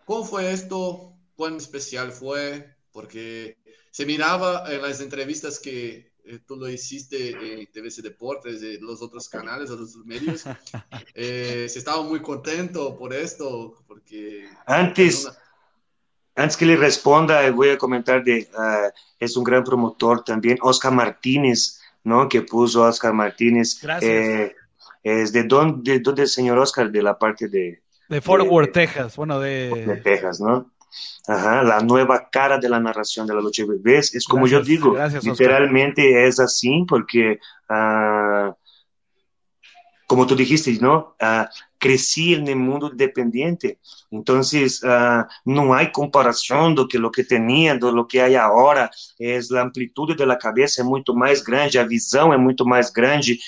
[0.04, 1.14] ¿Cómo fue esto?
[1.34, 2.76] ¿Cuán especial fue?
[2.92, 3.58] Porque
[3.90, 9.00] se miraba en las entrevistas que eh, tú lo hiciste en TVC Deportes, en los
[9.00, 10.44] otros canales, los otros medios.
[11.14, 14.46] Eh, se estaba muy contento por esto, porque...
[14.66, 15.34] Antes, una...
[16.36, 20.92] antes que le responda, voy a comentar de, uh, es un gran promotor también, Oscar
[20.92, 22.28] Martínez, ¿no?
[22.28, 23.80] Que puso Oscar Martínez.
[23.82, 24.10] Gracias.
[24.10, 24.56] Eh,
[25.02, 27.82] es de dónde, de dónde el señor Oscar, de la parte de...
[28.08, 29.70] De Fort Worth, Texas, bueno, de...
[29.86, 30.70] De Texas, ¿no?
[31.26, 34.14] Ajá, la nueva cara de la narración de la lucha ¿Ves?
[34.14, 37.38] Es como gracias, yo digo, gracias, literalmente es así porque,
[37.68, 38.54] uh,
[40.08, 41.14] como tú dijiste, ¿no?
[41.20, 41.44] Uh,
[41.78, 43.78] crecí en el mundo independiente,
[44.10, 48.90] entonces uh, no hay comparación de que lo que tenía, de lo que hay ahora,
[49.18, 52.90] es la amplitud de la cabeza es mucho más grande, la visión es mucho más
[52.90, 53.38] grande,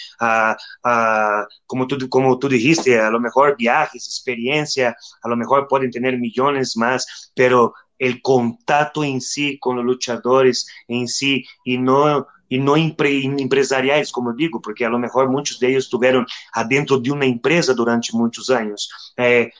[1.66, 6.18] como, tú, como tú dijiste, a lo mejor viajes, experiencia, a lo mejor pueden tener
[6.18, 12.58] millones más, pero el contacto en sí con los luchadores en sí y no e
[12.58, 17.12] não empre, empresariais, como eu digo, porque a lo mejor muitos deles estiveram adentro de
[17.12, 18.88] uma empresa durante muitos anos.
[19.16, 19.50] É,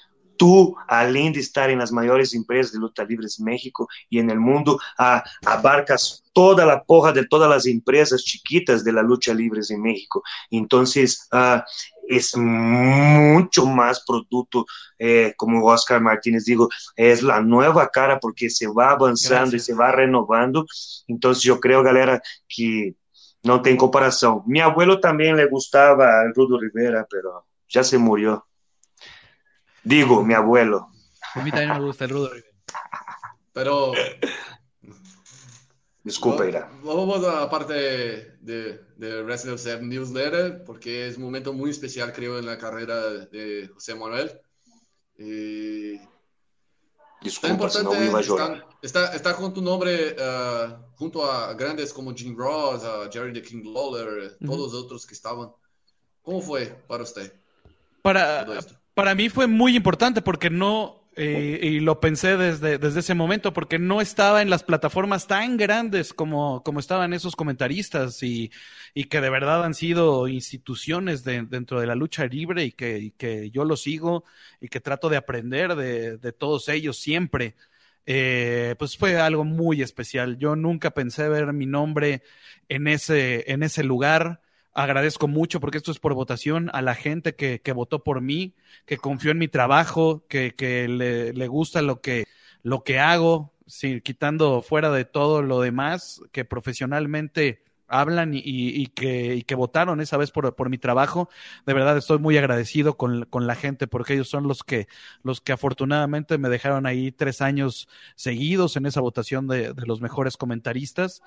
[0.41, 4.31] tú, além de estar en las mayores empresas de luta libre en México y en
[4.31, 9.35] el mundo, a, abarcas toda la porra de todas las empresas chiquitas de la lucha
[9.35, 10.23] libre en México.
[10.51, 11.61] Entonces, uh,
[12.09, 14.65] es mucho más producto,
[14.99, 19.63] eh, como Oscar Martínez digo, es la nueva cara porque se va avanzando Gracias.
[19.63, 20.65] y se va renovando.
[21.07, 22.95] Entonces, yo creo, galera, que
[23.45, 24.43] no tem comparação.
[24.47, 28.47] Mi abuelo también le gustaba el Rudo Rivera, pero ya se murió.
[29.85, 30.91] Digo, mi abuelo.
[31.35, 32.31] A mí también me gusta el rudo.
[33.53, 33.93] Pero.
[36.03, 36.71] Disculpa, Ira.
[36.83, 42.13] Vamos a la parte de, de Wrestling Observe Newsletter, porque es un momento muy especial,
[42.13, 44.41] creo, en la carrera de José Manuel.
[45.19, 46.01] Y
[47.23, 52.15] Disculpa, está importante, no está, está, está, con tu nombre uh, junto a grandes como
[52.15, 54.47] Jim Ross, a Jerry the King Lawler, uh -huh.
[54.47, 55.53] todos los otros que estaban.
[56.23, 57.31] ¿Cómo fue para usted?
[58.03, 58.47] Para,
[59.01, 63.55] para mí fue muy importante porque no, eh, y lo pensé desde, desde ese momento,
[63.55, 68.53] porque no estaba en las plataformas tan grandes como, como estaban esos comentaristas y,
[68.93, 72.99] y que de verdad han sido instituciones de, dentro de la lucha libre y que,
[72.99, 74.25] y que yo lo sigo
[74.61, 77.57] y que trato de aprender de, de todos ellos siempre.
[78.05, 80.37] Eh, pues fue algo muy especial.
[80.37, 82.23] Yo nunca pensé ver mi nombre
[82.69, 84.43] en ese, en ese lugar
[84.75, 88.55] agradezco mucho porque esto es por votación a la gente que, que votó por mí,
[88.87, 92.27] que confió en mi trabajo, que, que le, le, gusta lo que,
[92.63, 98.87] lo que hago, sí, quitando fuera de todo lo demás, que profesionalmente hablan y, y,
[98.87, 101.29] que, y que votaron esa vez por, por mi trabajo.
[101.67, 104.87] De verdad estoy muy agradecido con, con, la gente porque ellos son los que,
[105.25, 110.01] los que afortunadamente me dejaron ahí tres años seguidos en esa votación de, de los
[110.01, 111.21] mejores comentaristas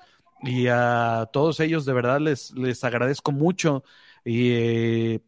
[0.44, 3.84] y a todos ellos de verdad les, les agradezco mucho
[4.24, 5.20] y eh,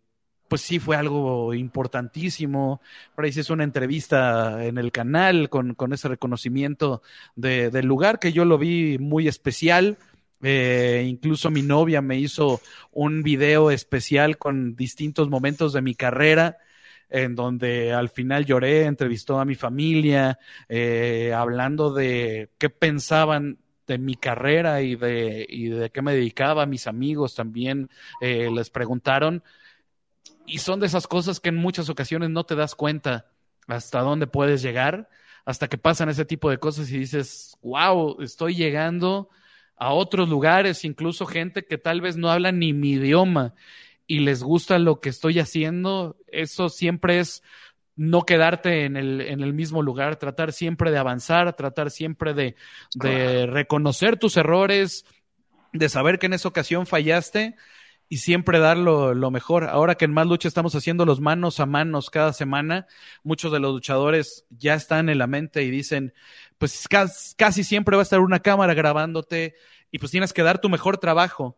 [0.48, 2.80] pues sí fue algo importantísimo.
[3.14, 7.02] Por ahí hizo una entrevista en el canal con, con ese reconocimiento
[7.34, 9.98] de, del lugar que yo lo vi muy especial.
[10.43, 12.60] Eh, incluso mi novia me hizo
[12.93, 16.59] un video especial con distintos momentos de mi carrera
[17.09, 20.38] en donde al final lloré, entrevistó a mi familia,
[20.68, 26.66] eh, hablando de qué pensaban de mi carrera y de, y de qué me dedicaba,
[26.66, 27.88] mis amigos también
[28.20, 29.42] eh, les preguntaron.
[30.46, 33.30] Y son de esas cosas que en muchas ocasiones no te das cuenta
[33.66, 35.08] hasta dónde puedes llegar,
[35.44, 39.28] hasta que pasan ese tipo de cosas y dices, wow, estoy llegando
[39.76, 43.54] a otros lugares, incluso gente que tal vez no habla ni mi idioma
[44.06, 47.42] y les gusta lo que estoy haciendo, eso siempre es
[47.97, 52.55] no quedarte en el, en el mismo lugar, tratar siempre de avanzar, tratar siempre de,
[52.94, 55.06] de reconocer tus errores,
[55.73, 57.56] de saber que en esa ocasión fallaste
[58.09, 59.64] y siempre dar lo, lo, mejor.
[59.64, 62.86] Ahora que en Más Lucha estamos haciendo los manos a manos cada semana,
[63.24, 66.12] muchos de los luchadores ya están en la mente y dicen,
[66.59, 69.55] pues casi, casi siempre va a estar una cámara grabándote
[69.90, 71.56] y pues tienes que dar tu mejor trabajo.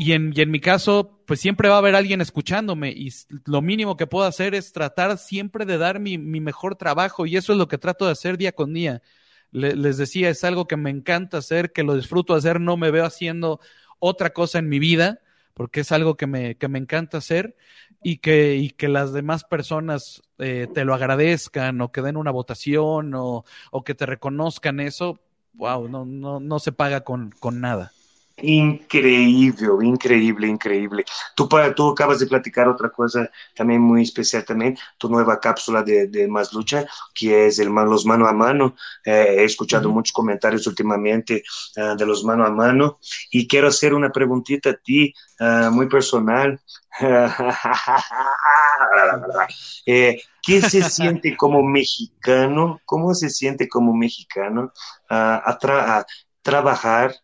[0.00, 3.12] Y en, y en mi caso, pues siempre va a haber alguien escuchándome y
[3.46, 7.36] lo mínimo que puedo hacer es tratar siempre de dar mi, mi mejor trabajo y
[7.36, 9.02] eso es lo que trato de hacer día con día.
[9.50, 12.92] Le, les decía, es algo que me encanta hacer, que lo disfruto hacer, no me
[12.92, 13.58] veo haciendo
[13.98, 15.18] otra cosa en mi vida
[15.52, 17.56] porque es algo que me, que me encanta hacer
[18.00, 22.30] y que, y que las demás personas eh, te lo agradezcan o que den una
[22.30, 25.18] votación o, o que te reconozcan eso,
[25.54, 27.90] wow, no, no, no se paga con, con nada.
[28.40, 31.04] Increíble, increíble, increíble.
[31.34, 36.06] Tú, tú acabas de platicar otra cosa también muy especial también, tu nueva cápsula de,
[36.06, 38.76] de Más Lucha, que es el, los mano a mano.
[39.04, 39.94] Eh, he escuchado uh -huh.
[39.94, 41.42] muchos comentarios últimamente
[41.76, 42.98] uh, de los mano a mano
[43.30, 46.60] y quiero hacer una preguntita a ti, uh, muy personal.
[49.86, 52.80] eh, ¿Qué se siente como mexicano?
[52.84, 54.72] ¿Cómo se siente como mexicano
[55.08, 56.06] a, tra a
[56.42, 57.14] trabajar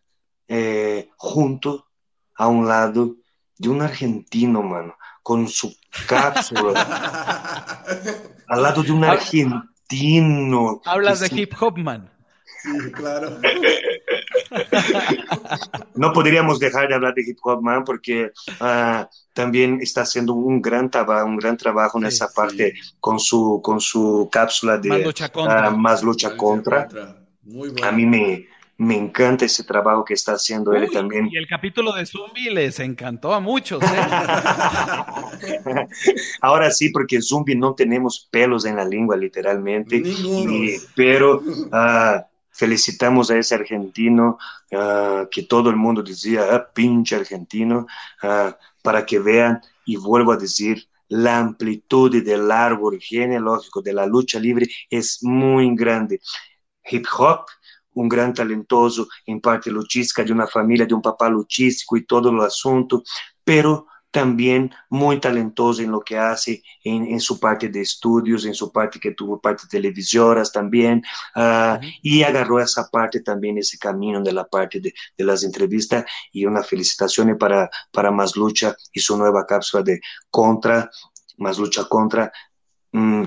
[0.47, 1.87] eh, junto
[2.35, 3.15] a un lado
[3.57, 5.75] de un argentino, mano, con su
[6.07, 7.83] cápsula,
[8.47, 10.81] al lado de un argentino.
[10.85, 12.11] Hablas de hip hop, man.
[12.61, 13.39] Sí, claro.
[15.95, 20.61] no podríamos dejar de hablar de hip hop man porque uh, también está haciendo un
[20.61, 24.89] gran trabajo un gran trabajo en sí, esa parte con su con su cápsula de
[24.89, 26.87] más lucha contra, uh, más lucha contra.
[27.43, 27.87] Muy bueno.
[27.87, 28.47] a mí me
[28.77, 31.29] me encanta ese trabajo que está haciendo Uy, él también.
[31.31, 33.81] Y el capítulo de Zumbi les encantó a muchos.
[33.83, 33.87] ¿eh?
[36.41, 40.01] Ahora sí, porque Zumbi no tenemos pelos en la lengua, literalmente.
[40.03, 42.21] Y, pero uh,
[42.51, 44.37] felicitamos a ese argentino
[44.71, 47.87] uh, que todo el mundo decía, ah, pinche argentino,
[48.23, 54.05] uh, para que vean, y vuelvo a decir, la amplitud del árbol genealógico de la
[54.05, 56.19] lucha libre es muy grande.
[56.89, 57.45] Hip hop
[57.95, 62.29] un gran talentoso en parte luchística de una familia, de un papá luchístico y todo
[62.29, 63.03] el asunto,
[63.43, 68.53] pero también muy talentoso en lo que hace en, en, su parte de estudios, en
[68.53, 71.03] su parte que tuvo parte televisoras también,
[71.35, 71.99] uh, uh -huh.
[72.01, 76.45] y agarró esa parte también, ese camino de la parte de, de, las entrevistas, y
[76.45, 79.99] una felicitación para, para Más Lucha y su nueva cápsula de
[80.29, 80.89] Contra,
[81.37, 82.31] Más Lucha Contra,
[82.93, 83.25] mm,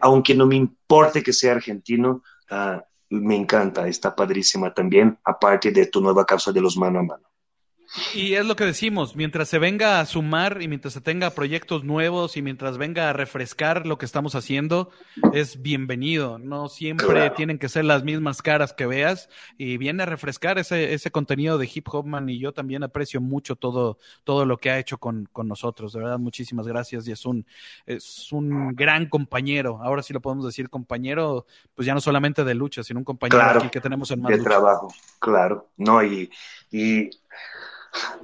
[0.00, 5.86] aunque no me importe que sea argentino, uh, me encanta, está padrísima también, aparte de
[5.86, 7.28] tu nueva cápsula de los mano a mano.
[8.14, 11.84] Y es lo que decimos, mientras se venga a sumar y mientras se tenga proyectos
[11.84, 14.90] nuevos y mientras venga a refrescar lo que estamos haciendo,
[15.32, 16.38] es bienvenido.
[16.38, 17.34] No siempre claro.
[17.34, 21.58] tienen que ser las mismas caras que veas y viene a refrescar ese, ese contenido
[21.58, 25.28] de Hip Hopman y yo también aprecio mucho todo, todo lo que ha hecho con,
[25.32, 25.92] con nosotros.
[25.92, 27.46] De verdad, muchísimas gracias y es un,
[27.86, 29.80] es un gran compañero.
[29.82, 33.38] Ahora sí lo podemos decir compañero, pues ya no solamente de lucha, sino un compañero
[33.38, 34.50] claro, aquí que tenemos en más de lucha.
[34.50, 34.92] trabajo.
[35.18, 36.30] Claro, no, y,
[36.70, 37.10] y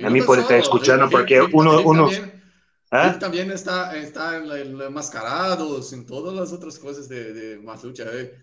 [0.04, 2.42] a mí por estar escuchando, porque él, uno, él uno, también,
[2.90, 3.10] ¿Ah?
[3.12, 7.82] él también está, está en, la mascarados, en todas las otras cosas de, de más
[7.84, 8.04] lucha.
[8.12, 8.34] Eh.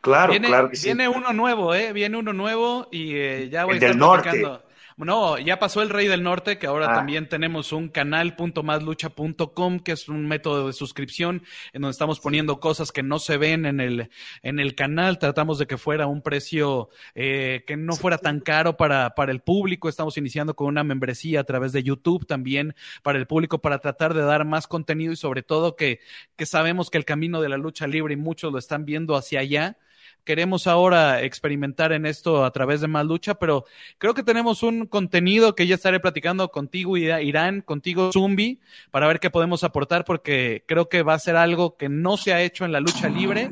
[0.00, 0.86] Claro, viene, claro que sí.
[0.86, 1.92] Viene uno nuevo, ¿eh?
[1.92, 4.22] Viene uno nuevo y eh, ya voy el a del estar norte.
[4.30, 4.62] platicando.
[4.96, 6.94] No, ya pasó el Rey del Norte, que ahora Ah.
[6.94, 11.42] también tenemos un canal.maslucha.com, que es un método de suscripción
[11.72, 14.10] en donde estamos poniendo cosas que no se ven en el,
[14.42, 15.18] en el canal.
[15.18, 19.40] Tratamos de que fuera un precio eh, que no fuera tan caro para, para el
[19.40, 19.88] público.
[19.88, 24.14] Estamos iniciando con una membresía a través de YouTube también para el público para tratar
[24.14, 26.00] de dar más contenido y sobre todo que,
[26.36, 29.40] que sabemos que el camino de la lucha libre y muchos lo están viendo hacia
[29.40, 29.76] allá
[30.24, 33.64] queremos ahora experimentar en esto a través de más lucha, pero
[33.98, 38.60] creo que tenemos un contenido que ya estaré platicando contigo, Irán, contigo, Zumbi,
[38.90, 42.32] para ver qué podemos aportar, porque creo que va a ser algo que no se
[42.32, 43.50] ha hecho en la lucha libre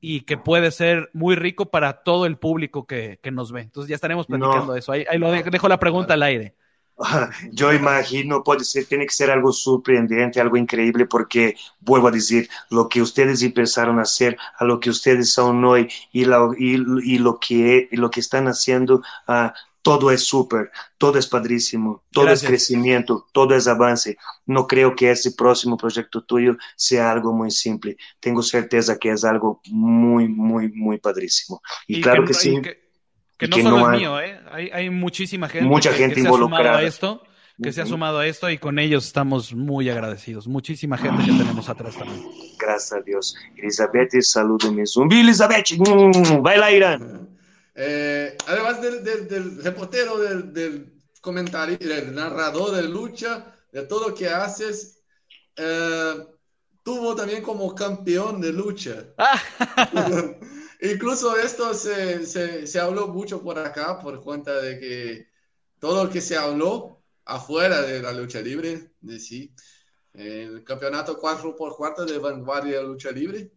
[0.00, 3.62] y que puede ser muy rico para todo el público que, que nos ve.
[3.62, 4.74] Entonces ya estaremos platicando No.
[4.76, 4.92] eso.
[4.92, 6.54] Ahí, ahí lo dejo la pregunta al aire.
[7.52, 12.48] yo imagino, puede ser, tiene que ser algo sorprendente, algo increíble, porque vuelvo a decir,
[12.70, 17.38] lo que ustedes empezaron a hacer, a lo que ustedes son hoy y, y, lo,
[17.40, 19.50] que, lo que están haciendo, uh,
[19.82, 22.44] todo es súper, todo es padrísimo, todo Gracias.
[22.44, 24.16] es crecimiento, todo es avance.
[24.46, 27.96] No creo que ese próximo proyecto tuyo sea algo muy simple.
[28.20, 31.60] Tengo certeza que es algo muy, muy, muy padrísimo.
[31.88, 32.60] Y, y claro que, que sí.
[32.62, 32.82] Que,
[33.48, 34.40] que, no solo no es hay, mío, ¿eh?
[34.50, 36.80] hay, hay, muchísima gente, mucha que, gente que involucrada.
[36.80, 37.74] Se ha sumado a esto, que uh -huh.
[37.74, 40.46] se ha sumado a esto y con ellos estamos muy agradecidos.
[40.46, 42.24] Muchísima gente que tenemos atrás también.
[42.58, 43.36] Gracias a Dios.
[43.56, 45.20] Elizabeth, saludo mi zumbi.
[45.20, 47.28] Elizabeth, mm, baila Irán.
[47.74, 50.92] Eh, además del, del, del reportero, del, del,
[51.22, 55.00] comentario, del narrador de lucha, de todo lo que haces,
[55.56, 56.14] eh,
[56.82, 59.04] tuvo también como campeón de lucha.
[60.82, 65.28] Incluso esto se, se, se, habló mucho por acá por cuenta de que
[65.78, 69.54] todo lo que se habló afuera de la lucha libre, de sí,
[70.12, 73.52] el campeonato 4x4 de vanguardia de lucha libre,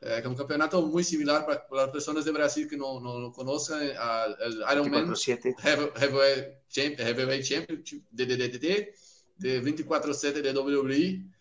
[0.00, 3.00] eh, que es un campeonato muy similar para, para, las personas de Brasil que no,
[3.00, 4.36] no lo conocen, al
[4.72, 8.94] Ironman Heavyweight Champion, Championship de DDT,
[9.36, 11.35] de 24-7 de WWE.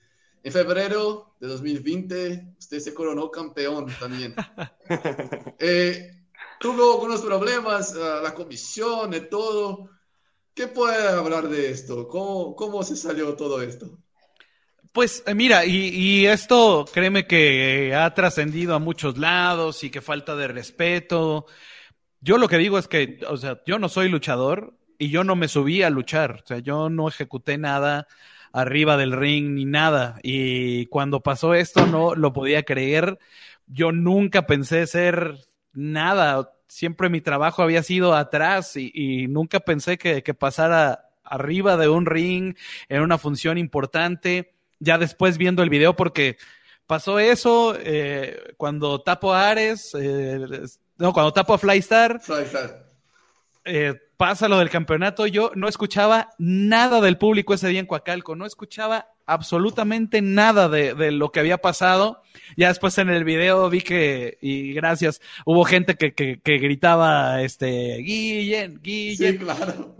[0.46, 4.36] En febrero de 2020, usted se coronó campeón también.
[5.60, 6.22] eh,
[6.60, 9.90] tuvo algunos problemas, uh, la comisión y todo.
[10.54, 12.08] ¿Qué puede hablar de esto?
[12.08, 13.98] ¿Cómo, cómo se salió todo esto?
[14.92, 20.00] Pues eh, mira, y, y, esto créeme que ha trascendido a muchos lados y que
[20.00, 21.48] falta de respeto.
[22.22, 25.36] Yo lo que digo es que, o sea, yo no soy luchador y yo no
[25.36, 28.08] me subí a luchar, o sea, yo no ejecuté nada
[28.56, 30.20] arriba del ring ni nada.
[30.24, 33.20] Y cuando pasó esto no lo podía creer.
[33.68, 35.36] Yo nunca pensé ser
[35.74, 36.52] nada.
[36.68, 41.90] Siempre mi trabajo había sido atrás y, y nunca pensé que, que pasara arriba de
[41.90, 42.56] un ring
[42.88, 46.38] en una función importante ya después viendo el video porque
[46.88, 50.40] pasó eso eh, cuando tapo a Ares, eh,
[50.98, 52.20] no, cuando tapo a Flystar.
[52.22, 52.86] Flystar.
[53.64, 58.36] Eh, pasa lo del campeonato, yo no escuchaba nada del público ese día en Coacalco,
[58.36, 62.22] no escuchaba absolutamente nada de, de, lo que había pasado.
[62.58, 67.42] Ya después en el video vi que, y gracias, hubo gente que, que, que gritaba,
[67.42, 69.34] este, Guillen, Guillen.
[69.34, 69.96] Sí, claro.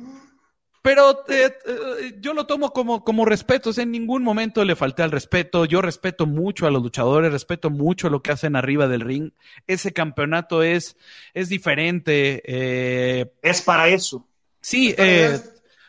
[0.86, 4.76] Pero eh, eh, yo lo tomo como, como respeto, o sea, en ningún momento le
[4.76, 8.88] falté al respeto, yo respeto mucho a los luchadores, respeto mucho lo que hacen arriba
[8.88, 9.32] del ring,
[9.66, 10.96] ese campeonato es,
[11.34, 12.44] es diferente.
[12.46, 14.28] Eh, es para eso.
[14.62, 15.40] Sí, eh,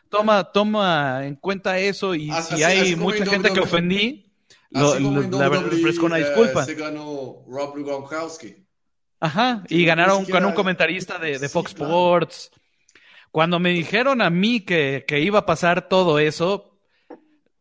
[0.09, 4.33] toma, toma en cuenta eso y así, si hay así mucha gente que ofendí,
[4.71, 6.65] lo, la verdad ofrezco una disculpa.
[6.65, 8.65] Se ganó Rob Gronkowski.
[9.21, 12.49] Ajá, y ganaron con un comentarista de, de Fox sí, Sports.
[12.51, 12.66] Claro.
[13.37, 16.81] Cuando me dijeron a mí que, que, iba a pasar todo eso,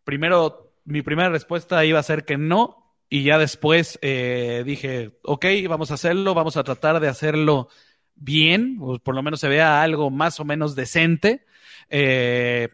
[0.05, 5.45] primero, mi primera respuesta iba a ser que no, y ya después eh, dije, ok,
[5.67, 7.67] vamos a hacerlo, vamos a tratar de hacerlo
[8.15, 11.45] bien, o por lo menos se vea algo más o menos decente.
[11.89, 12.69] Eh,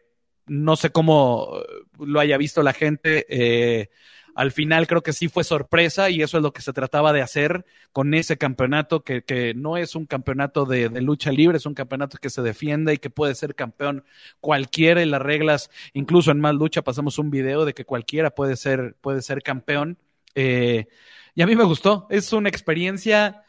[0.46, 1.56] no sé cómo
[1.98, 3.26] lo haya visto la gente.
[3.30, 3.90] Eh,
[4.36, 7.22] al final creo que sí fue sorpresa y eso es lo que se trataba de
[7.22, 11.66] hacer con ese campeonato, que, que no es un campeonato de, de, lucha libre, es
[11.66, 14.04] un campeonato que se defiende y que puede ser campeón
[14.40, 18.56] cualquiera y las reglas, incluso en más lucha pasamos un video de que cualquiera puede
[18.56, 19.98] ser, puede ser campeón.
[20.36, 20.88] Eh,
[21.36, 23.44] y a mí me gustó, es una experiencia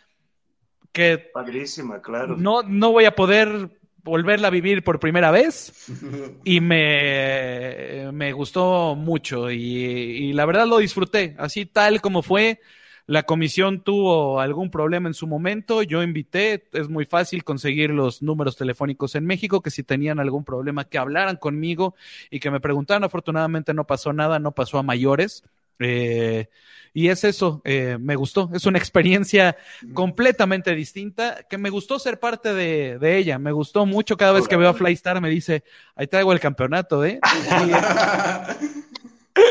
[0.92, 1.18] que...
[1.18, 2.36] Padrísima, claro.
[2.36, 3.70] No, no voy a poder
[4.04, 5.88] volverla a vivir por primera vez
[6.44, 12.60] y me, me gustó mucho y, y, la verdad lo disfruté, así tal como fue.
[13.06, 18.22] La comisión tuvo algún problema en su momento, yo invité, es muy fácil conseguir los
[18.22, 21.96] números telefónicos en México, que si tenían algún problema que hablaran conmigo
[22.30, 25.42] y que me preguntaran, afortunadamente no pasó nada, no pasó a mayores.
[25.82, 26.48] Eh,
[26.94, 29.56] y es eso, eh, me gustó, es una experiencia
[29.94, 34.46] completamente distinta, que me gustó ser parte de, de ella, me gustó mucho cada vez
[34.46, 35.64] que veo a Flystar, me dice,
[35.96, 37.18] ahí traigo el campeonato, ¿eh?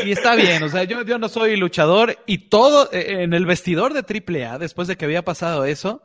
[0.04, 3.34] Y, y está bien, o sea, yo, yo no soy luchador y todo eh, en
[3.34, 6.02] el vestidor de AAA, después de que había pasado eso,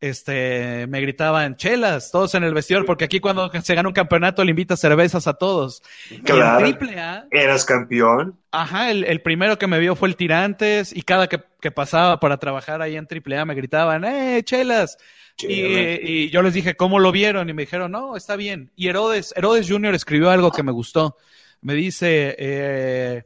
[0.00, 4.44] este, me gritaban chelas, todos en el vestidor, porque aquí cuando se gana un campeonato
[4.44, 5.82] le invita cervezas a todos.
[6.24, 6.66] Claro.
[6.66, 8.38] Y en AAA, eras campeón.
[8.52, 12.20] Ajá, el, el, primero que me vio fue el Tirantes y cada que, que, pasaba
[12.20, 14.98] para trabajar ahí en AAA me gritaban, ¡eh, chelas!
[15.40, 17.48] Y, y, yo les dije, ¿cómo lo vieron?
[17.48, 18.72] Y me dijeron, no, está bien.
[18.74, 19.94] Y Herodes, Herodes Jr.
[19.94, 21.16] escribió algo que me gustó.
[21.60, 23.22] Me dice, eh,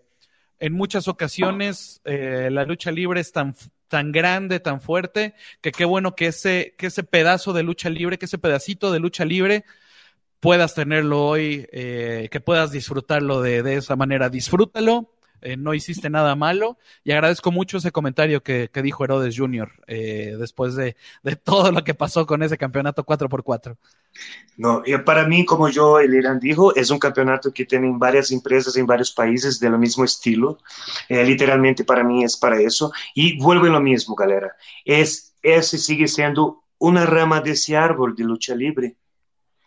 [0.59, 3.55] en muchas ocasiones eh, la lucha libre es tan
[3.93, 8.16] tan grande, tan fuerte, que qué bueno que ese, que ese pedazo de lucha libre,
[8.16, 9.66] que ese pedacito de lucha libre
[10.40, 14.31] puedas tenerlo hoy, eh, que puedas disfrutarlo de, de esa manera.
[14.31, 15.10] Disfrútalo.
[15.43, 19.70] Eh, no hiciste nada malo y agradezco mucho ese comentario que, que dijo Herodes Jr.
[19.86, 23.77] eh, después de, de todo lo que pasó con ese campeonato 4x4.
[24.56, 28.77] No, para mí, como yo, el Irán dijo, es un campeonato que tienen varias empresas
[28.77, 30.59] en varios países del mismo estilo.
[31.09, 32.93] Eh, literalmente para mí es para eso.
[33.14, 34.55] Y vuelve lo mismo, galera.
[34.85, 38.97] Es, ese sigue siendo una rama de ese árbol de lucha libre.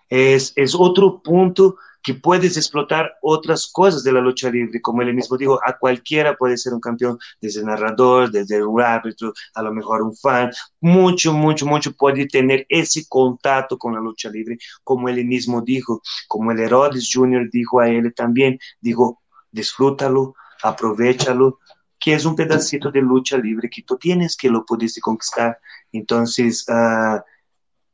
[0.08, 5.12] Es, es otro punto que puedes explotar otras cosas de la lucha libre, como él
[5.16, 9.74] mismo dijo, a cualquiera puede ser un campeón, desde narrador, desde un árbitro, a lo
[9.74, 15.10] mejor un fan, mucho, mucho, mucho puede tener ese contacto con la lucha libre, como
[15.10, 17.50] él mismo dijo, como el Herodes Jr.
[17.52, 21.58] dijo a él también, dijo, disfrútalo, aprovechalo,
[22.00, 25.58] que es un pedacito de lucha libre que tú tienes que lo pudiste conquistar.
[25.92, 27.20] Entonces, uh,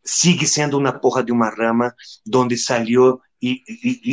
[0.03, 3.63] sigue siendo una poja de una rama donde salió y,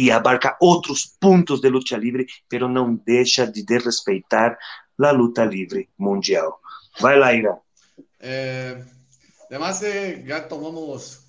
[0.06, 4.58] y, abarca otros puntos de lucha libre, pero no deja de, de respeitar
[4.96, 6.48] la lucha libre mundial.
[7.00, 7.60] Vai lá, Ira.
[8.18, 8.82] Eh,
[9.50, 11.20] además, eh, ya tomamos,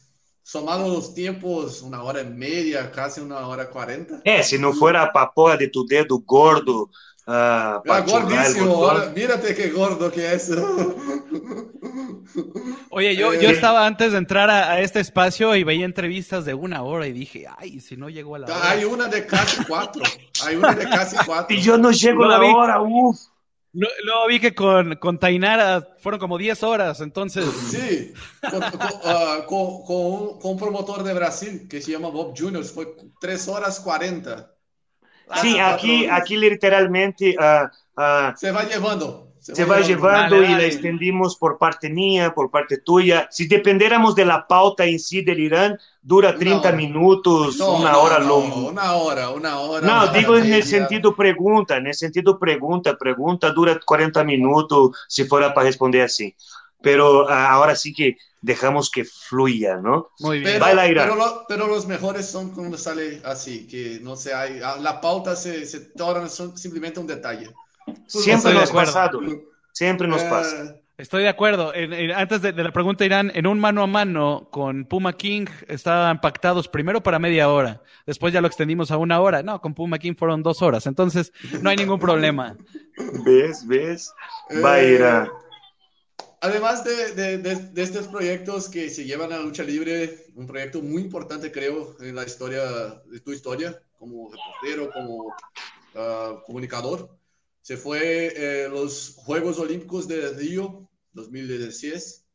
[0.42, 4.22] somado los tiempos, una hora y media, casi una hora cuarenta.
[4.26, 6.90] É, se não for a papoa de tu dedo gordo,
[7.30, 10.51] uh, ah, gordísimo, ahora, mírate qué gordo que es.
[12.89, 16.53] Oye, yo, yo estaba antes de entrar a, a, este espacio y veía entrevistas de
[16.53, 18.72] una hora y dije, ay, si no llego a la hora.
[18.72, 20.03] Hay una de casi cuatro.
[20.45, 21.56] Hay una de casi cuatro.
[21.56, 23.18] Y yo no llego a la vi, hora, uff.
[23.72, 27.45] Luego vi que con, con Tainara fueron como 10 horas, entonces.
[27.69, 32.10] Sí, con, con, uh, con, con, un, con un promotor de Brasil que se llama
[32.10, 34.56] Bob Juniors, fue 3 horas 40.
[35.41, 37.65] Sí, aquí, aquí literalmente uh,
[37.99, 39.27] uh, se va llevando.
[39.39, 40.64] Se, se va, va llevando dale, y dale.
[40.64, 43.27] la extendimos por parte mía, por parte tuya.
[43.31, 47.91] Si dependiéramos de la pauta en sí del Irán, dura 30 no, minutos, no, una
[47.93, 48.69] no, hora no, longo.
[48.69, 49.88] Una hora, una hora.
[49.88, 54.23] No, una digo hora en el sentido pregunta, en el sentido pregunta, pregunta dura 40
[54.23, 56.35] minutos si fuera para responder así.
[56.81, 60.10] Pero uh, ahora sí que dejamos que fluya, ¿no?
[60.19, 60.60] Muy bien.
[60.60, 65.01] Pero, pero, lo, pero, los mejores son cuando sale así, que no sé, hay, la
[65.01, 67.53] pauta se, se torna simplemente un detalle.
[68.07, 69.19] Siempre nos pasado.
[69.73, 70.76] Siempre nos Eh, pasa.
[70.97, 71.73] Estoy de acuerdo.
[71.73, 75.14] En, en, antes de, de, la pregunta, Irán, en un mano a mano con Puma
[75.14, 77.81] King estaban pactados primero para media hora.
[78.06, 79.41] Después ya lo extendimos a una hora.
[79.41, 80.88] No, con Puma King fueron dos horas.
[80.88, 81.31] Entonces,
[81.61, 82.57] no hay ningún problema.
[83.26, 83.65] ¿Ves?
[83.65, 84.14] ¿Ves?
[84.64, 85.30] Va a ir a...
[86.41, 90.48] Además de, de, de, de, estos proyectos que se llevan a la lucha libre, un
[90.48, 92.64] proyecto muy importante, creo, en la historia
[93.06, 97.10] de tu historia, como reportero, como uh, comunicador,
[97.61, 102.26] se fue eh, los Juegos Olímpicos de Río 2016.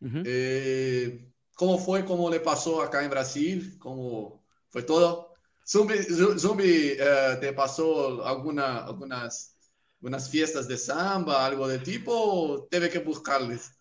[0.00, 0.22] Uh -huh.
[0.26, 2.04] eh, ¿Cómo fue?
[2.04, 3.76] ¿Cómo le pasó acá en Brasil?
[3.78, 5.34] ¿Cómo fue todo?
[5.66, 5.96] Zumbi,
[6.38, 9.55] Zumbi eh, ¿te pasó alguna, algunas
[10.00, 13.72] unas fiestas de samba, algo de tipo, debe que buscarles.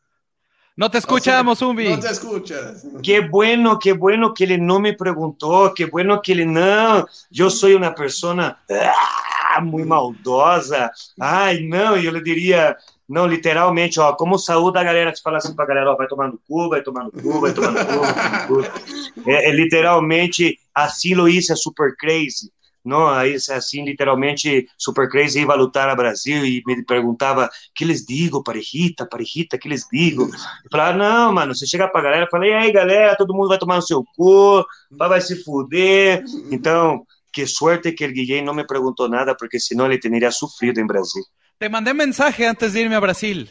[0.78, 1.88] No te escuchamos, Zumbi.
[1.88, 2.86] No te escuchas.
[3.02, 7.08] Qué bueno, qué bueno que él no me preguntó, qué bueno que él no.
[7.30, 10.92] Yo soy una persona ah, muy maldosa.
[11.18, 12.76] Ai, não, eu lhe diria,
[13.08, 16.28] não, literalmente, ó, como saúde a galera que fala assim pra galera, ó, vai tomar
[16.28, 18.00] no cu, vai tomar no cu, vai tomar no cu.
[18.00, 18.86] Vai tomar no cu.
[19.28, 22.52] É, é, literalmente, assim Luiz é super crazy.
[22.86, 28.06] Não, aí assim, literalmente, Super Crazy ia lutar a Brasil e me perguntava, que lhes
[28.06, 30.24] digo, parejita, parejita, que lhes digo?
[30.24, 33.58] Eu falava, não, mano, você chega pra galera, fala, e aí, galera, todo mundo vai
[33.58, 37.06] tomar no seu cu, vai se fuder, então,
[37.36, 40.88] que suerte que el Guillén no me preguntó nada, porque senão ele teria sufrido em
[40.88, 41.22] Brasil.
[41.60, 43.50] Te mandé mensaje antes de irme a Brasil.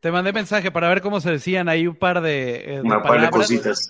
[0.00, 3.02] Te mandé mensaje para ver cómo se decían ahí un par de, eh, de Una
[3.02, 3.88] par de cositas.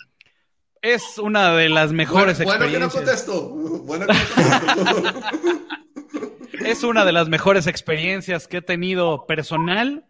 [0.85, 2.93] Es una de las mejores bueno, experiencias.
[2.93, 3.49] Bueno que no contestó.
[3.85, 6.45] Bueno que no contestó.
[6.67, 10.05] es una de las mejores experiencias que he tenido personal.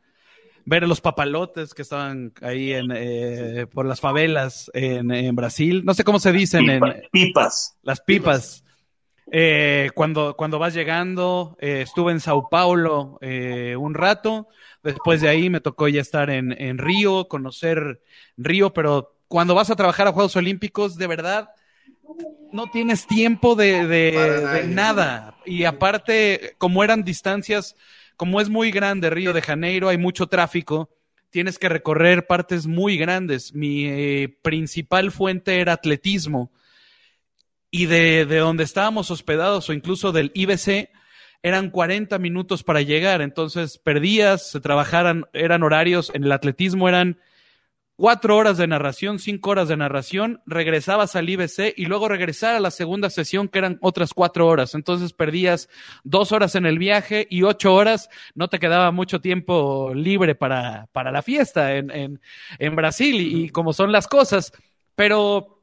[0.64, 5.84] Ver los papalotes que estaban ahí en, eh, por las favelas en, en, Brasil.
[5.84, 6.66] No sé cómo se dicen.
[6.66, 7.76] Pipa, en, pipas.
[7.82, 8.64] Las pipas.
[9.30, 14.48] Eh, cuando, cuando vas llegando, eh, estuve en Sao Paulo eh, un rato.
[14.82, 18.02] Después de ahí me tocó ya estar en, en Río, conocer
[18.36, 21.50] Río, pero cuando vas a trabajar a Juegos Olímpicos, de verdad,
[22.52, 25.36] no tienes tiempo de, de, de, nada.
[25.44, 27.76] Y aparte, como eran distancias,
[28.16, 30.90] como es muy grande Río de Janeiro, hay mucho tráfico,
[31.30, 33.54] tienes que recorrer partes muy grandes.
[33.54, 36.52] Mi eh, principal fuente era atletismo.
[37.70, 40.90] Y de, de donde estábamos hospedados, o incluso del IBC,
[41.42, 43.20] eran 40 minutos para llegar.
[43.20, 47.18] Entonces perdías, se trabajaran, eran horarios, en el atletismo eran
[47.96, 52.60] cuatro horas de narración, cinco horas de narración, regresabas al IBC y luego regresar a
[52.60, 54.74] la segunda sesión que eran otras cuatro horas.
[54.74, 55.68] Entonces perdías
[56.02, 60.88] dos horas en el viaje y ocho horas, no te quedaba mucho tiempo libre para,
[60.92, 62.20] para la fiesta en, en,
[62.58, 64.52] en Brasil y, y como son las cosas.
[64.96, 65.62] Pero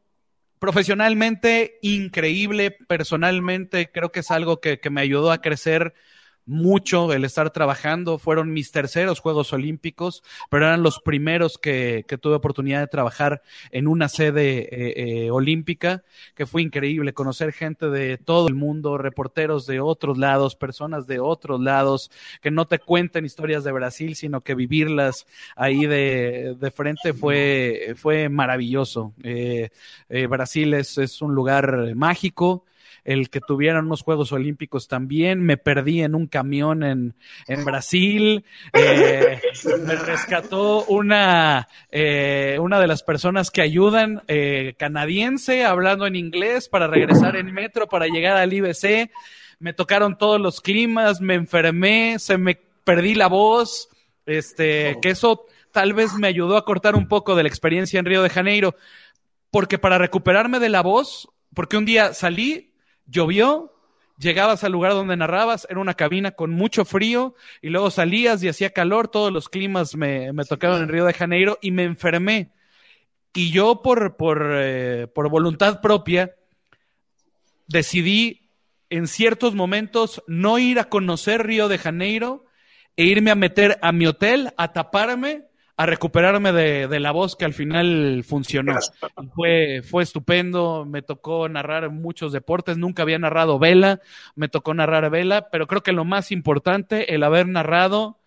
[0.59, 5.93] profesionalmente increíble, personalmente creo que es algo que, que me ayudó a crecer
[6.45, 8.17] mucho el estar trabajando.
[8.17, 13.41] Fueron mis terceros Juegos Olímpicos, pero eran los primeros que, que tuve oportunidad de trabajar
[13.71, 16.03] en una sede eh, eh, olímpica,
[16.35, 21.19] que fue increíble conocer gente de todo el mundo, reporteros de otros lados, personas de
[21.19, 22.11] otros lados,
[22.41, 27.93] que no te cuenten historias de Brasil, sino que vivirlas ahí de, de frente fue,
[27.95, 29.13] fue maravilloso.
[29.23, 29.69] Eh,
[30.09, 32.65] eh Brasil es, es un lugar mágico
[33.03, 35.43] el que tuvieran unos Juegos Olímpicos también.
[35.43, 37.15] Me perdí en un camión en,
[37.47, 38.45] en Brasil.
[38.73, 39.39] Eh,
[39.85, 46.69] me rescató una, eh, una de las personas que ayudan, eh, canadiense, hablando en inglés
[46.69, 49.11] para regresar en metro, para llegar al IBC.
[49.59, 53.89] Me tocaron todos los climas, me enfermé, se me perdí la voz.
[54.25, 58.05] Este, que eso tal vez me ayudó a cortar un poco de la experiencia en
[58.05, 58.75] Río de Janeiro,
[59.49, 62.70] porque para recuperarme de la voz, porque un día salí,
[63.11, 63.73] llovió,
[64.17, 68.47] llegabas al lugar donde narrabas, era una cabina con mucho frío, y luego salías y
[68.47, 72.51] hacía calor, todos los climas me, me tocaron en Río de Janeiro y me enfermé.
[73.33, 76.35] Y yo por, por, eh, por voluntad propia
[77.67, 78.49] decidí
[78.89, 82.45] en ciertos momentos no ir a conocer Río de Janeiro
[82.97, 87.35] e irme a meter a mi hotel, a taparme a recuperarme de, de, la voz
[87.35, 88.77] que al final funcionó.
[89.33, 93.99] Fue, fue estupendo, me tocó narrar muchos deportes, nunca había narrado vela,
[94.35, 98.19] me tocó narrar vela, pero creo que lo más importante, el haber narrado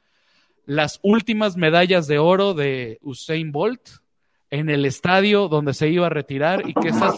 [0.66, 3.88] las últimas medallas de oro de Usain Bolt
[4.50, 7.16] en el estadio donde se iba a retirar y que esas,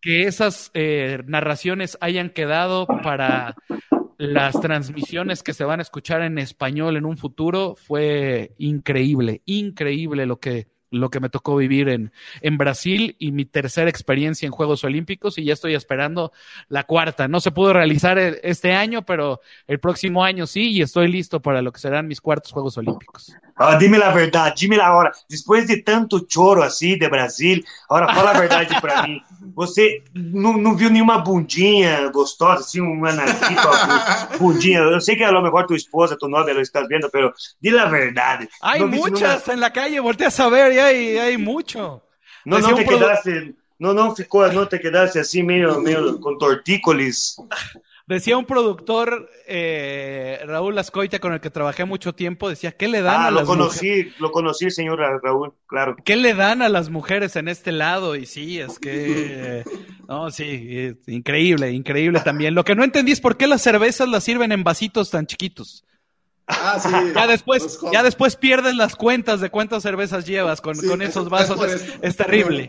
[0.00, 3.54] que esas eh, narraciones hayan quedado para
[4.22, 10.26] las transmisiones que se van a escuchar en español en un futuro fue increíble, increíble
[10.26, 14.52] lo que, lo que me tocó vivir en, en Brasil y mi tercera experiencia en
[14.52, 16.30] Juegos Olímpicos y ya estoy esperando
[16.68, 17.26] la cuarta.
[17.26, 21.60] No se pudo realizar este año, pero el próximo año sí y estoy listo para
[21.60, 23.34] lo que serán mis cuartos Juegos Olímpicos.
[23.80, 25.12] Dime la verdade, dime la hora.
[25.28, 29.20] Depois de tanto choro assim de Brasil, agora fala a verdade para mim.
[29.54, 34.80] Você não, não, viu nenhuma bundinha gostosa, assim, uma narquita, bundinha?
[34.80, 37.76] Eu sei que a lo mejor tu esposa, tu novia, lo estás viendo, pero dile
[37.76, 38.48] la verdade.
[38.60, 39.54] Hay no muchas una...
[39.54, 42.02] en la calle, volteas a ver y hay, hay mucho.
[42.44, 47.36] No, no te quedaste, no, no ficou, no te quedaste así medio, medio con tortícolis.
[48.06, 53.00] Decía un productor, eh, Raúl Ascoita, con el que trabajé mucho tiempo, decía, ¿qué le
[53.00, 54.20] dan ah, a lo las conocí, mujeres?
[54.20, 55.96] Lo conocí, señor Raúl, claro.
[56.04, 58.16] ¿Qué le dan a las mujeres en este lado?
[58.16, 59.62] Y sí, es que,
[60.08, 62.54] no, sí, increíble, increíble también.
[62.54, 65.84] Lo que no entendí es por qué las cervezas las sirven en vasitos tan chiquitos.
[66.48, 66.90] Ah, sí.
[67.14, 71.28] Ya después, ya después pierdes las cuentas de cuántas cervezas llevas con, sí, con esos
[71.30, 71.62] vasos.
[71.64, 72.68] Es, es terrible.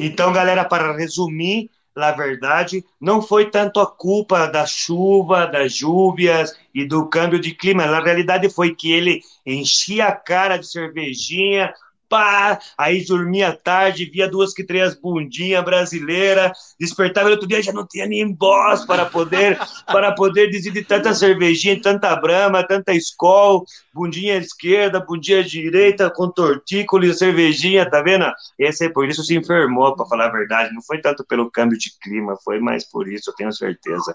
[0.00, 6.54] Então, galera, para resumir, na verdade, não foi tanto a culpa da chuva, das chúvias
[6.74, 7.86] e do câmbio de clima.
[7.86, 11.72] Na realidade, foi que ele enchia a cara de cervejinha,
[12.08, 17.86] pá, aí dormia tarde, via duas que três bundinhas brasileira, despertava outro dia já não
[17.86, 23.64] tinha nem voz para poder para poder dizer de tanta cervejinha, tanta brama, tanta escol,
[23.92, 28.26] bundinha esquerda, bundinha direita, com tortícolis, cervejinha, tá vendo?
[28.58, 31.90] Esse por isso se enfermou, para falar a verdade, não foi tanto pelo câmbio de
[32.00, 34.14] clima, foi mais por isso, eu tenho certeza.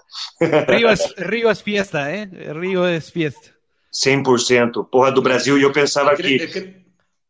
[0.68, 2.28] Rio es, Rio fiesta, eh?
[2.52, 3.52] Rio es fiesta.
[3.92, 4.88] 100%.
[4.90, 6.81] Porra do Brasil, e eu pensava que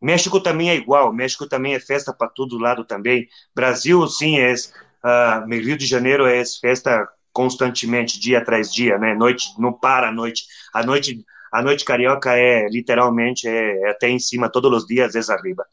[0.03, 3.29] México também é igual, México também é festa para todo lado também.
[3.55, 9.15] Brasil, sim, é, uh, Rio de Janeiro é festa constantemente, dia atrás dia, né?
[9.15, 10.45] Noite, não para a noite.
[10.75, 15.15] A noite, a noite carioca é literalmente é, é até em cima todos os dias,
[15.15, 15.65] é arriba.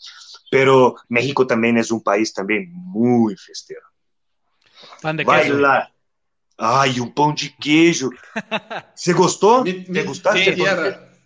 [0.52, 3.84] Pero México também é um país também muito festeiro.
[5.02, 5.60] Pan de Vai queso.
[5.60, 5.88] lá.
[6.58, 8.12] Ai, um pão de queijo.
[8.94, 9.64] Você gostou?
[9.64, 10.56] ¿Te mi, gustaste?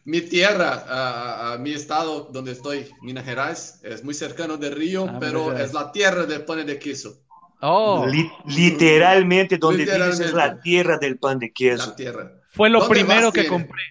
[0.06, 5.08] Mi tierra, a, a, mi estado donde estoy, Minas Gerais, es muy cercano de Río,
[5.10, 7.20] Ah, pero es la tierra del pan de queso.
[7.62, 10.36] Oh, Li- literalmente, donde vives es Literalmente.
[10.38, 11.92] la tierra del pan de queso.
[11.92, 12.32] La tierra.
[12.50, 13.50] fue lo ¿Dónde primero que tiene?
[13.50, 13.82] compré.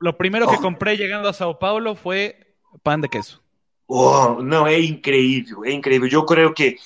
[0.00, 0.60] Lo primero que Oh.
[0.62, 3.40] compré llegando a Sao Paulo fue pan de queso.
[3.86, 6.08] Oh, não, é incrível, é incrível.
[6.10, 6.76] Eu creio que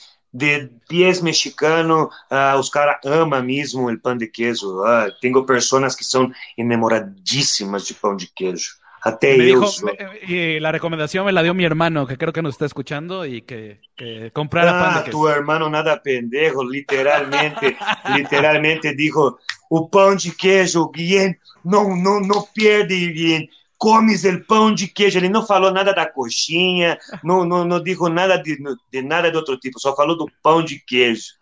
[0.40, 4.82] de 10 mexicanos, ah, os caras amam mesmo o pão de queijo.
[4.84, 8.74] Ah, tenho pessoas que são enamoradíssimas de pão de queijo.
[9.02, 9.86] Até me eu dijo, sou.
[9.86, 9.96] me-
[10.26, 13.42] y la recomendación me la dio mi hermano, que creo que nos está escuchando y
[13.42, 15.18] que, que comprara pan Ah, de queso.
[15.18, 17.76] tu hermano nada pendejo, literalmente,
[18.16, 19.38] literalmente dijo,
[19.68, 25.18] o pão de queijo, Guilherme, não, não, não perde, Guilherme, comes el pão de queijo.
[25.18, 28.58] Ele não falou nada da coxinha, não, não, não dijo nada de,
[28.92, 31.34] de nada de outro tipo, só falou do pão de queijo.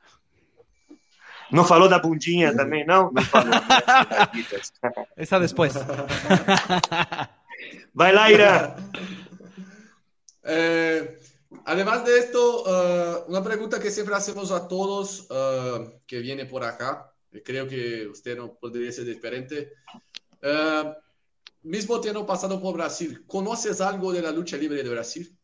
[1.51, 3.12] Não falou da bundinha também, não?
[3.12, 3.52] Não falou.
[5.16, 5.74] Esa después.
[7.94, 8.74] Vai lá, Irã.
[10.43, 11.19] Eh,
[11.65, 16.65] además de esto, eh, una pregunta que siempre hacemos a todos eh, que viene por
[16.65, 19.74] acá, y creo que usted no podría ser diferente.
[20.43, 20.94] Eh,
[21.65, 25.36] mismo tiempo pasado por Brasil, ¿conoces algo de la lucha libre de Brasil?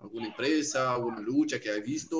[0.00, 2.16] ¿Alguna empresa, alguna lucha que has visto?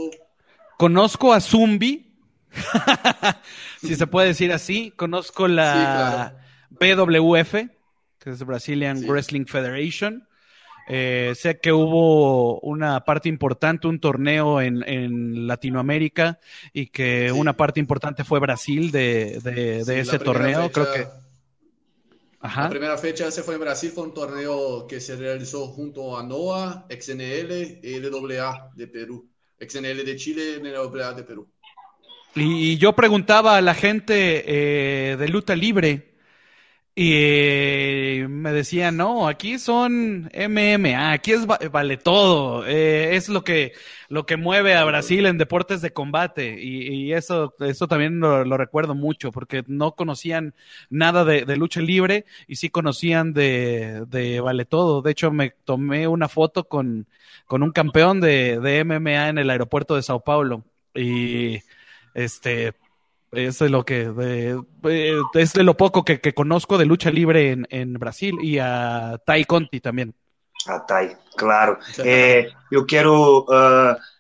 [0.79, 2.15] Conozco a Zumbi,
[3.83, 4.93] si se puede decir así.
[4.97, 6.37] Conozco la
[6.71, 7.53] BWF,
[8.19, 9.07] que es Brazilian Sí.
[9.07, 10.27] Wrestling Federation.
[10.87, 16.39] Eh, sé que hubo una parte importante, un torneo en, en Latinoamérica
[16.75, 17.39] y que Sí.
[17.39, 19.37] una parte importante fue Brasil de,
[19.87, 20.69] ese torneo.
[20.69, 21.24] fecha- Creo que.
[22.45, 22.65] Ajá.
[22.65, 26.23] La primera fecha se fue en Brasil, fue un torneo que se realizó junto a
[26.23, 29.31] NOA, XNL y LWA de Perú.
[29.59, 31.49] XNL de Chile y LWA de Perú.
[32.35, 36.14] Y, y yo preguntaba a la gente eh, de lucha libre
[36.97, 43.43] y me decían, no, aquí son MMA, aquí es va- vale todo, eh, es lo
[43.43, 43.73] que
[44.09, 48.57] lo que mueve a Brasil en deportes de combate y, eso eso también lo, lo
[48.57, 50.55] recuerdo mucho porque no conocían
[50.91, 55.03] nada de, de lucha libre y sí conocían de, de vale todo.
[55.03, 57.07] De hecho, me tomé una foto con,
[57.47, 60.65] con un campeón de, de MMA en el aeropuerto de Sao Paulo
[60.95, 61.59] y
[62.15, 62.75] este
[63.37, 67.11] es de lo que de- eh, es de lo poco que, que conozco de lucha
[67.11, 70.15] libre en, en Brasil y a Tai Conti también.
[70.87, 71.79] Tá aí, claro.
[71.99, 73.45] É, eu quero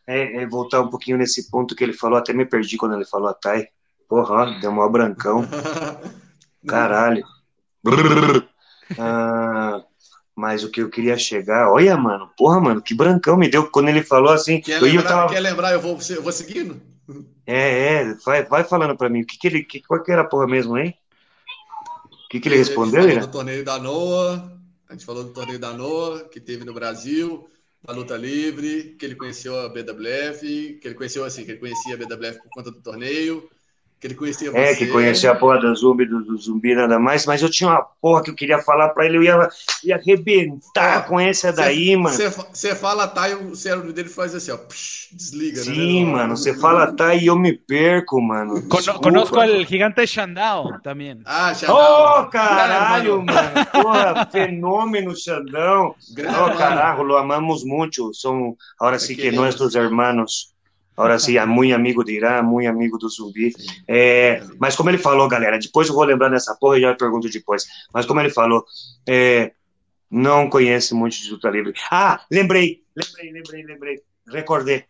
[0.07, 3.07] é, é, voltar um pouquinho nesse ponto que ele falou, até me perdi quando ele
[3.07, 3.66] falou a Thay.
[4.09, 5.47] Porra, ó, deu mó brancão.
[6.69, 7.24] Caralho.
[8.99, 9.82] Ah,
[10.36, 13.89] mas o que eu queria chegar, olha, mano, porra, mano, que brancão me deu quando
[13.89, 14.61] ele falou assim.
[14.61, 15.73] Quer Eu, eu lembrar, tava, quer lembrar?
[15.73, 16.81] Eu vou, eu vou seguindo?
[17.47, 20.23] É, é, vai, vai falando pra mim, o que que ele, que, qual que era
[20.23, 20.97] a porra mesmo, hein?
[22.11, 23.27] O que que ele respondeu, falou Ira?
[23.27, 24.59] do torneio da NOA,
[24.89, 27.49] a gente falou do torneio da NOA, que teve no Brasil,
[27.83, 31.95] da luta livre, que ele conheceu a BWF, que ele conheceu assim, que ele conhecia
[31.95, 33.49] a BWF por conta do torneio,
[34.05, 34.59] que ele conhecia você.
[34.59, 37.70] É, que conhecia a porra do zumbi, do, do zumbi, nada mais, mas eu tinha
[37.70, 39.48] uma porra que eu queria falar pra ele, eu ia,
[39.82, 42.14] ia arrebentar com essa daí, mano.
[42.14, 45.74] Você fala tá e o cérebro dele faz assim, ó, psh, desliga, né?
[45.74, 48.60] Sim, mano, você fala tá e eu me perco, mano.
[48.68, 49.01] Desculpa.
[49.01, 51.22] conozco al gigante Shandao también.
[51.24, 53.66] Ah, Ô, caralho, Grande, mano.
[53.72, 55.94] Porra, fenômeno, Xandão.
[56.12, 56.59] Grande, mano.
[56.59, 58.12] carajo, lo amamos muito.
[58.12, 59.55] São, ahora sí Te que queremos.
[59.55, 60.53] nossos hermanos.
[60.97, 63.53] Ahora sí, é muito amigo de Irã, muito amigo do Zumbi.
[63.89, 67.29] É, mas como ele falou, galera, depois eu vou lembrar dessa porra e já pergunto
[67.29, 67.66] depois.
[67.93, 68.65] Mas como ele falou,
[69.09, 69.53] é,
[70.11, 71.75] não conhece muito de luta livre.
[71.91, 74.03] Ah, lembrei, lembrei, lembrei, lembrei.
[74.29, 74.85] Recordei.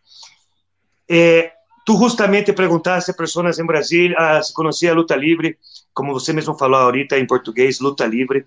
[1.09, 1.53] É,
[1.87, 5.59] tu justamente perguntaste a pessoas em Brasil ah, se conhecia a luta livre,
[5.95, 8.47] como você mesmo falou ahorita em português, luta livre.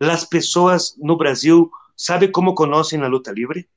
[0.00, 3.68] As pessoas no Brasil sabem como conhecem a luta livre?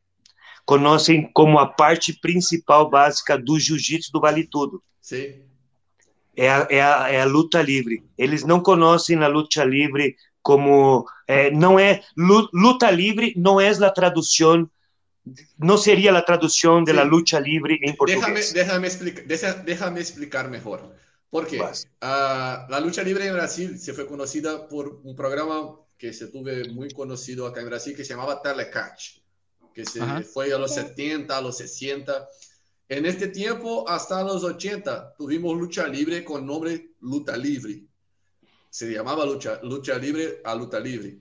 [0.66, 4.82] Conhecem como a parte principal básica do jiu-jitsu do Vale Tudo.
[5.00, 5.42] Sim.
[6.36, 8.04] É a, é, a, é a luta livre.
[8.18, 13.70] Eles não conhecem a luta livre como é, não é lu- luta livre não é
[13.70, 14.70] a tradução
[15.58, 17.10] não seria a tradução da Sim.
[17.10, 18.54] luta livre em português.
[18.54, 19.24] déjame, explica-
[19.64, 20.94] déjame explicar mejor.
[21.32, 21.58] ¿Por qué?
[21.58, 21.88] Vas.
[22.00, 26.70] Ah, la lucha libre en Brasil se fue conocida por un programa que se tuve
[26.70, 29.20] muy conocido acá en Brasil que se llamaba Telecatch,
[29.76, 30.22] que se Ajá.
[30.24, 32.28] fue a los 70, a los 60.
[32.88, 37.84] En este tiempo, hasta los 80, tuvimos lucha libre con nombre Luta Libre.
[38.70, 41.20] Se llamaba lucha, lucha libre a luta libre.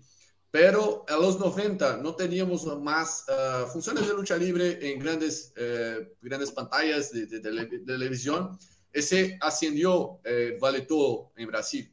[0.50, 6.14] Pero a los 90 no teníamos más ah, funciones de lucha libre en grandes, eh,
[6.22, 8.56] grandes pantallas de, de- de de televisión.
[8.94, 11.90] Y se ascendió eh, Vale Todo en Brasil.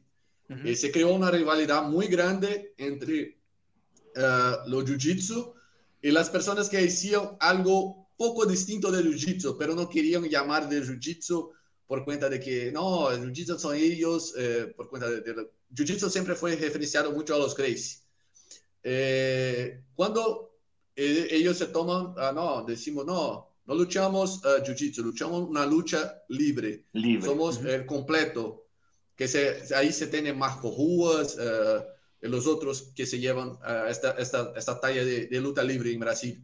[0.64, 3.20] Y se creó una rivalidad muy grande entre
[4.14, 5.54] eh, los jiu-jitsu
[6.02, 10.82] y las personas que hacían algo poco distinto del jiu-jitsu, pero no querían llamar de
[10.82, 11.50] jiu-jitsu
[11.86, 16.10] por cuenta de que no, el jiu-jitsu son ellos, eh, por cuenta de, de- jiu-jitsu
[16.10, 17.98] siempre fue referenciado mucho a los crazy.
[18.82, 20.56] Eh, cuando
[20.96, 26.22] eh, ellos se toman, ah, no, decimos, no, no luchamos eh, jiu-jitsu, luchamos una lucha
[26.28, 26.86] libre.
[26.92, 27.24] Livre.
[27.26, 28.66] Somos el completo,
[29.16, 31.80] que se, ahí se tienen más cojuas, eh,
[32.22, 36.00] los otros que se llevan a esta, esta, esta talla de, de, luta libre en
[36.00, 36.40] Brasil.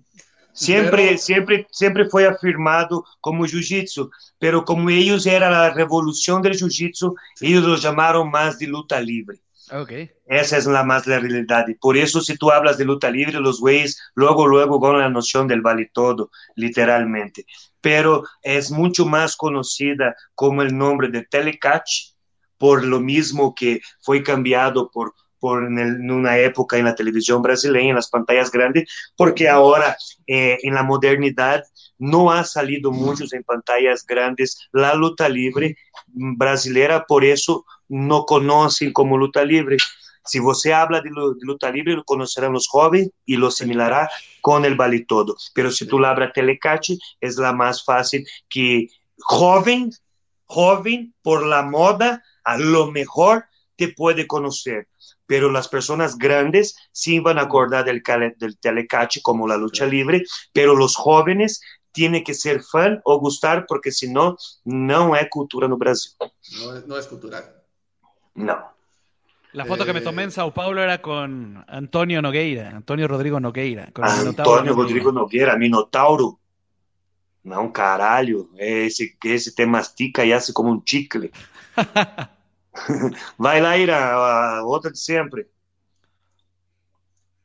[0.52, 6.54] Siempre, pero, siempre, siempre fue afirmado como jiu-jitsu, pero como ellos eran la revolución del
[6.54, 9.40] jiu-jitsu, ellos lo llamaron más de luta libre.
[9.70, 10.10] Okay.
[10.26, 11.68] Esa es la más la realidad.
[11.68, 15.10] Y por eso, si tú hablas de luta libre, los güeyes luego, luego con la
[15.10, 17.44] noción del vale todo, literalmente.
[17.80, 22.12] Pero es mucho más conocida como el nombre de Telecatch,
[22.56, 26.94] por lo mismo que fue cambiado por, por en, el, en, una época en la
[26.94, 29.96] televisión brasileña, en las pantallas grandes, porque ahora
[30.26, 31.64] eh, en la modernidad
[31.98, 38.92] no ha salido muchos en pantallas grandes la luta libre brasileira, por eso no conocen
[38.92, 39.78] como luta libre.
[40.24, 44.10] Si você habla de, luta libre, lo conocerán los jóvenes y lo similará
[44.42, 45.36] con el vale todo.
[45.54, 48.88] Pero si tú hablas telecate, es la más fácil que
[49.18, 49.90] joven,
[50.44, 53.46] joven por la moda, a lo mejor
[53.76, 54.86] te puede conocer.
[55.28, 58.02] Pero las personas grandes sí van a acordar del,
[58.36, 61.60] del telecache como la lucha libre, pero los jóvenes
[61.92, 66.12] tiene que ser fan o gustar, porque si no, no es cultura no Brasil.
[66.58, 67.44] No, no es cultural.
[68.34, 68.56] No.
[69.52, 69.86] La foto eh...
[69.86, 73.90] que me tomé en Sao Paulo era con Antonio Nogueira, Antonio Rodrigo Nogueira.
[73.92, 76.38] Con Antonio Rodrigo Nogueira, Minotauro.
[77.42, 78.50] Não, caralho.
[78.56, 81.32] Esse, esse te mastica e hace como um chicle.
[83.38, 85.48] Vai lá, Ira, a outra de sempre.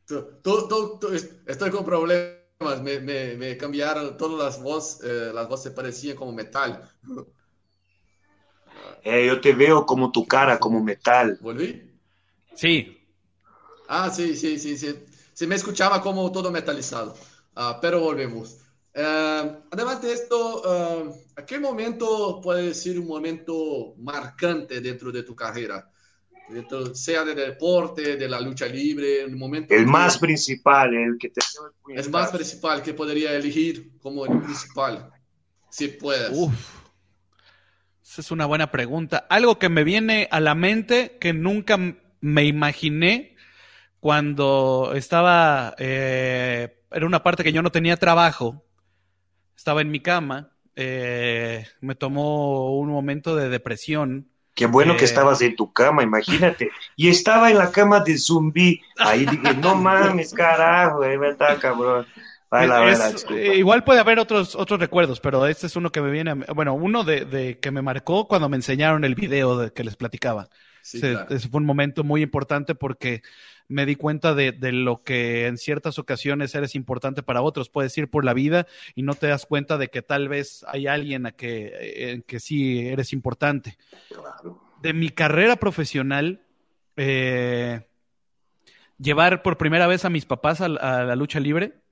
[0.05, 1.07] Tú, tú, tú,
[1.45, 2.41] estoy con problemas.
[2.81, 5.01] Me, me, me cambiaron todas las voces.
[5.03, 6.89] Eh, las voces parecían como metal.
[9.05, 11.37] Eh, yo te veo como tu cara, como metal.
[11.41, 11.91] ¿Volví?
[12.55, 12.97] Sí.
[13.87, 14.95] Ah, sí, sí, sí, sí.
[15.33, 17.13] Se me escuchaba como todo metalizado.
[17.55, 18.62] Uh, pero volvemos.
[18.95, 25.23] Uh, además de esto, uh, ¿a qué momento puede decir un momento marcante dentro de
[25.23, 25.89] tu carrera?
[26.49, 29.73] Dentro, sea de deporte, de la lucha libre, un momento.
[29.73, 31.41] El que, más principal, el que te.
[31.87, 35.09] El más principal que podría elegir como el principal,
[35.69, 36.29] si puedes.
[36.31, 36.83] Uf.
[38.03, 39.25] Esa es una buena pregunta.
[39.29, 41.79] Algo que me viene a la mente que nunca
[42.21, 43.35] me imaginé
[43.99, 48.63] cuando estaba, eh, era una parte que yo no tenía trabajo,
[49.55, 54.27] estaba en mi cama, eh, me tomó un momento de depresión.
[54.55, 56.69] Qué bueno eh, que estabas en tu cama, imagínate.
[56.95, 58.81] Y estaba en la cama de zumbi.
[58.97, 62.05] Ahí dije, no mames, carajo, ahí está, cabrón.
[62.49, 66.01] Baila, es, baila, eh, igual puede haber otros, otros recuerdos, pero este es uno que
[66.01, 69.57] me viene, a, bueno, uno de, de, que me marcó cuando me enseñaron el video
[69.57, 70.49] de, que les platicaba.
[70.83, 71.33] Sí, claro.
[71.33, 73.23] ese, fue un momento muy importante porque
[73.67, 77.69] me di cuenta de, de, lo que en ciertas ocasiones eres importante para otros.
[77.69, 80.87] Puedes ir por la vida y no te das cuenta de que tal vez hay
[80.87, 83.77] alguien a que, en que sí eres importante.
[84.09, 84.61] Claro.
[84.81, 86.45] De mi carrera profesional,
[86.97, 87.87] eh,
[88.97, 91.83] llevar por primera vez a mis papás a, a la lucha libre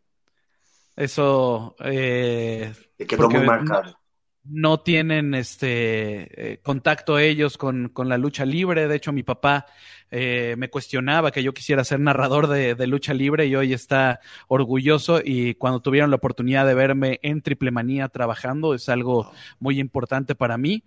[0.95, 1.75] eso.
[1.79, 3.97] Eh, Te quedó muy marcado.
[4.43, 8.87] No, no, tienen este eh, contacto ellos con, con, la lucha libre.
[8.87, 9.65] De hecho, mi papá
[10.11, 14.19] eh, me cuestionaba que yo quisiera ser narrador de, de, lucha libre y hoy está
[14.49, 15.21] orgulloso.
[15.23, 20.35] Y cuando tuvieron la oportunidad de verme en Triple Manía trabajando, es algo muy importante
[20.35, 20.83] para mí.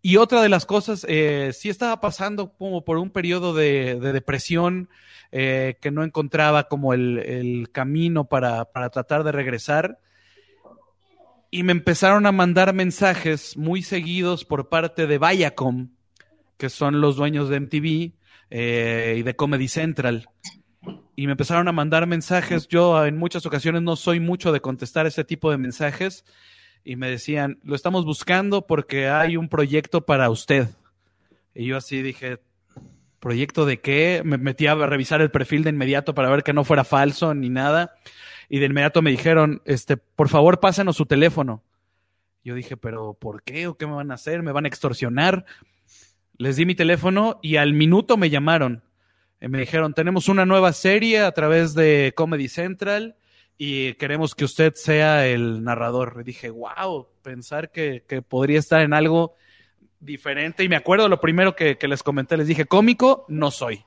[0.00, 4.12] Y otra de las cosas, eh, sí estaba pasando como por un periodo de, de
[4.12, 4.88] depresión,
[5.30, 10.00] eh, que no encontraba como el, el camino para, para, tratar de regresar.
[11.50, 15.90] Y me empezaron a mandar mensajes muy seguidos por parte de Viacom,
[16.56, 18.21] que son los dueños de MTV
[18.54, 20.28] eh, y de Comedy Central.
[21.16, 22.68] Y me empezaron a mandar mensajes.
[22.68, 26.26] Yo en muchas ocasiones no soy mucho de contestar ese tipo de mensajes
[26.84, 30.68] y me decían, lo estamos buscando porque hay un proyecto para usted.
[31.54, 32.40] Y yo así dije,
[33.20, 34.20] ¿proyecto de qué?
[34.22, 37.48] Me metí a revisar el perfil de inmediato para ver que no fuera falso ni
[37.48, 37.94] nada.
[38.50, 41.62] Y de inmediato me dijeron, este, por favor, pásenos su teléfono.
[42.44, 43.66] Yo dije, pero ¿por qué?
[43.68, 44.42] ¿O qué me van a hacer?
[44.42, 45.46] ¿Me van a extorsionar?
[46.36, 48.82] Les di mi teléfono y al minuto me llamaron.
[49.40, 53.16] Y me dijeron, tenemos una nueva serie a través de Comedy Central
[53.58, 56.18] y queremos que usted sea el narrador.
[56.20, 59.34] Y dije, wow, pensar que, que, podría estar en algo
[60.00, 60.64] diferente.
[60.64, 63.84] Y me acuerdo lo primero que, que les comenté, les dije, cómico, no soy.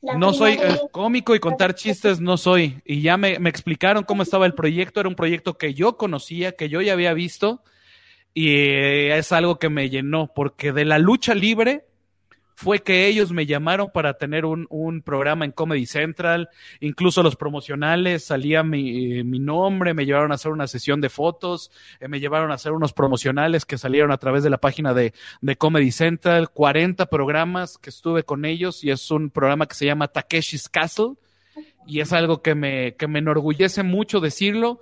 [0.00, 2.80] No soy eh, cómico y contar chistes no soy.
[2.84, 5.00] Y ya me, me, explicaron cómo estaba el proyecto.
[5.00, 7.62] Era un proyecto que yo conocía, que yo ya había visto.
[8.34, 11.84] Y es algo que me llenó, porque de la lucha libre
[12.58, 14.66] fue que ellos me llamaron para tener un,
[15.04, 16.48] programa en Comedy Central,
[16.80, 22.08] incluso los promocionales, salía mi, nombre, me llevaron a hacer una sesión de fotos, eh,
[22.08, 25.54] me llevaron a hacer unos promocionales que salieron a través de la página de, de
[25.54, 30.08] Comedy Central, 40 programas que estuve con ellos y es un programa que se llama
[30.08, 31.12] Takeshi's Castle
[31.86, 34.80] y es algo que me, que me enorgullece mucho decirlo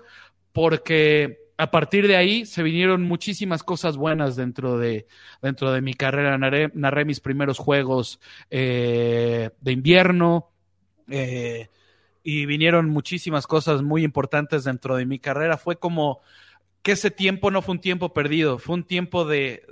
[0.54, 5.06] porque a partir de ahí se vinieron muchísimas cosas buenas dentro de,
[5.40, 6.36] dentro de mi carrera.
[6.38, 8.20] Narré, mis primeros juegos
[8.50, 10.50] eh, de invierno
[11.08, 11.68] eh,
[12.22, 15.56] y vinieron muchísimas cosas muy importantes dentro de mi carrera.
[15.56, 16.20] Fue como
[16.86, 19.66] que ese tiempo no fue un tiempo perdido, fue un tiempo de,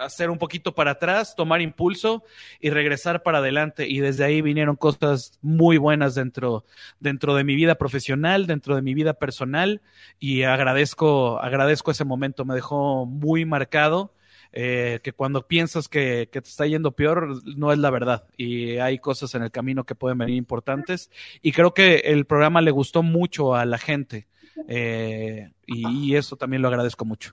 [0.00, 2.24] hacer un poquito para atrás, tomar impulso
[2.60, 3.86] y regresar para adelante.
[3.86, 6.64] Y desde ahí vinieron cosas muy buenas dentro,
[6.98, 9.80] dentro de mi vida profesional, dentro de mi vida personal.
[10.18, 14.12] Y agradezco, agradezco ese momento, me dejó muy marcado.
[14.54, 18.24] Eh, que cuando piensas que, que, te está yendo peor, no es la verdad.
[18.36, 21.12] Y hay cosas en el camino que pueden venir importantes.
[21.42, 24.26] Y creo que el programa le gustó mucho a la gente.
[24.68, 27.32] Eh, y, eso también lo agradezco mucho.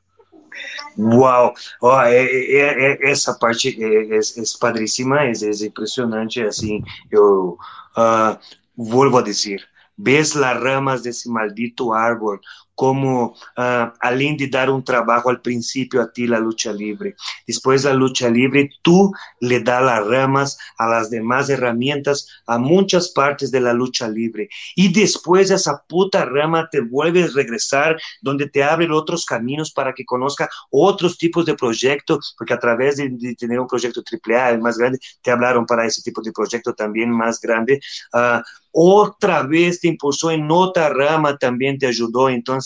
[0.98, 7.58] Wow, oh, eh, eh, essa parte é, é, é impressionante, assim, eu
[7.96, 8.38] uh,
[8.76, 9.64] volvo a dizer,
[9.98, 12.40] ves las ramas de ese maldito árbol
[12.80, 17.14] como uh, além de dar um trabalho ao princípio a ti la lucha libre,
[17.46, 19.12] depois da lucha libre tú
[19.42, 24.48] le das las ramas a las demás herramientas a muitas partes de la lucha libre.
[24.78, 29.92] E depois essa puta rama te vuelve a regresar donde te abre outros caminhos para
[29.92, 34.58] que conozca outros tipos de projetos, porque a través de, de ter um projeto AAA
[34.58, 37.78] mais grande, te hablaron para esse tipo de projeto também mais grande,
[38.16, 38.42] uh,
[38.74, 42.30] outra vez te impulsou em outra rama, também te ajudou.
[42.30, 42.62] Então,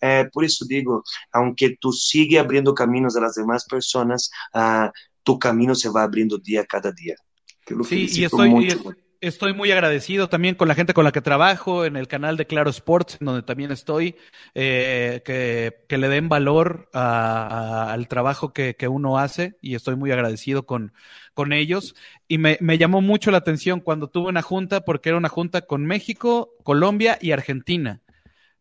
[0.00, 1.02] eh, por isso digo,
[1.32, 4.90] aunque tu sigue abrindo caminhos a las demás pessoas, uh,
[5.22, 7.16] tu caminho se vai abrindo dia a cada dia.
[7.88, 8.94] Sí, y estoy, mucho.
[9.20, 12.46] estoy muy agradecido también con la gente con la que trabajo, en el canal de
[12.46, 14.14] Claro Sports, donde también estoy,
[14.54, 19.74] eh, que, que, le den valor a, a, al trabajo que, que, uno hace y
[19.74, 20.92] estoy muy agradecido con,
[21.34, 21.96] con ellos.
[22.28, 25.62] Y me, me, llamó mucho la atención cuando tuve una junta, porque era una junta
[25.62, 28.00] con México, Colombia y Argentina,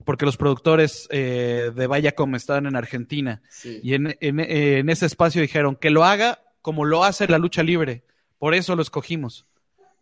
[0.06, 3.41] porque los productores eh, de Vayacom estaban en Argentina.
[3.64, 7.64] Y en, en, en, ese espacio dijeron que lo haga como lo hace la lucha
[7.64, 8.06] libre.
[8.40, 9.45] Por eso lo escogimos.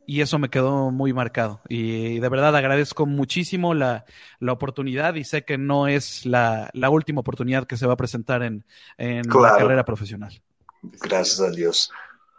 [0.06, 1.62] Y eso me quedó muy marcado.
[1.70, 4.04] Y de verdad agradezco muchísimo la,
[4.40, 7.98] la oportunidad y sé que no es la, la, última oportunidad que se va a
[7.98, 8.66] presentar en,
[8.98, 9.56] en claro.
[9.56, 10.42] la carrera profesional.
[10.82, 11.90] Gracias a Dios.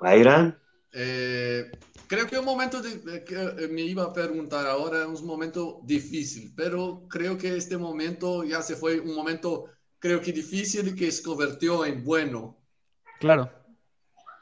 [0.00, 0.58] Mayra.
[0.92, 1.70] Eh,
[2.14, 6.52] creo que un momento de, que me iba a preguntar ahora es un momento difícil,
[6.56, 9.66] pero creo que este momento ya se fue un momento,
[9.98, 12.56] creo que difícil que se convirtió en bueno.
[13.18, 13.50] Claro.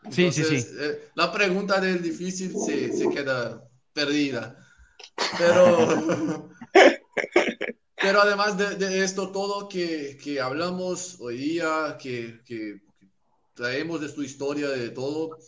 [0.05, 0.77] Entonces, sí, sí, sí.
[0.79, 3.63] Eh, la pregunta del difícil se, se queda
[3.93, 4.57] perdida.
[5.39, 6.59] Pero,
[7.97, 12.83] pero además de, de, esto todo que, que hablamos hoy día, que, que
[13.55, 15.39] traemos de tu historia, de todo,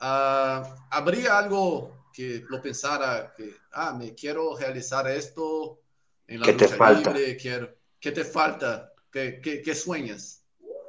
[0.00, 5.80] uh, ¿habría algo que lo pensara que, ah, me quiero realizar esto
[6.26, 7.12] en la ¿Qué lucha te falta?
[7.12, 7.70] libre, quiero,
[8.00, 8.92] ¿qué te falta?
[9.12, 10.42] ¿Qué, qué, qué sueñas?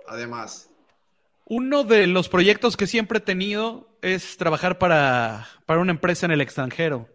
[0.08, 0.70] Además.
[1.46, 6.32] Uno de los proyectos que siempre he tenido es trabajar para, para una empresa en
[6.32, 7.08] el extranjero.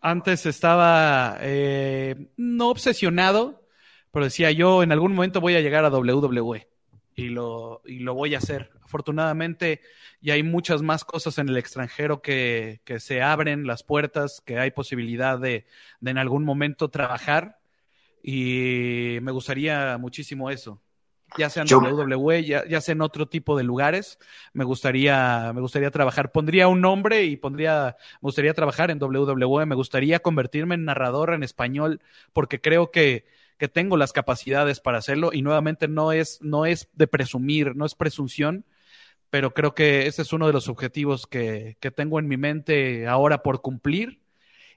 [0.00, 3.66] Antes estaba eh, no obsesionado,
[4.12, 6.69] pero decía yo en algún momento voy a llegar a WWE
[7.20, 8.70] y lo, y lo voy a hacer.
[8.82, 9.80] Afortunadamente
[10.20, 14.58] ya hay muchas más cosas en el extranjero que, que se abren las puertas, que
[14.58, 15.66] hay posibilidad de,
[16.00, 17.58] de en algún momento trabajar
[18.22, 20.82] y me gustaría muchísimo eso
[21.38, 24.18] ya sea en Yo- WWE, ya, ya sea en otro tipo de lugares,
[24.52, 26.32] me gustaría, me gustaría trabajar.
[26.32, 31.32] Pondría un nombre y pondría, me gustaría trabajar en WWE, me gustaría convertirme en narrador
[31.32, 32.00] en español,
[32.32, 33.26] porque creo que,
[33.60, 37.86] que tengo las capacidades para hacerlo, y nuevamente no es, no es de presumir, no
[37.86, 38.64] es presunción,
[39.30, 43.06] pero creo que ese es uno de los objetivos que, que tengo en mi mente
[43.08, 44.20] ahora por cumplir.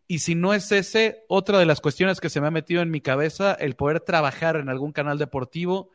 [0.08, 2.92] Y si no es ese, otra de las cuestiones que se me ha metido en
[2.92, 5.90] mi cabeza, el poder trabajar en algún canal deportivo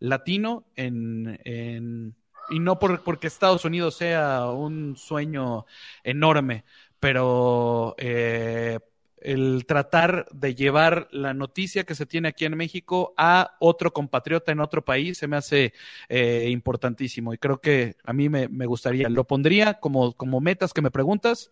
[0.00, 2.14] latino en, en-
[2.50, 5.66] y no por, porque Estados Unidos sea un sueño
[6.04, 6.64] enorme,
[7.00, 8.80] pero eh,
[9.24, 14.52] el tratar de llevar la noticia que se tiene aquí en México a otro compatriota
[14.52, 15.72] en otro país se me hace
[16.08, 20.72] eh, importantísimo y creo que a mí me, me gustaría, lo pondría como, como metas
[20.72, 21.50] que me preguntas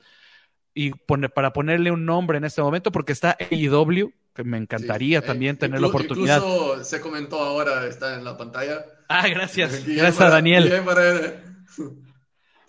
[0.75, 5.21] y pone- para ponerle un nombre en este momento porque está AEW, que me encantaría
[5.21, 6.37] Sí, también eh, tener la inclu- oportunidad.
[6.39, 8.85] Incluso se comentó ahora, está en la pantalla.
[9.09, 9.73] Ah, gracias.
[9.87, 10.65] Guillermo Gracias a Daniel.
[10.65, 11.43] Guillermo para-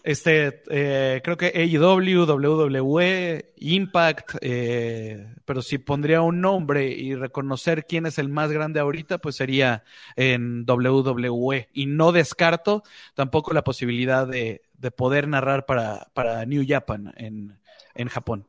[0.04, 7.86] Este, eh, creo que AEW, WWE, Impact, eh, pero si pondría un nombre y reconocer
[7.86, 9.84] quién es el más grande ahorita, pues sería
[10.16, 11.70] en WWE.
[11.74, 12.84] Y no descarto
[13.14, 17.60] tampoco la posibilidad de, de poder narrar para, para New Japan en,
[17.94, 18.48] en Japón.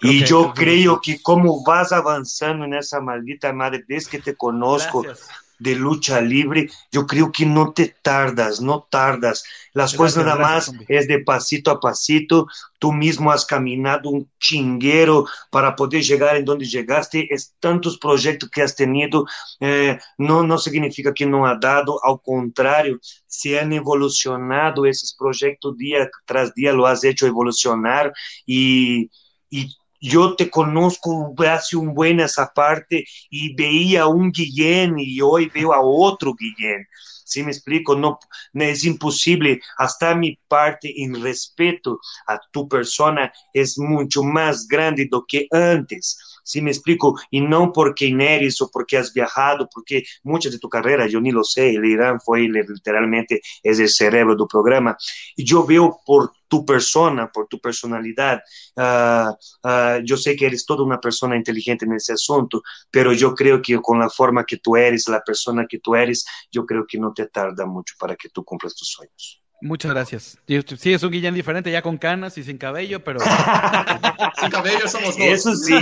[0.00, 4.18] Creo y que, yo creo que como vas avanzando en esa maldita madre, desde que
[4.18, 9.44] te conozco, Gracias de lucha libre, yo creo que no te tardas, no tardas.
[9.72, 12.46] Las gracias, cosas nada más gracias, es de pasito a pasito.
[12.78, 17.26] Tú mismo has caminado un chinguero para poder llegar en donde llegaste.
[17.30, 19.26] Es tantos proyectos que has tenido.
[19.60, 25.76] Eh, no, no significa que no ha dado, al contrario, se han evolucionado esos proyectos
[25.76, 28.12] día tras día, lo has hecho evolucionar
[28.46, 29.10] y,
[29.50, 29.74] y
[30.04, 35.72] yo te conozco hace un buen esa parte y veía un Guillén y hoy veo
[35.72, 36.86] a otro Guillén.
[37.24, 37.96] ¿Sí me explico?
[37.96, 38.18] No,
[38.52, 39.60] es imposible.
[39.78, 46.18] Hasta mi parte en respeto a tu persona es mucho más grande do que antes.
[46.44, 47.18] ¿Sí me explico?
[47.30, 51.32] Y no porque eres o porque has viajado, porque mucha de tu carrera, yo ni
[51.32, 54.94] lo sé, el Irán fue literalmente es el cerebro del programa.
[55.36, 58.40] Y yo veo por tu persona, por tu personalidad.
[58.76, 59.30] Uh,
[59.66, 63.60] uh, yo sé que eres toda una persona inteligente en ese asunto, pero yo creo
[63.62, 66.98] que con la forma que tú eres, la persona que tú eres, yo creo que
[66.98, 69.44] no te tarda mucho para que tú cumplas tus sueños.
[69.64, 70.38] Muchas gracias.
[70.76, 73.18] Sí, es un Guillén diferente, ya con canas y sin cabello, pero.
[74.40, 75.26] sin cabello somos dos.
[75.26, 75.74] Eso sí,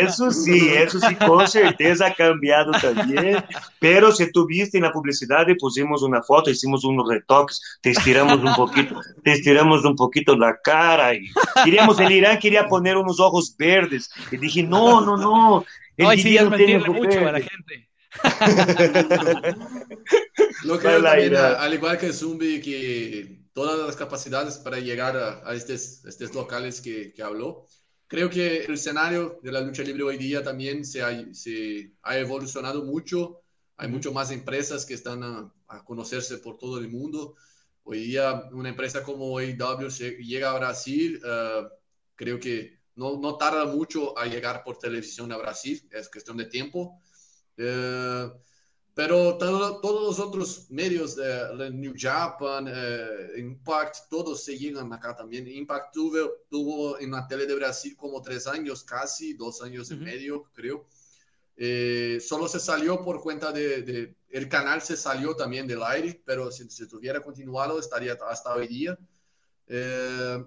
[0.00, 3.44] eso sí, eso sí, con certeza ha cambiado también.
[3.78, 8.54] Pero si tuviste en la publicidad, pusimos una foto, hicimos unos retoques, te estiramos un
[8.54, 11.14] poquito, te estiramos un poquito la cara.
[11.14, 11.30] Y
[11.64, 14.10] queríamos, el Irán quería poner unos ojos verdes.
[14.30, 15.66] Y dije, no, no, no.
[15.98, 17.28] Ay, sí, es mentirle mucho verde.
[17.28, 17.90] a la gente.
[20.64, 25.54] Lo creo también, al igual que Zumbi, que todas las capacidades para llegar a, a
[25.54, 27.66] estos, estos locales que, que, habló.
[28.06, 32.18] Creo que el escenario de la lucha libre hoy día también se ha, se ha
[32.18, 33.42] evolucionado mucho.
[33.76, 37.36] Hay mucho más empresas que están a, a, conocerse por todo el mundo.
[37.84, 39.88] Hoy día una empresa como AEW
[40.20, 41.68] llega a Brasil, uh,
[42.14, 46.44] creo que no, no tarda mucho a llegar por televisión a Brasil, es cuestión de
[46.44, 47.00] tiempo.
[47.58, 48.30] Uh,
[48.94, 54.92] pero todo, todos los otros medios de, de New Japan, eh, Impact, todos se llegan
[54.92, 55.48] acá también.
[55.48, 59.94] Impact tuvo, tuvo en la tele de Brasil como tres años, casi dos años uh
[59.94, 59.96] -huh.
[59.96, 60.86] y medio, creo.
[61.56, 66.20] Eh, solo se salió por cuenta de, de, el canal se salió también del aire,
[66.24, 68.98] pero si, si tuviera continuado estaría hasta hoy día.
[69.68, 70.44] Eh,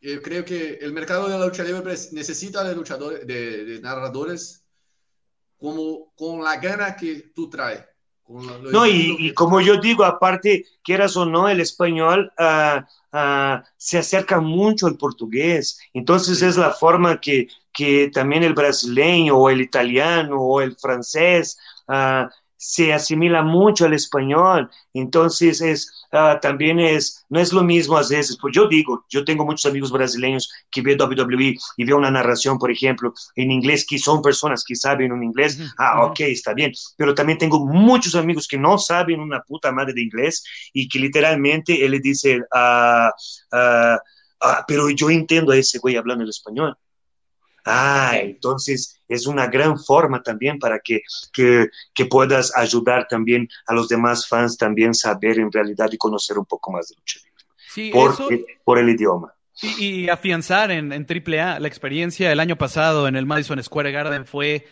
[0.00, 4.64] yo creo que el mercado de la lucha libre necesita de luchadores, de, de narradores
[5.58, 7.84] como con la gana que tú traes.
[8.70, 12.80] No, y, y, como yo digo, aparte, quieras o no, el español uh,
[13.16, 15.80] uh, se acerca mucho al portugués.
[15.94, 16.44] Entonces sí.
[16.44, 21.58] es la forma que, que también el brasileño o el italiano o el francés
[21.88, 22.28] uh,
[22.58, 28.00] se asimila mucho al español, entonces es, uh, también es, no es lo mismo a
[28.00, 32.10] veces, pues yo digo, yo tengo muchos amigos brasileños que ven WWE y veo una
[32.10, 36.52] narración, por ejemplo, en inglés, que son personas que saben un inglés, ah, ok, está
[36.52, 40.88] bien, pero también tengo muchos amigos que no saben una puta madre de inglés y
[40.88, 43.10] que literalmente él le dice, uh,
[44.66, 46.76] pero yo entiendo a ese güey hablando el español.
[47.70, 53.74] Ah, entonces es una gran forma también para que, que, que, puedas ayudar también a
[53.74, 57.44] los demás fans también saber en realidad y conocer un poco más de lucha libre.
[57.68, 58.28] Sí, por, eso...
[58.64, 59.34] por el idioma.
[59.60, 63.92] Y, y afianzar en, en AAA la experiencia del año pasado en el Madison Square
[63.92, 64.66] Garden fue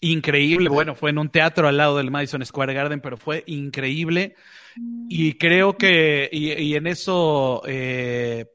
[0.00, 0.68] increíble.
[0.68, 4.34] Bueno, fue en un teatro al lado del Madison Square Garden, pero fue increíble.
[5.08, 8.46] Y creo que, y, y en eso, eh,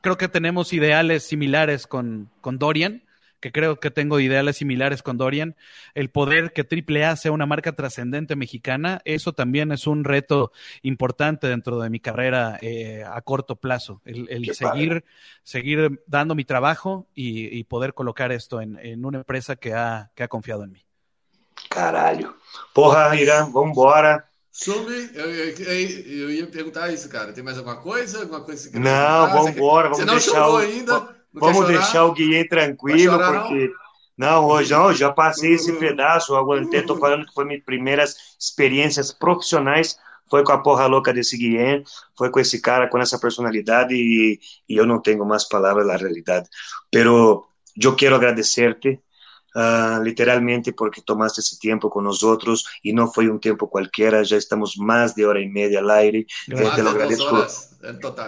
[0.00, 3.02] creo que tenemos ideales similares con, con Dorian,
[3.40, 5.54] que creo que tengo ideales similares con Dorian.
[5.94, 10.50] El poder que AAA sea una marca trascendente mexicana, eso también es un reto
[10.80, 14.00] importante dentro de mi carrera eh, a corto plazo.
[14.06, 15.04] El, el seguir,
[15.42, 20.10] seguir dando mi trabajo y, y poder colocar esto en, en, una empresa que ha,
[20.14, 20.86] que ha confiado en mí.
[21.68, 22.36] Caralho.
[22.72, 24.30] Porra, Irã, vambora.
[24.56, 27.32] Sobre, eu, eu, eu, ia perguntar isso, cara.
[27.32, 28.20] Tem mais alguma coisa?
[28.20, 29.88] Alguma coisa que não, vamos embora.
[29.88, 31.12] Você não chorou ainda?
[31.32, 33.66] vamos deixar o Guilherme tranquilo, chorar, porque.
[34.16, 34.42] Não?
[34.42, 39.10] Não, hoje não, já passei esse pedaço, aguentei, tô falando que foi minhas primeiras experiências
[39.10, 39.98] profissionais,
[40.30, 41.82] foi com a porra louca desse Guilherme,
[42.16, 45.96] foi com esse cara, com essa personalidade, e, e eu não tenho mais palavras na
[45.96, 46.48] realidade.
[46.92, 47.44] Pero
[47.82, 49.00] eu quero agradecer-te,
[49.54, 54.24] uh, literalmente porque tomaste esse tempo com nós outros e não foi um tempo qualquer,
[54.24, 56.26] já estamos mais de hora e meia al aire.
[56.50, 57.46] Eh, te lo agradezco.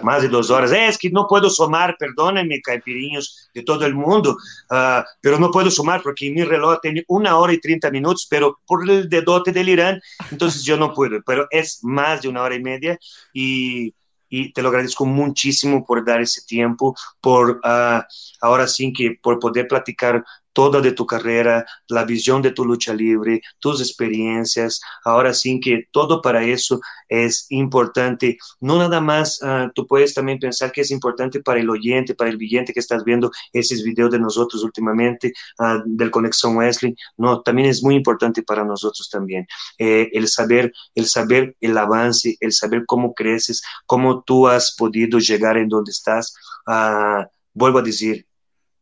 [0.03, 0.71] Más de duas horas.
[0.71, 4.37] Es que não posso somar, perdónenme, caipirinhos de todo o mundo,
[4.71, 8.59] uh, pero não posso somar porque mi reloj tem uma hora e 30 minutos, pero
[8.67, 9.99] por el dedote del Irán,
[10.31, 12.99] entonces yo no puedo, pero es más de una hora y media
[13.33, 13.93] y
[14.29, 18.01] y te lo agradezco muchísimo por dar ese tiempo, por uh,
[18.41, 20.23] ahora sí que por poder platicar
[20.57, 24.81] toda de tu carrera, la visión de tu lucha libre, tus experiencias.
[25.05, 28.39] Ahora sí que todo para eso es importante.
[28.59, 32.31] No nada más, uh, tú puedes también pensar que es importante para el oyente, para
[32.31, 36.95] el vidente que estás viendo esos videos de nosotros últimamente, uh, del Conexión Wesley.
[37.17, 39.45] No, también es muy importante para nosotros también.
[39.77, 45.19] Eh, el saber, el saber el avance, el saber cómo creces, cómo tú has podido
[45.19, 46.33] llegar en donde estás.
[46.65, 47.23] Uh,
[47.53, 48.26] vuelvo a decir,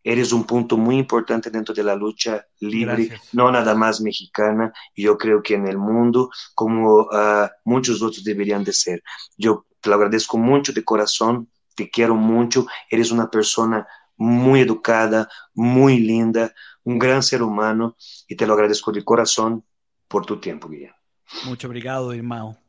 [0.05, 3.33] eres un punto muy importante dentro de la lucha libre, Gracias.
[3.33, 8.63] no nada más mexicana, yo creo que en el mundo, como uh, muchos otros deberían
[8.63, 9.01] de ser.
[9.35, 15.27] Yo te lo agradezco mucho de corazón, te quiero mucho, eres una persona muy educada,
[15.55, 16.53] muy linda,
[16.83, 19.65] un gran ser humano, y te lo agradezco de corazón
[20.07, 20.97] por tu tiempo, Guillermo.
[21.45, 22.59] Mucho obrigado, hermano.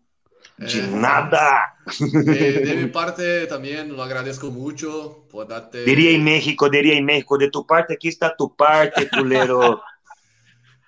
[0.59, 1.77] De eh, nada.
[2.01, 5.85] De, de, mi parte también lo agradezco mucho por darte.
[5.85, 9.83] Diría en México, diría en México, de tu parte aquí está tu parte, culero.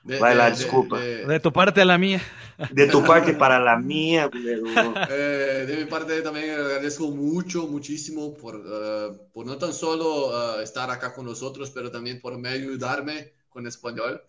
[0.03, 0.99] De, Vai lá, desculpa.
[0.99, 2.23] De, de, tu parte a la mía.
[2.71, 4.65] De tu parte para la mía, culero.
[5.11, 10.61] Eh, de mi parte también agradezco mucho, muchísimo por, uh, por no tan solo uh,
[10.61, 14.23] estar acá con nosotros, pero también por me ayudarme con español.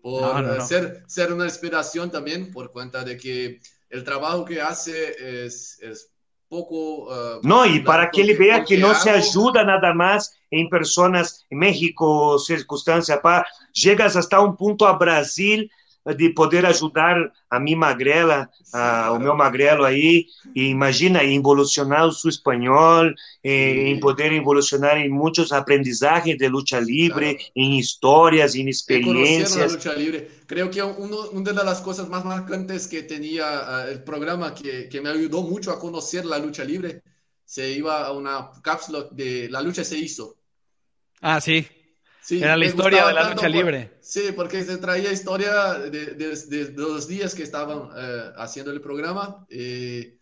[0.00, 0.64] Por no, no, no.
[0.64, 3.60] Ser, ser una inspiración también, por cuenta de que
[3.90, 6.10] el trabajo que hace es, es
[6.48, 7.08] poco...
[7.08, 11.46] Uh, no, y para que él vea que no se ayuda nada más en personas
[11.50, 15.70] en México, circunstancia, para, llegas hasta un punto a Brasil
[16.16, 22.12] de poder ajudar a minha magrela, a, o meu magrelo aí, e imagina, evolucionar o
[22.12, 23.12] seu espanhol,
[23.44, 27.50] em poder evolucionar em muitos aprendizagens de luta livre, claro.
[27.54, 29.72] em histórias, em experiências.
[29.72, 30.28] luta livre.
[30.46, 35.42] Creo que uma das coisas mais marcantes que tinha o programa que, que me ajudou
[35.42, 37.02] muito a conhecer a luta livre,
[37.44, 40.36] se iba a uma cápsula de La lucha se hizo.
[41.20, 41.79] Ah, sí.
[42.22, 43.98] Sí, Era la historia de la lucha por, libre.
[44.00, 48.80] Sí, porque se traía historia de, de, de los días que estaban eh, haciendo el
[48.80, 49.46] programa.
[49.48, 50.18] Eh,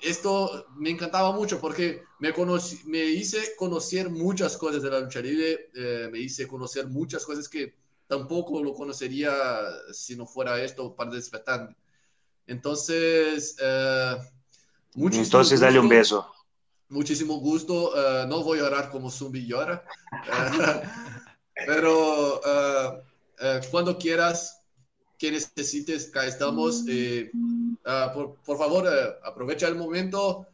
[0.00, 5.20] esto me encantaba mucho porque me, conocí, me hice conocer muchas cosas de la lucha
[5.20, 7.74] libre, eh, me hice conocer muchas cosas que
[8.06, 9.32] tampoco lo conocería
[9.92, 11.76] si no fuera esto para despertarme.
[12.46, 14.16] Entonces, eh,
[14.94, 16.30] Entonces, dale un beso.
[16.88, 17.90] Muchísimo gusto.
[17.90, 19.84] Uh, no voy a orar como Zumbi llora.
[20.12, 20.86] Uh,
[21.64, 24.60] Pero uh, cuando quieras,
[25.18, 26.82] que necesites, acá estamos.
[26.82, 28.86] Uh, por, por, favor,
[29.24, 30.46] aprovecha el momento,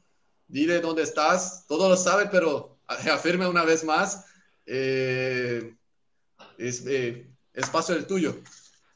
[0.46, 1.66] dile dónde estás.
[1.66, 4.26] Todo lo sabe, pero afirme una vez más.
[4.66, 5.74] Eh,
[6.58, 8.36] es, eh, espacio el tuyo.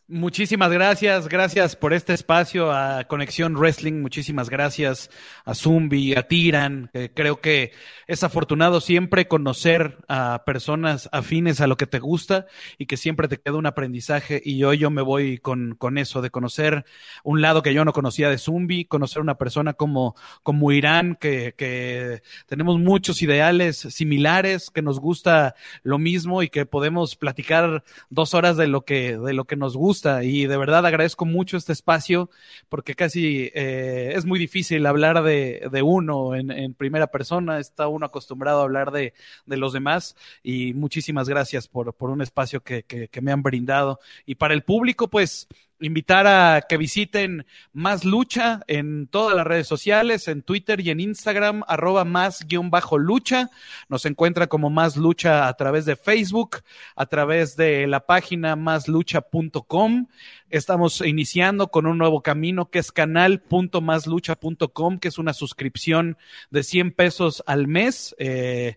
[0.08, 5.10] Muchísimas gracias, gracias por este espacio a Conexión Wrestling, muchísimas gracias
[5.44, 7.72] a Zumbi, a Tiran, creo que
[8.06, 12.46] es afortunado siempre conocer a personas afines a lo que te gusta
[12.78, 14.40] y que siempre te queda un aprendizaje.
[14.44, 16.84] Y hoy yo me voy con, con eso, de conocer
[17.24, 20.14] un lado que yo no conocía de Zumbi, conocer una persona como,
[20.44, 26.64] como Irán, que, que tenemos muchos ideales similares, que nos gusta lo mismo y que
[26.64, 30.84] podemos platicar dos horas de lo que, de lo que nos gusta y de verdad
[30.84, 32.30] agradezco mucho este espacio
[32.68, 38.60] porque casi eh, es muy difícil hablar de, uno en, primera persona, está uno acostumbrado
[38.60, 39.14] a hablar de,
[39.46, 44.00] de los demás y muchísimas gracias por, por un espacio que, que me han brindado.
[44.26, 45.48] Y para el público pues
[45.80, 51.00] invitar a que visiten Más Lucha en todas las redes sociales, en Twitter y en
[51.00, 53.50] Instagram, arroba más guion bajo lucha.
[53.88, 56.58] Nos encuentra como Más Lucha a través de Facebook,
[56.94, 60.06] a través de la página máslucha.com.
[60.48, 66.16] Estamos iniciando con un nuevo camino que es canal.máslucha.com, que es una suscripción
[66.50, 68.14] de 100 pesos al mes.
[68.18, 68.76] Eh,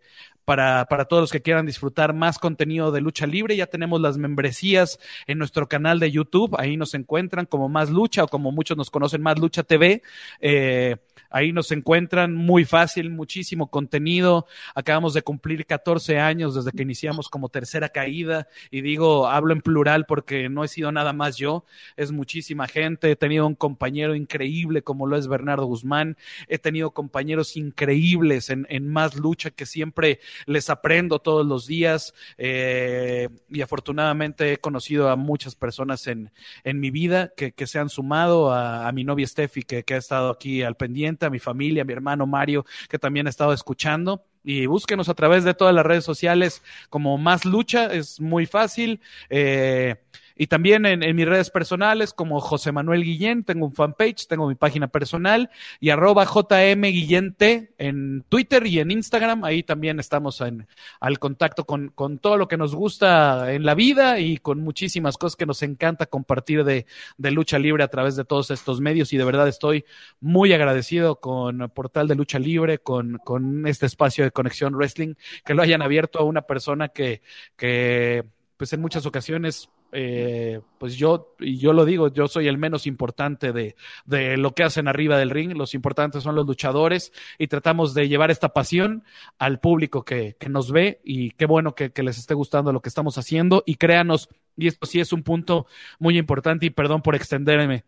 [0.50, 3.56] para, para todos los que quieran disfrutar más contenido de lucha libre.
[3.56, 6.56] Ya tenemos las membresías en nuestro canal de YouTube.
[6.58, 10.02] Ahí nos encuentran como Más Lucha o como muchos nos conocen Más Lucha TV.
[10.42, 10.96] Eh,
[11.30, 14.48] Ahí nos encuentran muy fácil, muchísimo contenido.
[14.74, 18.48] Acabamos de cumplir 14 años desde que iniciamos como tercera caída.
[18.72, 21.66] Y digo, hablo en plural porque no he sido nada más yo,
[21.98, 23.12] es muchísima gente.
[23.12, 26.18] He tenido un compañero increíble como lo es Bernardo Guzmán.
[26.48, 32.16] He tenido compañeros increíbles en, más lucha que siempre les aprendo todos los días.
[32.40, 36.32] Eh, y afortunadamente he conocido a muchas personas en,
[36.64, 40.64] en mi vida que, se han sumado a, mi novia Steffi, que ha estado aquí
[40.64, 44.24] al pendiente a mi familia, a mi hermano Mario, que también ha estado escuchando.
[44.44, 49.02] Y búsquenos a través de todas las redes sociales como Más Lucha, es muy fácil.
[49.30, 49.96] Eh,
[50.42, 54.48] y también en, en, mis redes personales como José Manuel Guillén, tengo un fanpage, tengo
[54.48, 55.50] mi página personal
[55.82, 59.44] y arroba JM Guillén T en Twitter y en Instagram.
[59.44, 60.66] Ahí también estamos en,
[61.02, 65.18] al contacto con, con, todo lo que nos gusta en la vida y con muchísimas
[65.18, 66.86] cosas que nos encanta compartir de,
[67.18, 69.12] de, lucha libre a través de todos estos medios.
[69.12, 69.84] Y de verdad estoy
[70.22, 75.54] muy agradecido con Portal de Lucha Libre, con, con este espacio de Conexión Wrestling, que
[75.54, 77.22] lo hayan abierto a una persona que,
[77.58, 78.24] que
[78.56, 82.86] pues en muchas ocasiones eh, pues yo, y yo lo digo, yo soy el menos
[82.86, 83.76] importante de,
[84.06, 88.08] de, lo que hacen arriba del ring, los importantes son los luchadores y tratamos de
[88.08, 89.04] llevar esta pasión
[89.40, 92.82] al público que, que nos ve y qué bueno que, que, les esté gustando lo
[92.82, 95.66] que estamos haciendo y créanos, y esto sí es un punto
[95.98, 97.84] muy importante y perdón por extenderme,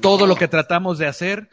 [0.00, 1.48] todo lo que tratamos de hacer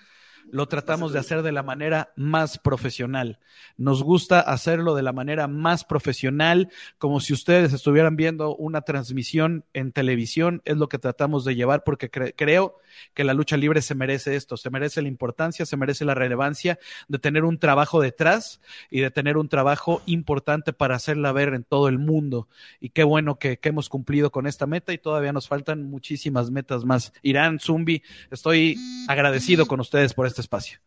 [0.51, 3.39] lo tratamos de hacer de la manera más profesional.
[3.77, 9.65] Nos gusta hacerlo de la manera más profesional, como si ustedes estuvieran viendo una transmisión
[9.73, 12.77] en televisión, es lo que tratamos de llevar porque cre creo
[13.13, 16.79] que la lucha libre se merece esto, se merece la importancia, se merece la relevancia
[17.07, 21.63] de tener un trabajo detrás y de tener un trabajo importante para hacerla ver en
[21.63, 22.47] todo el mundo.
[22.79, 26.51] Y qué bueno que, que hemos cumplido con esta meta y todavía nos faltan muchísimas
[26.51, 27.13] metas más.
[27.21, 28.01] Irán, Zumbi,
[28.31, 28.77] estoy
[29.07, 30.79] agradecido con ustedes por este espacio.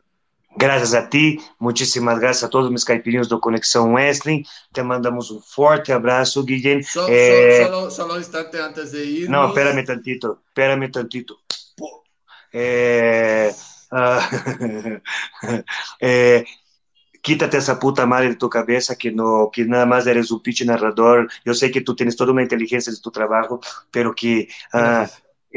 [0.57, 4.43] Graças a ti, muitíssimas graças a todos os meus caipirinhos do Conexão Wrestling.
[4.73, 6.83] Te mandamos um forte abraço, Guilherme.
[6.83, 7.67] Só, é...
[7.67, 9.29] só, só, só um instante antes de ir.
[9.29, 11.37] Não, espérame tantito, espérame tantito.
[12.53, 13.55] É...
[13.93, 15.01] Uh...
[16.03, 16.45] é...
[17.23, 20.63] Quítate essa puta madre de tu cabeça que no que nada mais eres um pitch
[20.63, 21.29] narrador.
[21.45, 23.61] Eu sei que tu tens toda uma inteligência de tu trabalho,
[23.93, 25.09] pero que uh,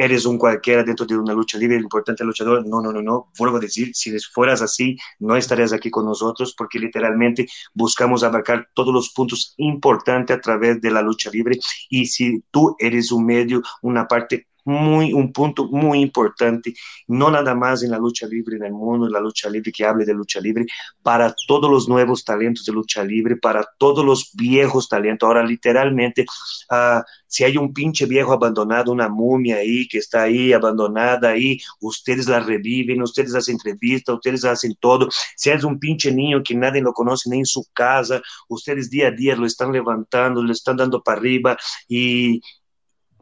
[0.02, 2.66] eres un cualquiera dentro de una lucha libre, importante luchador.
[2.66, 3.32] No, no, no, no.
[3.38, 8.68] Vuelvo a decir, si fueras así, no estarías aquí con nosotros porque literalmente buscamos abarcar
[8.74, 11.60] todos los puntos importantes a través de la lucha libre.
[11.90, 16.74] Y si tú eres un medio, una parte muy, un punto muy importante,
[17.08, 19.86] no nada más en la lucha libre en el mundo, en la lucha libre que
[19.86, 20.66] hable de lucha libre,
[21.02, 25.28] para todos los nuevos talentos de lucha libre, para todos los viejos talentos.
[25.28, 26.26] Ahora, literalmente,
[26.70, 31.60] uh, si hay un pinche viejo abandonado, una momia ahí que está ahí abandonada ahí,
[31.80, 35.10] ustedes la reviven, ustedes hacen entrevistas, ustedes hacen todo.
[35.36, 39.08] Si es un pinche niño que nadie lo conoce ni en su casa, ustedes día
[39.08, 41.58] a día lo están levantando, lo están dando para arriba
[41.88, 42.42] y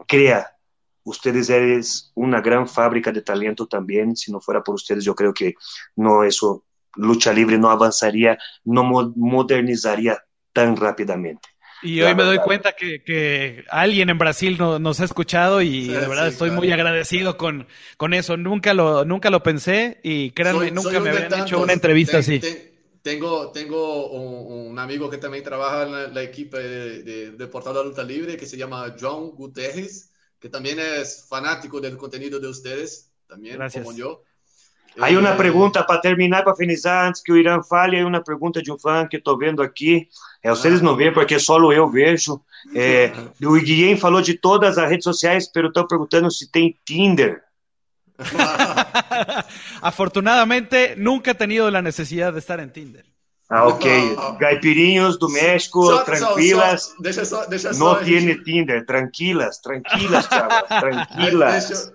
[0.06, 0.46] crea,
[1.04, 4.16] ustedes eres una gran fábrica de talento también.
[4.16, 5.54] Si no fuera por ustedes, yo creo que
[5.96, 6.64] no eso,
[6.96, 10.22] lucha libre no avanzaría, no modernizaría
[10.52, 11.48] tan rápidamente.
[11.82, 15.86] Y hoy me doy cuenta que, que alguien en Brasil no, nos ha escuchado y
[15.86, 16.60] sí, de verdad sí, estoy claro.
[16.60, 17.66] muy agradecido con,
[17.96, 18.36] con eso.
[18.36, 22.12] Nunca lo, nunca lo pensé y créanme, soy, nunca soy me habían hecho una entrevista
[22.12, 22.38] ten, así.
[22.40, 22.70] Ten,
[23.02, 27.46] tengo, tengo un, un, amigo que también trabaja en la, la equipe de, de, de,
[27.46, 32.40] Portal de Luta Libre que se llama John Guterres, que también es fanático del contenido
[32.40, 33.84] de ustedes, también Gracias.
[33.84, 34.22] como yo.
[34.98, 38.60] Hay uma pergunta para terminar, para finalizar, antes que o Irã fale, aí uma pergunta
[38.60, 40.08] de um fã que estou vendo aqui.
[40.42, 42.42] É, vocês não veem, porque só eu vejo.
[42.74, 43.12] É,
[43.44, 47.40] o Guilhem falou de todas as redes sociais, pero estão perguntando se tem Tinder.
[49.80, 53.04] Afortunadamente, nunca he tenido la necesidad de estar en Tinder.
[53.50, 53.90] Ah, ok.
[54.38, 56.82] Gaipirinhos do México, Só- só- tranquilas.
[56.82, 61.68] só- deixa só, deixa só Não tiene Tinder, tranquilas, tranquilas, chavas, tranquilas.
[61.68, 61.94] Deixa, eu-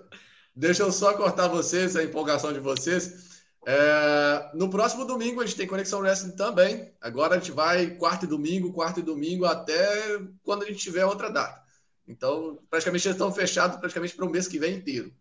[0.56, 3.34] deixa eu só cortar vocês, a empolgação de vocês.
[3.68, 6.91] É, no próximo domingo a gente tem Conexão Wrestling também.
[7.02, 11.06] Agora a gente vai quarto e domingo, quarto e domingo, até quando a gente tiver
[11.06, 11.64] outra data.
[12.07, 15.11] Então, praticamente eles estão fechados praticamente para o mês que vem inteiro.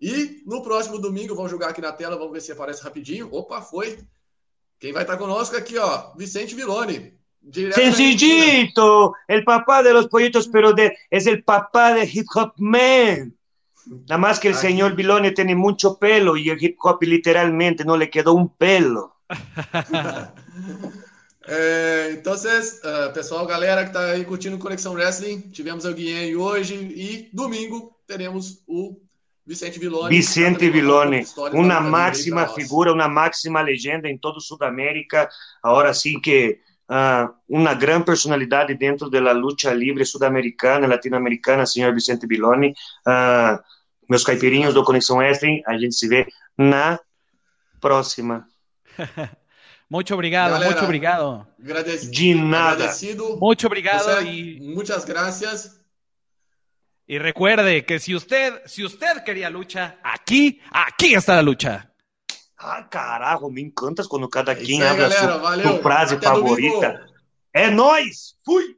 [0.00, 3.28] E no próximo domingo, vamos jogar aqui na tela, vamos ver se aparece rapidinho.
[3.32, 3.98] Opa, foi.
[4.78, 7.74] Quem vai estar conosco aqui, ó, Vicente Argentina.
[7.74, 13.34] Sencillito, el papá de los pollitos, pero de, es el papá de Hip Hop Man.
[14.06, 14.66] Nada más que el Aquí.
[14.66, 19.16] señor Vilone tiene mucho pelo y el hip hop literalmente no le quedó un pelo.
[21.50, 26.74] É, então, ah, pessoal, galera que tá aí curtindo Conexão Wrestling, tivemos o Guilherme hoje
[26.74, 29.00] e domingo teremos o
[29.48, 30.14] Vicente Villoni.
[30.14, 35.26] Vicente Villoni, uma máxima figura, uma máxima legenda em toda Sudamérica.
[35.62, 36.58] Agora sim que
[36.90, 42.74] uh, uma grande personalidade dentro da luta livre sul-americana, latino-americana, senhor Vicente Villoni.
[43.06, 43.58] Uh,
[44.06, 46.26] meus caipirinhos do Conexão Extrem, a gente se vê
[46.56, 47.00] na
[47.80, 48.46] próxima.
[49.88, 51.46] Muito obrigado, Galera, muito obrigado.
[52.10, 52.74] De nada.
[52.74, 53.38] Agradecido.
[53.40, 55.77] Muito obrigado y muchas gracias.
[57.10, 61.90] Y recuerde que si usted, si usted quería lucha, aquí, aquí está la lucha.
[62.58, 67.06] Ah, carajo, me encantas quando cada quem abre a sua, sua frase Até favorita.
[67.50, 68.36] É nós.
[68.44, 68.77] Fui.